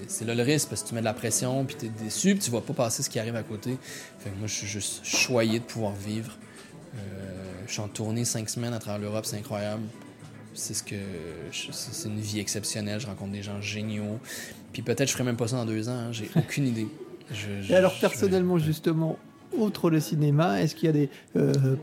c'est 0.08 0.26
là 0.26 0.34
le 0.36 0.43
risque, 0.43 0.69
parce 0.69 0.84
que 0.84 0.89
tu 0.89 0.96
mets 0.96 1.02
de 1.02 1.06
la 1.06 1.13
pression, 1.13 1.65
puis 1.65 1.76
tu 1.78 1.86
es 1.88 1.89
déçu, 1.89 2.32
puis 2.36 2.39
tu 2.43 2.52
vois 2.52 2.65
pas 2.65 2.74
passer 2.74 3.04
ce 3.04 3.10
qui 3.10 3.19
arrive 3.19 3.36
à 3.36 3.43
côté. 3.43 3.78
Fait 4.19 4.30
que 4.30 4.38
moi, 4.38 4.48
je 4.48 4.54
suis 4.54 4.67
juste 4.67 5.04
choyé 5.06 5.60
de 5.60 5.63
pouvoir 5.63 5.93
vivre. 5.93 6.38
Euh, 6.96 7.00
je 7.67 7.72
suis 7.74 7.82
en 7.82 7.88
tournée 7.88 8.24
cinq 8.26 8.50
semaines 8.50 8.74
à 8.74 8.80
travers 8.80 9.00
l'Europe, 9.02 9.26
c'est 9.26 9.38
incroyable. 9.38 9.84
C'est 10.54 10.76
ce 10.76 10.84
que 10.84 10.96
je- 11.52 11.72
c'est 11.72 12.08
une 12.08 12.19
vie 12.19 12.39
exceptionnelle. 12.39 13.00
Je 13.00 13.08
rencontre 13.08 13.32
des 13.32 13.41
gens 13.41 13.60
géniaux. 13.60 14.19
Puis 14.72 14.84
peut-être 14.84 15.08
je 15.08 15.13
ferai 15.13 15.24
même 15.24 15.36
pas 15.36 15.48
ça 15.48 15.56
dans 15.58 15.65
deux 15.65 15.89
ans. 15.89 15.93
hein. 15.93 16.12
J'ai 16.12 16.30
aucune 16.36 16.67
idée. 16.67 16.88
Je- 17.32 17.62
je- 17.63 17.74
Et 17.74 17.76
alors 17.76 17.98
personnellement, 18.00 18.60
justement, 18.60 19.17
outre 19.58 19.89
le 19.89 20.00
cinéma, 20.00 20.62
est-ce 20.62 20.76
qu'il 20.76 20.86
y 20.86 20.89
a 20.89 20.91
des, 20.91 21.10
euh, 21.36 21.76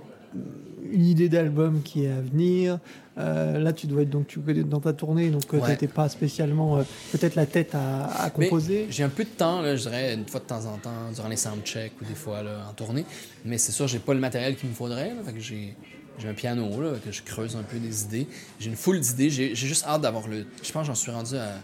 une 0.93 1.07
idée 1.07 1.29
d'album 1.29 1.83
qui 1.83 2.05
est 2.05 2.11
à 2.11 2.21
venir 2.21 2.79
Euh, 3.19 3.59
Là, 3.59 3.73
tu 3.73 3.87
dois 3.87 4.03
être 4.03 4.11
donc 4.11 4.29
tu 4.29 4.41
dans 4.65 4.81
ta 4.81 4.93
tournée, 4.93 5.31
donc 5.31 5.43
euh, 5.53 5.59
Ouais. 5.59 5.73
t'étais 5.73 5.93
pas 5.93 6.09
spécialement 6.09 6.79
euh, 6.79 6.83
peut-être 7.13 7.35
la 7.35 7.45
tête 7.45 7.75
à, 7.75 8.31
composer. 8.31 8.87
J'ai 8.89 9.03
un 9.03 9.09
peu 9.09 9.25
de 9.25 9.29
temps, 9.29 9.61
là, 9.61 9.77
je 9.77 9.83
dirais, 9.83 10.15
une 10.15 10.27
fois 10.27 10.41
de 10.41 10.47
temps 10.47 10.65
en 10.65 10.79
temps, 10.79 11.11
durant 11.15 11.29
les 11.29 11.37
soundchecks 11.37 11.93
ou 12.01 12.05
des 12.05 12.15
fois 12.15 12.43
là, 12.43 12.67
en 12.71 12.73
tournée. 12.73 13.05
Mais 13.45 13.59
c'est 13.59 13.73
sûr, 13.73 13.87
j'ai 13.89 13.99
pas 13.99 14.15
le 14.15 14.21
matériel 14.21 14.57
qu'il 14.57 14.69
me 14.71 14.75
faudrait. 14.75 15.13
J'ai, 15.39 15.77
j'ai 16.19 16.29
un 16.29 16.35
piano 16.35 16.81
là, 16.81 16.93
que 17.05 17.13
je 17.13 17.23
creuse 17.23 17.57
un 17.57 17.63
peu 17.63 17.79
des 17.79 18.05
idées. 18.05 18.27
J'ai 18.59 18.71
une 18.71 18.77
foule 18.77 19.01
d'idées. 19.01 19.29
J'ai, 19.29 19.55
juste 19.55 19.85
hâte 19.87 20.01
d'avoir 20.01 20.27
le. 20.29 20.47
Je 20.63 20.73
pense 20.73 20.83
que 20.83 20.87
j'en 20.87 20.95
suis 20.95 21.13
rendu 21.13 21.37
à. 21.37 21.57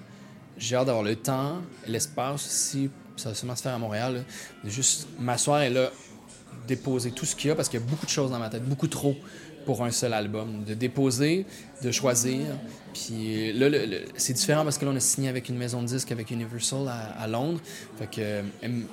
J'ai 0.59 0.77
hâte 0.77 0.87
d'avoir 0.87 1.05
le 1.05 1.17
temps, 1.17 1.63
l'espace 1.87 2.47
aussi. 2.47 2.91
Ça 3.17 3.31
va 3.31 3.35
sûrement 3.35 3.57
se 3.57 3.63
faire 3.63 3.75
à 3.75 3.79
Montréal. 3.79 4.15
là, 4.15 4.21
de 4.65 4.69
juste 4.69 5.09
m'asseoir 5.19 5.63
et 5.63 5.71
là, 5.71 5.91
déposer 6.67 7.11
tout 7.11 7.25
ce 7.27 7.35
qu'il 7.37 7.49
y 7.49 7.51
a 7.51 7.55
parce 7.55 7.69
qu'il 7.69 7.81
y 7.81 7.83
a 7.83 7.87
beaucoup 7.87 8.07
de 8.07 8.11
choses 8.11 8.31
dans 8.31 8.39
ma 8.39 8.49
tête, 8.49 8.65
beaucoup 8.65 8.89
trop 8.89 9.17
pour 9.65 9.83
un 9.85 9.91
seul 9.91 10.13
album. 10.15 10.63
De 10.65 10.75
déposer, 10.75 11.45
de 11.83 11.91
choisir. 11.91 12.39
Puis 12.95 13.53
là, 13.53 13.69
le- 13.69 13.85
le- 13.85 14.05
c'est 14.17 14.33
différent 14.33 14.63
parce 14.63 14.79
que 14.79 14.85
là, 14.85 14.93
on 14.93 14.97
a 14.97 15.01
signé 15.01 15.29
avec 15.29 15.49
une 15.49 15.59
maison 15.59 15.83
de 15.83 15.89
disques, 15.89 16.13
avec 16.13 16.31
Universal 16.31 16.89
à, 16.89 17.27
Londres. 17.27 17.61
Fait 17.99 18.07
que 18.07 18.21
euh, 18.21 18.43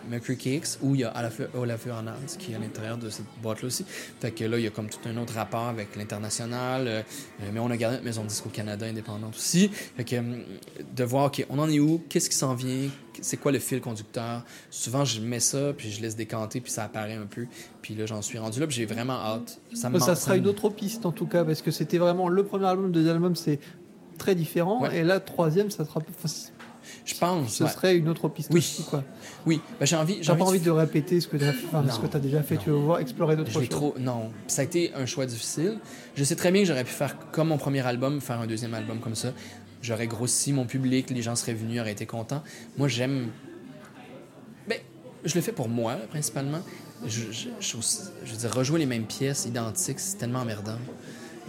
Mercury 0.10 0.36
Cakes, 0.38 0.80
où 0.82 0.96
il 0.96 1.02
y 1.02 1.04
a 1.04 1.14
Olafur 1.54 1.94
Arnalds 1.94 2.38
qui 2.40 2.52
est 2.52 2.56
à 2.56 2.60
l'intérieur 2.60 2.98
de 2.98 3.10
cette 3.12 3.26
boîte-là 3.42 3.68
aussi. 3.68 3.86
Fait 4.20 4.32
que 4.32 4.44
là, 4.46 4.58
il 4.58 4.64
y 4.64 4.68
a 4.68 4.72
comme 4.72 4.90
tout 4.90 5.00
un 5.08 5.16
autre 5.18 5.34
rapport 5.36 5.68
avec 5.68 5.96
l'international. 5.96 6.88
euh, 6.88 7.02
euh, 7.44 7.50
mais 7.54 7.60
on 7.60 7.70
a 7.70 7.78
gardé 7.78 7.98
notre 7.98 8.06
maison 8.06 8.24
de 8.24 8.28
disques 8.30 8.48
au 8.48 8.50
Canada 8.50 8.86
indépendante 8.88 9.36
aussi. 9.36 9.70
Fait 9.70 10.04
que 10.04 10.16
euh, 10.16 10.22
de 10.96 11.04
voir, 11.04 11.26
OK, 11.28 11.46
on 11.50 11.60
en 11.60 11.70
est 11.70 11.80
où? 11.80 12.02
Qu'est-ce 12.10 12.30
qui 12.32 12.36
s'en 12.38 12.56
vient? 12.56 12.90
C'est 13.22 13.38
quoi 13.38 13.52
le 13.52 13.60
fil 13.60 13.82
conducteur? 13.82 14.44
Souvent, 14.70 15.06
je 15.06 15.22
mets 15.22 15.40
ça, 15.40 15.74
puis 15.76 15.92
je 15.92 16.02
laisse 16.02 16.16
décanter, 16.16 16.62
puis 16.62 16.72
ça 16.72 16.84
apparaît 16.84 17.14
un 17.16 17.26
peu. 17.26 17.46
Puis 17.82 17.96
là, 17.96 18.06
j'en 18.06 18.22
suis 18.22 18.38
rendu 18.38 18.60
là, 18.60 18.68
puis 18.68 18.76
j'ai 18.76 18.86
vraiment 18.86 19.14
hâte. 19.14 19.60
Ça, 19.74 19.90
me 19.90 20.00
ça 20.00 20.16
sera 20.16 20.36
une 20.36 20.48
autre 20.48 20.70
piste 20.70 21.06
en 21.06 21.12
tout 21.12 21.26
cas, 21.28 21.44
parce 21.44 21.62
que 21.62 21.72
c'était 21.72 21.98
vraiment 21.98 22.28
le 22.30 22.44
premier 22.44 22.66
album, 22.66 22.86
le 22.88 22.92
deuxième 22.92 23.16
album, 23.16 23.36
c'est 23.36 23.60
très 24.18 24.36
différent. 24.36 24.82
Ouais. 24.82 25.00
Et 25.00 25.04
là, 25.04 25.20
troisième, 25.20 25.70
ça 25.72 25.86
sera, 25.86 26.02
Je 27.06 27.16
pense. 27.16 27.54
ce 27.54 27.64
ouais. 27.64 27.70
serait 27.70 27.98
une 27.98 28.10
autre 28.10 28.30
piste 28.30 28.50
Oui. 28.52 28.60
aussi, 28.60 28.84
quoi. 28.84 29.04
Oui, 29.46 29.62
ben, 29.80 29.86
j'ai 29.86 29.96
envie. 29.96 30.18
j'ai 30.22 30.36
pas 30.36 30.46
envie 30.46 30.60
de 30.60 30.66
de 30.66 30.72
répéter 30.72 31.20
ce 31.20 31.28
que 31.28 31.38
tu 31.38 31.44
as, 31.46 31.50
enfin, 31.50 32.20
déjà 32.20 32.42
fait. 32.44 32.58
Tu 32.58 32.70
veux 32.70 32.76
voir 32.76 33.00
explorer 33.00 33.36
d'autres 33.36 33.52
choses. 33.52 33.70
trop. 33.70 33.96
Non. 34.00 34.32
Ça 34.48 34.62
a 34.62 34.66
été 34.66 34.94
un 34.94 35.06
choix 35.06 35.26
difficile. 35.26 35.80
Je 36.16 36.24
sais 36.24 36.36
très 36.36 36.52
bien 36.52 36.62
que 36.62 36.68
j'aurais 36.68 36.84
pu 36.84 36.92
faire 36.94 37.18
comme 37.32 37.50
mon 37.50 37.58
premier 37.58 37.86
album, 37.86 38.22
faire 38.22 38.40
un 38.40 38.48
deuxième 38.48 38.74
album 38.74 39.00
comme 39.00 39.16
ça. 39.16 39.30
J'aurais 39.84 40.08
grossi 40.08 40.54
mon 40.54 40.66
public, 40.66 41.10
les 41.10 41.22
gens 41.22 41.36
seraient 41.36 41.54
venus, 41.54 41.80
auraient 41.82 41.92
été 41.92 42.06
contents. 42.06 42.42
Moi, 42.78 42.88
j'aime. 42.88 43.28
Ben, 44.68 44.80
je 45.26 45.36
le 45.36 45.42
fais 45.42 45.52
pour 45.52 45.68
moi, 45.68 45.98
principalement. 46.10 46.62
Je, 47.06 47.32
je, 47.32 47.50
je, 47.60 47.78
je 48.24 48.32
veux 48.32 48.38
dire, 48.38 48.56
rejouer 48.56 48.80
les 48.80 48.86
mêmes 48.86 49.06
pièces 49.06 49.46
identiques, 49.46 50.00
c'est 50.00 50.18
tellement 50.18 50.40
emmerdant. 50.40 50.78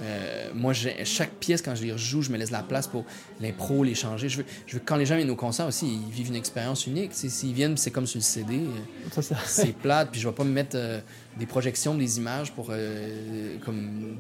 Euh, 0.03 0.51
moi, 0.55 0.73
chaque 0.73 1.31
pièce, 1.35 1.63
quand 1.63 1.75
je 1.75 1.85
les 1.85 1.93
rejoue, 1.93 2.23
je 2.23 2.31
me 2.31 2.37
laisse 2.37 2.51
la 2.51 2.63
place 2.63 2.89
pour 2.89 3.05
l'impro, 3.41 3.85
les 3.85 3.95
changer. 3.95 4.29
Je 4.29 4.39
veux, 4.39 4.45
je 4.67 4.75
veux 4.75 4.79
que 4.81 4.85
quand 4.85 4.97
les 4.97 5.07
gens 5.07 5.17
viennent 5.17 5.31
au 5.31 5.37
concert 5.37 5.67
aussi, 5.67 5.87
ils 5.87 6.13
vivent 6.13 6.29
une 6.29 6.37
expérience 6.37 6.87
unique. 6.87 7.11
S'ils 7.15 7.53
viennent, 7.53 7.77
c'est 7.77 7.91
comme 7.91 8.07
sur 8.07 8.19
le 8.19 8.25
CD. 8.25 8.55
euh, 8.57 9.23
c'est 9.47 9.77
plate, 9.77 10.11
puis 10.11 10.21
je 10.21 10.29
vais 10.29 10.35
pas 10.35 10.45
me 10.45 10.51
mettre 10.51 10.77
euh, 10.77 11.01
des 11.39 11.47
projections, 11.47 11.95
des 11.95 12.19
images 12.19 12.53
pour 12.53 12.69
euh, 12.71 13.57
comme 13.65 14.17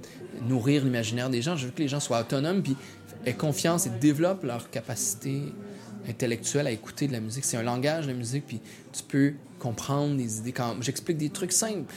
nourrir 0.48 0.84
l'imaginaire 0.84 1.28
des 1.30 1.42
gens. 1.42 1.56
Je 1.56 1.66
veux 1.66 1.72
que 1.72 1.82
les 1.82 1.88
gens 1.88 2.00
soient 2.00 2.20
autonomes, 2.20 2.62
puis 2.62 2.76
aient 3.26 3.34
confiance 3.34 3.86
et 3.86 3.90
développent 3.90 4.44
leur 4.44 4.70
capacité 4.70 5.42
intellectuelle 6.08 6.66
à 6.66 6.70
écouter 6.70 7.06
de 7.06 7.12
la 7.12 7.20
musique. 7.20 7.44
C'est 7.44 7.56
un 7.56 7.62
langage, 7.62 8.06
la 8.06 8.12
musique, 8.12 8.46
puis 8.46 8.60
tu 8.92 9.02
peux 9.02 9.32
comprendre 9.58 10.16
des 10.16 10.38
idées. 10.38 10.52
Quand 10.52 10.76
j'explique 10.80 11.16
des 11.16 11.30
trucs 11.30 11.52
simples, 11.52 11.92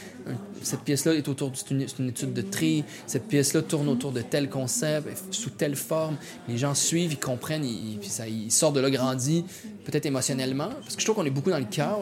cette 0.62 0.80
pièce-là 0.80 1.14
est 1.14 1.28
autour 1.28 1.52
c'est 1.54 1.70
une, 1.70 2.08
étude 2.08 2.32
de 2.32 2.42
tri, 2.42 2.84
cette 3.06 3.28
pièce-là 3.28 3.62
tourne 3.62 3.88
autour 3.88 4.12
de 4.12 4.22
tel 4.22 4.48
concept, 4.48 5.08
sous 5.34 5.50
telle 5.50 5.76
forme. 5.76 6.16
Les 6.48 6.56
gens 6.56 6.74
suivent, 6.74 7.12
ils 7.12 7.18
comprennent, 7.18 7.64
ils, 7.64 7.98
puis 7.98 8.10
ils 8.28 8.50
sortent 8.50 8.76
de 8.76 8.80
là 8.80 8.90
grandis, 8.90 9.44
peut-être 9.84 10.06
émotionnellement, 10.06 10.70
parce 10.80 10.94
que 10.94 11.00
je 11.00 11.06
trouve 11.06 11.16
qu'on 11.16 11.26
est 11.26 11.30
beaucoup 11.30 11.50
dans 11.50 11.58
le 11.58 11.64
cœur 11.64 12.00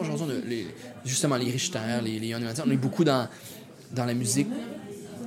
justement, 1.03 1.35
les 1.35 1.51
Richter, 1.51 1.79
les, 2.03 2.19
les 2.19 2.35
on 2.35 2.71
est 2.71 2.77
beaucoup 2.77 3.03
dans 3.03 3.27
la 3.95 4.13
musique 4.13 4.47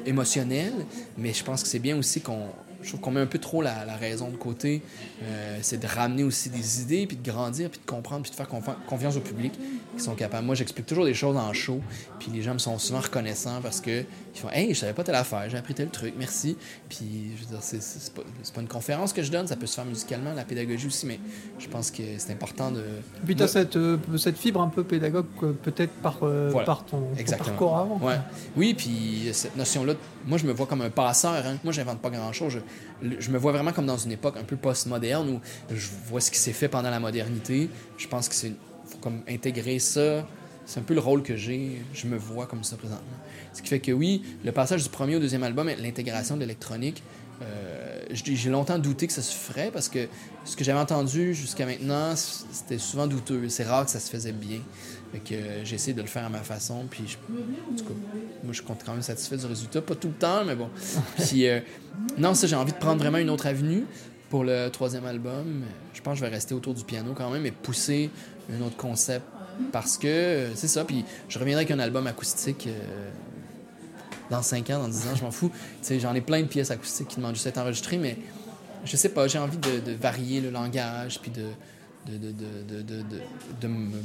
émotionnelle, 0.06 0.72
mais 1.18 1.34
je 1.34 1.44
pense 1.44 1.62
que 1.62 1.68
c'est 1.68 1.78
bien 1.78 1.98
aussi 1.98 2.20
qu'on 2.20 2.46
je 2.82 2.88
trouve 2.88 3.00
qu'on 3.00 3.10
met 3.10 3.20
un 3.20 3.26
peu 3.26 3.38
trop 3.38 3.62
la, 3.62 3.84
la 3.84 3.96
raison 3.96 4.28
de 4.30 4.36
côté. 4.36 4.82
Euh, 5.22 5.58
c'est 5.62 5.78
de 5.80 5.86
ramener 5.86 6.24
aussi 6.24 6.48
des 6.48 6.80
idées, 6.82 7.06
puis 7.06 7.16
de 7.16 7.30
grandir, 7.30 7.68
puis 7.70 7.80
de 7.84 7.90
comprendre, 7.90 8.22
puis 8.22 8.30
de 8.30 8.36
faire 8.36 8.48
confi- 8.48 8.74
confiance 8.88 9.16
au 9.16 9.20
public 9.20 9.52
qui 9.96 10.02
sont 10.02 10.14
capables. 10.14 10.46
Moi, 10.46 10.54
j'explique 10.54 10.86
toujours 10.86 11.04
des 11.04 11.14
choses 11.14 11.36
en 11.36 11.52
show, 11.52 11.80
puis 12.18 12.30
les 12.32 12.42
gens 12.42 12.54
me 12.54 12.58
sont 12.58 12.78
souvent 12.78 13.00
reconnaissants 13.00 13.60
parce 13.62 13.80
que 13.80 14.04
ils 14.34 14.38
font 14.40 14.48
Hey, 14.50 14.72
je 14.74 14.80
savais 14.80 14.92
pas 14.92 15.04
telle 15.04 15.16
affaire, 15.16 15.48
j'ai 15.50 15.58
appris 15.58 15.74
tel 15.74 15.88
truc, 15.90 16.14
merci. 16.18 16.56
Puis, 16.88 17.32
je 17.36 17.40
veux 17.44 17.50
dire, 17.50 17.58
c'est, 17.62 18.12
pas, 18.14 18.22
pas 18.54 18.60
une 18.60 18.68
conférence 18.68 19.12
que 19.12 19.22
je 19.22 19.30
donne, 19.30 19.46
ça 19.46 19.56
peut 19.56 19.66
se 19.66 19.74
faire 19.74 19.84
musicalement, 19.84 20.32
la 20.32 20.44
pédagogie 20.44 20.86
aussi, 20.86 21.06
mais 21.06 21.18
je 21.58 21.68
pense 21.68 21.90
que 21.90 22.02
c'est 22.18 22.32
important 22.32 22.70
de. 22.70 22.82
Puis 23.26 23.36
tu 23.36 23.42
as 23.42 23.48
cette, 23.48 23.76
euh, 23.76 23.98
cette 24.16 24.38
fibre 24.38 24.60
un 24.62 24.68
peu 24.68 24.84
pédagogue, 24.84 25.26
que 25.40 25.46
peut-être 25.52 25.92
par, 25.94 26.18
euh, 26.22 26.48
Voilà. 26.50 26.66
par 26.66 26.84
ton, 26.84 27.00
ton 27.14 27.36
parcours 27.36 27.76
avant. 27.76 27.98
Ouais. 28.02 28.16
Oui, 28.56 28.74
puis 28.74 29.28
cette 29.32 29.56
notion-là, 29.56 29.94
moi, 30.26 30.38
je 30.38 30.46
me 30.46 30.52
vois 30.52 30.66
comme 30.66 30.82
un 30.82 30.90
passeur. 30.90 31.44
Hein. 31.46 31.56
Moi, 31.64 31.72
j'invente 31.72 31.98
pas 32.00 32.10
grand-chose. 32.10 32.58
Je, 33.02 33.30
me 33.30 33.38
vois 33.38 33.52
vraiment 33.52 33.72
comme 33.72 33.86
dans 33.86 33.96
une 33.96 34.12
époque 34.12 34.36
un 34.36 34.44
peu 34.44 34.56
postmoderne 34.56 35.28
où 35.30 35.40
je 35.74 35.88
vois 36.06 36.20
ce 36.20 36.30
qui 36.30 36.38
s'est 36.38 36.52
fait 36.52 36.68
pendant 36.68 36.90
la 36.90 37.00
modernité. 37.00 37.70
Je 37.96 38.06
pense 38.08 38.28
que 38.28 38.34
c'est 38.34 38.52
faut 38.90 38.98
comme 38.98 39.22
intégrer 39.28 39.78
ça. 39.78 40.26
C'est 40.66 40.80
un 40.80 40.82
peu 40.82 40.94
le 40.94 41.00
rôle 41.00 41.22
que 41.22 41.36
j'ai. 41.36 41.82
Je 41.94 42.06
me 42.06 42.16
vois 42.16 42.46
comme 42.46 42.62
ça 42.62 42.76
présentement. 42.76 43.06
Ce 43.52 43.62
qui 43.62 43.68
fait 43.68 43.80
que 43.80 43.92
oui, 43.92 44.22
le 44.44 44.52
passage 44.52 44.82
du 44.82 44.88
premier 44.88 45.16
au 45.16 45.18
deuxième 45.18 45.42
album, 45.42 45.68
l'intégration 45.68 46.36
de 46.36 46.40
l'électronique, 46.40 47.02
euh, 47.42 48.00
j'ai 48.12 48.50
longtemps 48.50 48.78
douté 48.78 49.06
que 49.06 49.12
ça 49.12 49.22
se 49.22 49.34
ferait 49.34 49.70
parce 49.72 49.88
que 49.88 50.08
ce 50.44 50.56
que 50.56 50.64
j'avais 50.64 50.78
entendu 50.78 51.34
jusqu'à 51.34 51.64
maintenant, 51.64 52.14
c'était 52.14 52.78
souvent 52.78 53.06
douteux. 53.06 53.48
C'est 53.48 53.64
rare 53.64 53.86
que 53.86 53.90
ça 53.90 54.00
se 54.00 54.10
faisait 54.10 54.32
bien. 54.32 54.60
Fait 55.12 55.18
que 55.18 55.34
euh, 55.34 55.64
j'ai 55.64 55.74
essayé 55.74 55.92
de 55.92 56.00
le 56.02 56.06
faire 56.06 56.24
à 56.24 56.28
ma 56.28 56.38
façon. 56.38 56.86
Puis, 56.90 57.04
je- 57.06 57.16
en 57.16 57.76
tout 57.76 57.84
cas, 57.84 57.94
moi, 58.44 58.52
je 58.52 58.62
compte 58.62 58.82
quand 58.84 58.92
même 58.92 59.02
satisfait 59.02 59.36
du 59.36 59.46
résultat. 59.46 59.82
Pas 59.82 59.94
tout 59.94 60.08
le 60.08 60.14
temps, 60.14 60.44
mais 60.44 60.54
bon. 60.54 60.68
Puis, 61.18 61.46
euh, 61.48 61.60
non, 62.18 62.34
ça, 62.34 62.46
j'ai 62.46 62.56
envie 62.56 62.72
de 62.72 62.78
prendre 62.78 63.00
vraiment 63.00 63.18
une 63.18 63.30
autre 63.30 63.46
avenue. 63.46 63.84
pour 64.28 64.44
le 64.44 64.68
troisième 64.68 65.06
album, 65.06 65.64
je 65.92 66.00
pense 66.00 66.12
que 66.14 66.20
je 66.20 66.24
vais 66.24 66.30
rester 66.32 66.54
autour 66.54 66.72
du 66.72 66.84
piano 66.84 67.14
quand 67.16 67.30
même 67.30 67.44
et 67.46 67.50
pousser 67.50 68.10
un 68.52 68.64
autre 68.64 68.76
concept 68.76 69.26
parce 69.72 69.98
que 69.98 70.50
c'est 70.54 70.68
ça. 70.68 70.84
Puis 70.84 71.04
je 71.28 71.38
reviendrai 71.38 71.64
avec 71.64 71.70
un 71.72 71.80
album 71.80 72.06
acoustique 72.06 72.68
euh, 72.68 73.10
dans 74.30 74.42
5 74.42 74.70
ans, 74.70 74.82
dans 74.82 74.88
10 74.88 75.08
ans, 75.08 75.16
je 75.16 75.22
m'en 75.24 75.30
fous. 75.32 75.50
J'en 75.98 76.14
ai 76.14 76.20
plein 76.20 76.42
de 76.42 76.46
pièces 76.46 76.70
acoustiques 76.70 77.08
qui 77.08 77.16
demandent 77.16 77.34
juste 77.34 77.46
d'être 77.46 77.58
enregistrées, 77.58 77.98
mais 77.98 78.16
je 78.84 78.96
sais 78.96 79.08
pas, 79.08 79.26
j'ai 79.26 79.38
envie 79.38 79.58
de, 79.58 79.92
varier 79.92 80.40
le 80.40 80.50
langage, 80.50 81.20
puis 81.20 81.30
de, 81.30 81.46
de, 82.06 82.16
de, 82.16 83.02
de 83.60 83.68
me, 83.68 83.96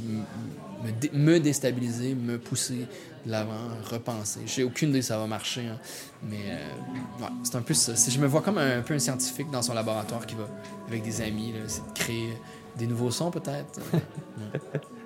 me, 1.12 1.40
déstabiliser, 1.40 2.14
me 2.14 2.38
pousser 2.38 2.86
de 3.24 3.30
l'avant, 3.30 3.52
repenser. 3.90 4.40
J'ai 4.46 4.64
aucune 4.64 4.90
idée 4.90 5.02
si 5.02 5.08
ça 5.08 5.18
va 5.18 5.26
marcher, 5.26 5.66
hein, 5.66 5.78
mais 6.22 6.40
euh, 6.48 7.26
c'est 7.42 7.56
un 7.56 7.62
peu 7.62 7.74
ça. 7.74 7.92
Je 7.94 8.18
me 8.18 8.26
vois 8.26 8.42
comme 8.42 8.58
un, 8.58 8.82
peu 8.82 8.94
un 8.94 8.98
scientifique 8.98 9.50
dans 9.50 9.62
son 9.62 9.74
laboratoire 9.74 10.26
qui 10.26 10.34
va, 10.34 10.48
avec 10.88 11.02
des 11.02 11.20
amis, 11.22 11.54
essayer 11.64 11.82
de 11.88 11.98
créer 11.98 12.38
des 12.76 12.86
nouveaux 12.86 13.10
sons 13.10 13.30
peut-être. 13.30 13.80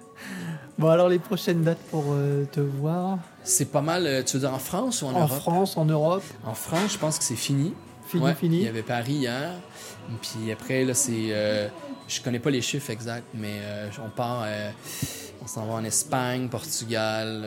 Bon, 0.79 0.89
alors 0.89 1.11
les 1.11 1.19
prochaines 1.19 1.63
dates 1.63 1.83
pour 1.91 2.05
euh, 2.09 2.47
te 2.51 2.61
voir? 2.61 3.19
C'est 3.45 3.67
pas 3.67 3.83
mal, 3.83 4.07
euh, 4.07 4.23
tu 4.23 4.39
veux 4.39 4.41
dire 4.41 4.55
en 4.55 4.59
France 4.59 5.03
ou 5.03 5.07
en, 5.07 5.13
Europe? 5.13 5.31
En 5.31 5.41
France, 5.41 5.77
en 5.77 5.85
Europe 5.85 6.23
En 6.47 6.55
France, 6.55 6.95
je 6.95 6.99
pense 6.99 7.19
que 7.19 7.25
c'est 7.25 7.37
fini. 7.37 7.75
Fini, 8.11 8.35
fini. 8.35 8.57
Il 8.59 8.63
y 8.65 8.69
avait 8.69 8.83
Paris 8.83 9.13
hier. 9.15 9.53
Puis 10.21 10.51
après, 10.53 10.85
là, 10.85 10.95
c'est. 10.95 11.29
Euh, 11.31 11.69
je 12.09 12.21
connais 12.21 12.41
pas 12.41 12.51
les 12.51 12.61
chiffres 12.61 12.91
exacts, 12.91 13.29
mais 13.35 13.61
on 14.05 14.11
part. 14.11 14.47
on 15.43 15.47
s'en 15.47 15.65
va 15.67 15.75
en 15.75 15.85
Espagne, 15.85 16.49
Portugal, 16.49 17.47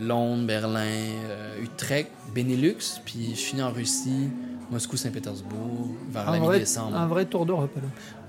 Londres, 0.00 0.46
Berlin, 0.46 1.12
Utrecht, 1.60 2.10
Benelux, 2.34 3.00
puis 3.04 3.34
je 3.34 3.40
finis 3.40 3.62
en 3.62 3.70
Russie, 3.70 4.30
Moscou-Saint-Pétersbourg, 4.70 5.88
vers 6.10 6.30
la 6.30 6.38
mi-décembre. 6.40 6.96
Un 6.96 7.06
vrai 7.06 7.26
tour 7.26 7.44
d'Europe, 7.44 7.70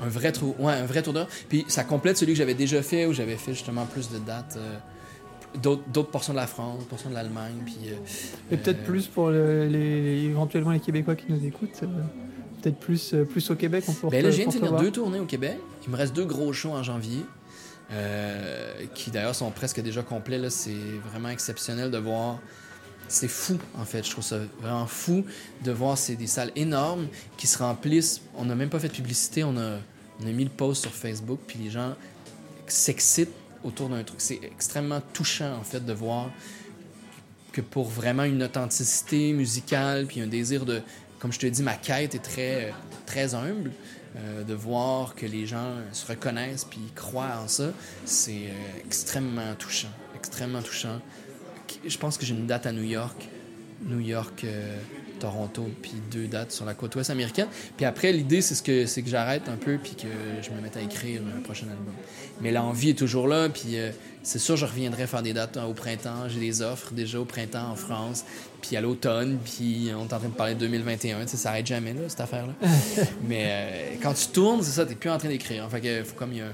Un 0.01 0.09
vrai, 0.09 0.31
tour, 0.33 0.59
ouais, 0.59 0.73
un 0.73 0.85
vrai 0.85 1.01
tour 1.01 1.13
d'Europe. 1.13 1.29
Puis 1.47 1.63
ça 1.69 1.85
complète 1.85 2.17
celui 2.17 2.33
que 2.33 2.37
j'avais 2.37 2.53
déjà 2.53 2.81
fait, 2.81 3.05
où 3.05 3.13
j'avais 3.13 3.37
fait 3.37 3.53
justement 3.53 3.85
plus 3.85 4.09
de 4.09 4.19
dates. 4.19 4.57
Euh, 5.55 5.75
d'autres 5.87 6.11
portions 6.11 6.33
de 6.33 6.37
la 6.37 6.47
France, 6.47 6.83
portions 6.89 7.09
de 7.09 7.15
l'Allemagne. 7.15 7.55
Puis, 7.65 7.77
euh, 7.87 7.95
Et 8.51 8.57
peut-être 8.57 8.81
euh, 8.81 8.85
plus 8.85 9.07
pour 9.07 9.29
les, 9.29 10.25
éventuellement 10.25 10.71
les 10.71 10.79
Québécois 10.79 11.15
qui 11.15 11.25
nous 11.29 11.43
écoutent. 11.45 11.79
peut-être 12.61 12.77
plus, 12.77 13.15
plus 13.29 13.49
au 13.49 13.55
Québec. 13.55 13.85
On 13.87 14.07
ben 14.07 14.23
là, 14.23 14.31
je 14.31 14.37
viens 14.37 14.47
de 14.47 14.51
finir 14.51 14.73
deux 14.73 14.91
tournées 14.91 15.19
au 15.19 15.25
Québec. 15.25 15.57
Il 15.85 15.91
me 15.91 15.97
reste 15.97 16.15
deux 16.15 16.25
gros 16.25 16.53
shows 16.53 16.71
en 16.71 16.83
janvier. 16.83 17.23
qui 18.93 19.11
d'ailleurs 19.11 19.35
sont 19.35 19.49
presque 19.51 19.81
déjà 19.81 20.01
complets. 20.01 20.49
C'est 20.49 20.71
vraiment 21.11 21.29
exceptionnel 21.29 21.91
de 21.91 21.97
voir 21.97 22.39
c'est 23.07 23.27
fou, 23.27 23.57
en 23.75 23.85
fait. 23.85 24.05
Je 24.05 24.11
trouve 24.11 24.23
ça 24.23 24.37
vraiment 24.61 24.85
fou 24.85 25.25
de 25.63 25.71
voir 25.71 25.97
c'est 25.97 26.15
des 26.15 26.27
salles 26.27 26.51
énormes 26.55 27.07
qui 27.37 27.47
se 27.47 27.57
remplissent. 27.57 28.21
On 28.35 28.45
n'a 28.45 28.53
même 28.53 28.69
pas 28.69 28.79
fait 28.79 28.89
de 28.89 28.93
publicité, 28.93 29.43
on 29.43 29.57
a, 29.57 29.79
on 30.21 30.27
a 30.27 30.31
mis 30.31 30.43
le 30.43 30.51
post 30.51 30.83
sur 30.83 30.91
Facebook, 30.93 31.39
puis 31.47 31.57
les 31.57 31.71
gens 31.71 31.95
s'excitent 32.67 33.33
autour 33.63 33.89
d'un 33.89 34.03
truc. 34.03 34.21
C'est 34.21 34.39
extrêmement 34.43 35.01
touchant, 35.13 35.55
en 35.55 35.63
fait, 35.63 35.85
de 35.85 35.93
voir 35.93 36.29
que 37.51 37.61
pour 37.61 37.87
vraiment 37.87 38.23
une 38.23 38.43
authenticité 38.43 39.33
musicale, 39.33 40.05
puis 40.05 40.21
un 40.21 40.27
désir 40.27 40.65
de, 40.65 40.81
comme 41.19 41.33
je 41.33 41.39
te 41.39 41.47
dis, 41.47 41.63
ma 41.63 41.75
quête 41.75 42.15
est 42.15 42.19
très, 42.19 42.73
très 43.05 43.35
humble. 43.35 43.71
Euh, 44.17 44.43
de 44.43 44.55
voir 44.55 45.13
que 45.13 45.27
les 45.27 45.45
gens 45.45 45.75
se 45.91 46.07
reconnaissent 46.07 46.65
puis 46.65 46.79
croient 46.95 47.41
en 47.43 47.47
ça, 47.47 47.71
c'est 48.05 48.47
euh, 48.47 48.79
extrêmement 48.83 49.53
touchant, 49.53 49.91
extrêmement 50.15 50.63
touchant 50.63 50.99
je 51.85 51.97
pense 51.97 52.17
que 52.17 52.25
j'ai 52.25 52.33
une 52.33 52.47
date 52.47 52.65
à 52.65 52.71
New 52.71 52.83
York. 52.83 53.27
New 53.81 53.99
York, 53.99 54.43
euh, 54.43 54.77
Toronto, 55.19 55.69
puis 55.81 55.93
deux 56.11 56.27
dates 56.27 56.51
sur 56.51 56.65
la 56.65 56.73
côte 56.73 56.95
ouest 56.95 57.09
américaine. 57.09 57.47
Puis 57.77 57.85
après, 57.85 58.11
l'idée, 58.11 58.41
c'est 58.41 58.61
que, 58.63 58.85
c'est 58.85 59.01
que 59.01 59.09
j'arrête 59.09 59.47
un 59.49 59.55
peu, 59.55 59.77
puis 59.77 59.95
que 59.95 60.07
je 60.41 60.49
me 60.51 60.61
mette 60.61 60.77
à 60.77 60.81
écrire 60.81 61.21
un 61.37 61.41
prochain 61.41 61.67
album. 61.67 61.93
Mais 62.41 62.51
l'envie 62.51 62.91
est 62.91 62.97
toujours 62.97 63.27
là, 63.27 63.49
puis 63.49 63.77
euh, 63.77 63.91
c'est 64.23 64.39
sûr, 64.39 64.55
je 64.55 64.65
reviendrai 64.65 65.07
faire 65.07 65.21
des 65.21 65.33
dates 65.33 65.57
hein, 65.57 65.65
au 65.65 65.73
printemps. 65.73 66.27
J'ai 66.27 66.39
des 66.39 66.61
offres 66.61 66.93
déjà 66.93 67.19
au 67.19 67.25
printemps 67.25 67.71
en 67.71 67.75
France, 67.75 68.25
puis 68.61 68.75
à 68.77 68.81
l'automne, 68.81 69.37
puis 69.43 69.89
on 69.95 70.07
est 70.07 70.13
en 70.13 70.19
train 70.19 70.29
de 70.29 70.33
parler 70.33 70.55
de 70.55 70.59
2021. 70.59 71.21
Tu 71.21 71.27
sais, 71.27 71.37
ça 71.37 71.49
arrête 71.49 71.67
jamais, 71.67 71.93
là, 71.93 72.01
cette 72.07 72.21
affaire-là. 72.21 72.53
Mais 73.27 73.45
euh, 73.45 73.95
quand 74.01 74.13
tu 74.13 74.27
tournes, 74.27 74.63
c'est 74.63 74.71
ça, 74.71 74.85
t'es 74.85 74.95
plus 74.95 75.09
en 75.09 75.17
train 75.17 75.29
d'écrire. 75.29 75.69
Fait 75.69 75.81
que 75.81 76.03
faut 76.03 76.15
comme 76.15 76.31
il 76.31 76.39
y 76.39 76.41
a 76.41 76.51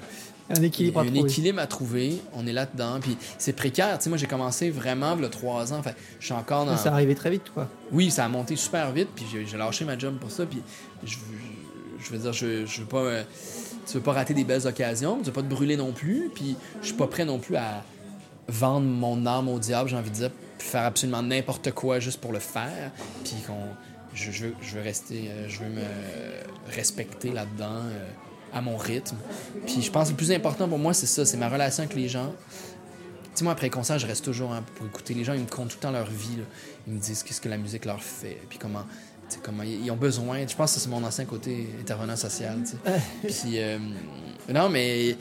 un 0.49 0.61
équilibre, 0.61 0.99
à, 0.99 1.03
trouver. 1.05 1.19
équilibre 1.19 1.59
à 1.59 1.67
trouver. 1.67 2.21
On 2.33 2.45
est 2.45 2.53
là-dedans. 2.53 2.99
Puis 3.01 3.17
c'est 3.37 3.53
précaire. 3.53 3.97
Tu 3.97 4.03
sais, 4.03 4.09
moi, 4.09 4.17
j'ai 4.17 4.27
commencé 4.27 4.69
vraiment 4.69 5.15
le 5.15 5.29
trois 5.29 5.73
ans. 5.73 5.81
Fait, 5.81 5.95
je 6.19 6.25
suis 6.25 6.33
encore 6.33 6.65
dans. 6.65 6.77
Ça 6.77 6.93
arrivé 6.93 7.15
très 7.15 7.31
vite, 7.31 7.49
quoi. 7.53 7.67
Oui, 7.91 8.11
ça 8.11 8.25
a 8.25 8.29
monté 8.29 8.55
super 8.55 8.91
vite. 8.91 9.09
Puis 9.15 9.25
j'ai 9.31 9.57
lâché 9.57 9.85
ma 9.85 9.97
job 9.97 10.17
pour 10.19 10.29
ça. 10.29 10.45
Puis 10.45 10.61
je, 11.03 11.17
je 11.99 12.11
veux 12.11 12.19
dire, 12.19 12.33
je, 12.33 12.65
je 12.65 12.81
veux 12.81 12.87
pas. 12.87 12.99
Euh, 12.99 13.23
tu 13.87 13.93
veux 13.93 14.03
pas 14.03 14.13
rater 14.13 14.33
des 14.33 14.43
belles 14.43 14.67
occasions. 14.67 15.17
Tu 15.19 15.25
veux 15.25 15.31
pas 15.31 15.41
te 15.41 15.47
brûler 15.47 15.77
non 15.77 15.91
plus. 15.91 16.29
Puis 16.33 16.55
je 16.81 16.87
suis 16.87 16.95
pas 16.95 17.07
prêt 17.07 17.25
non 17.25 17.39
plus 17.39 17.55
à 17.55 17.83
vendre 18.47 18.85
mon 18.85 19.25
âme 19.25 19.49
au 19.49 19.57
diable, 19.57 19.89
j'ai 19.89 19.95
envie 19.95 20.11
de 20.11 20.15
dire, 20.15 20.31
puis 20.59 20.67
faire 20.67 20.83
absolument 20.83 21.23
n'importe 21.23 21.71
quoi 21.71 21.99
juste 21.99 22.21
pour 22.21 22.31
le 22.31 22.39
faire. 22.39 22.91
Puis 23.23 23.35
qu'on. 23.47 23.65
Je, 24.13 24.31
je, 24.31 24.45
veux, 24.45 24.53
je 24.61 24.75
veux 24.75 24.81
rester. 24.81 25.27
Euh, 25.27 25.49
je 25.49 25.59
veux 25.59 25.69
me 25.69 25.81
respecter 26.73 27.31
là-dedans. 27.31 27.81
Euh, 27.89 28.05
à 28.55 28.61
mon 28.61 28.77
rythme. 28.77 29.17
Puis 29.67 29.81
je 29.81 29.91
pense 29.91 30.07
que 30.07 30.11
le 30.11 30.17
plus 30.17 30.31
important 30.31 30.67
pour 30.67 30.79
moi, 30.79 30.93
c'est 30.93 31.05
ça, 31.05 31.25
c'est 31.25 31.37
ma 31.37 31.49
relation 31.49 31.83
avec 31.83 31.95
les 31.95 32.07
gens. 32.07 32.33
Tu 33.35 33.39
sais, 33.39 33.43
moi, 33.43 33.51
après 33.51 33.69
concert, 33.69 33.99
je 33.99 34.07
reste 34.07 34.23
toujours 34.23 34.53
hein, 34.53 34.63
pour 34.75 34.87
écouter. 34.87 35.13
Les 35.13 35.25
gens, 35.25 35.33
ils 35.33 35.41
me 35.41 35.45
comptent 35.45 35.67
tout 35.67 35.77
le 35.77 35.81
temps 35.81 35.91
leur 35.91 36.09
vie. 36.09 36.39
Ils 36.87 36.93
me 36.93 36.99
disent 36.99 37.21
qu'est-ce 37.21 37.41
que 37.41 37.49
la 37.49 37.57
musique 37.57 37.83
leur 37.83 38.01
fait, 38.01 38.39
puis 38.47 38.57
comment, 38.57 38.85
comment 39.43 39.63
ils 39.63 39.91
ont 39.91 39.97
besoin. 39.97 40.47
Je 40.47 40.55
pense 40.55 40.73
que 40.73 40.79
c'est 40.79 40.89
mon 40.89 41.03
ancien 41.03 41.25
côté 41.25 41.67
intervenant 41.81 42.15
social. 42.15 42.59
puis, 43.23 43.55
euh, 43.59 43.77
non, 44.47 44.69
mais 44.69 45.17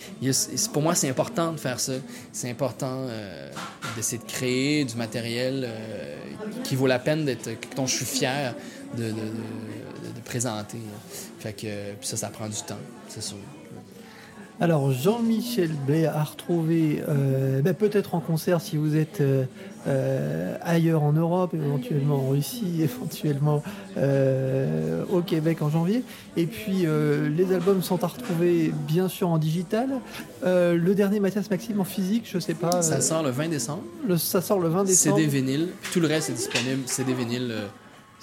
pour 0.73 0.83
moi, 0.83 0.95
c'est 0.95 1.09
important 1.09 1.51
de 1.53 1.59
faire 1.59 1.81
ça. 1.81 1.95
C'est 2.33 2.49
important 2.49 3.07
euh, 3.09 3.51
d'essayer 3.97 4.19
de 4.19 4.31
créer 4.31 4.85
du 4.85 4.95
matériel 4.95 5.65
euh, 5.67 6.17
qui 6.63 6.77
vaut 6.77 6.87
la 6.87 7.01
peine 7.01 7.25
d'être, 7.25 7.51
dont 7.75 7.87
je 7.87 7.97
suis 7.97 8.07
fier 8.07 8.55
de, 8.97 9.11
de 9.11 9.33
présenter. 10.25 10.79
Fait 11.39 11.53
que 11.53 11.67
ça, 12.01 12.17
ça 12.17 12.29
prend 12.29 12.49
du 12.49 12.63
temps, 12.63 12.79
c'est 13.09 13.23
sûr. 13.23 13.39
Alors, 14.61 14.93
Jean-Michel 14.93 15.73
Blais 15.85 16.07
a 16.07 16.23
retrouvé, 16.23 17.03
euh, 17.09 17.61
ben, 17.61 17.75
peut-être 17.75 18.15
en 18.15 18.21
concert 18.21 18.61
si 18.61 18.77
vous 18.77 18.95
êtes 18.95 19.21
euh, 19.21 19.45
euh, 19.89 20.57
ailleurs 20.63 21.03
en 21.03 21.13
Europe, 21.13 21.55
éventuellement 21.55 22.25
en 22.25 22.29
Russie, 22.29 22.77
éventuellement 22.83 23.63
au 25.13 25.21
Québec 25.23 25.61
en 25.61 25.71
janvier. 25.71 26.05
Et 26.37 26.47
puis, 26.47 26.87
les 27.37 27.53
albums 27.53 27.83
sont 27.83 28.03
à 28.05 28.07
retrouver 28.07 28.73
bien 28.87 29.09
sûr 29.09 29.29
en 29.29 29.39
digital. 29.39 29.89
le 30.45 30.93
dernier 30.93 31.21
Mathias 31.21 31.51
Maxime 31.51 31.81
en 31.81 31.85
physique, 31.85 32.29
je 32.33 32.39
sais 32.39 32.55
pas. 32.55 32.83
Ça 32.83 33.01
sort 33.01 33.23
le 33.23 33.31
20 33.31 33.49
décembre. 33.49 33.83
Le, 34.07 34.17
ça 34.17 34.41
sort 34.41 34.61
le 34.61 34.69
20 34.69 34.85
décembre. 34.85 35.17
CD 35.17 35.29
vinyle. 35.29 35.69
Tout 35.93 36.01
le 36.01 36.07
reste 36.07 36.31
est 36.31 36.35
disponible. 36.35 36.83
CD 36.87 37.13
vinyle. 37.13 37.55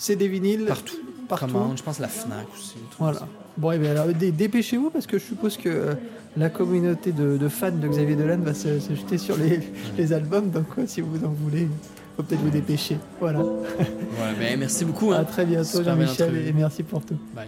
CD 0.01 0.27
vinyle. 0.27 0.65
Partout 0.65 0.97
je 1.75 1.83
pense 1.83 1.99
la 1.99 2.07
FNAC 2.07 2.47
aussi. 2.53 2.75
Voilà. 2.99 3.27
Bon, 3.57 3.71
et 3.71 3.75
eh 3.75 3.79
bien 3.79 3.91
alors, 3.91 4.07
dépêchez-vous 4.07 4.89
parce 4.89 5.07
que 5.07 5.17
je 5.17 5.23
suppose 5.23 5.57
que 5.57 5.69
euh, 5.69 5.93
la 6.37 6.49
communauté 6.49 7.11
de, 7.11 7.47
fans 7.47 7.71
de 7.71 7.87
Xavier 7.87 8.15
Dolan 8.15 8.39
va 8.39 8.53
se, 8.53 8.79
jeter 8.79 9.17
sur 9.17 9.35
les, 9.97 10.13
albums. 10.13 10.49
Donc, 10.49 10.65
si 10.87 11.01
vous 11.01 11.23
en 11.25 11.29
voulez, 11.29 11.67
faut 12.15 12.23
peut-être 12.23 12.41
vous 12.41 12.49
dépêcher. 12.49 12.97
Voilà. 13.19 13.39
Ouais, 13.39 14.33
ben, 14.39 14.59
merci 14.59 14.85
beaucoup. 14.85 15.11
Hein. 15.11 15.19
À 15.19 15.25
très 15.25 15.45
bientôt, 15.45 15.83
Jean-Michel, 15.83 16.35
et 16.47 16.53
merci 16.53 16.83
pour 16.83 17.05
tout. 17.05 17.17
Bye. 17.33 17.47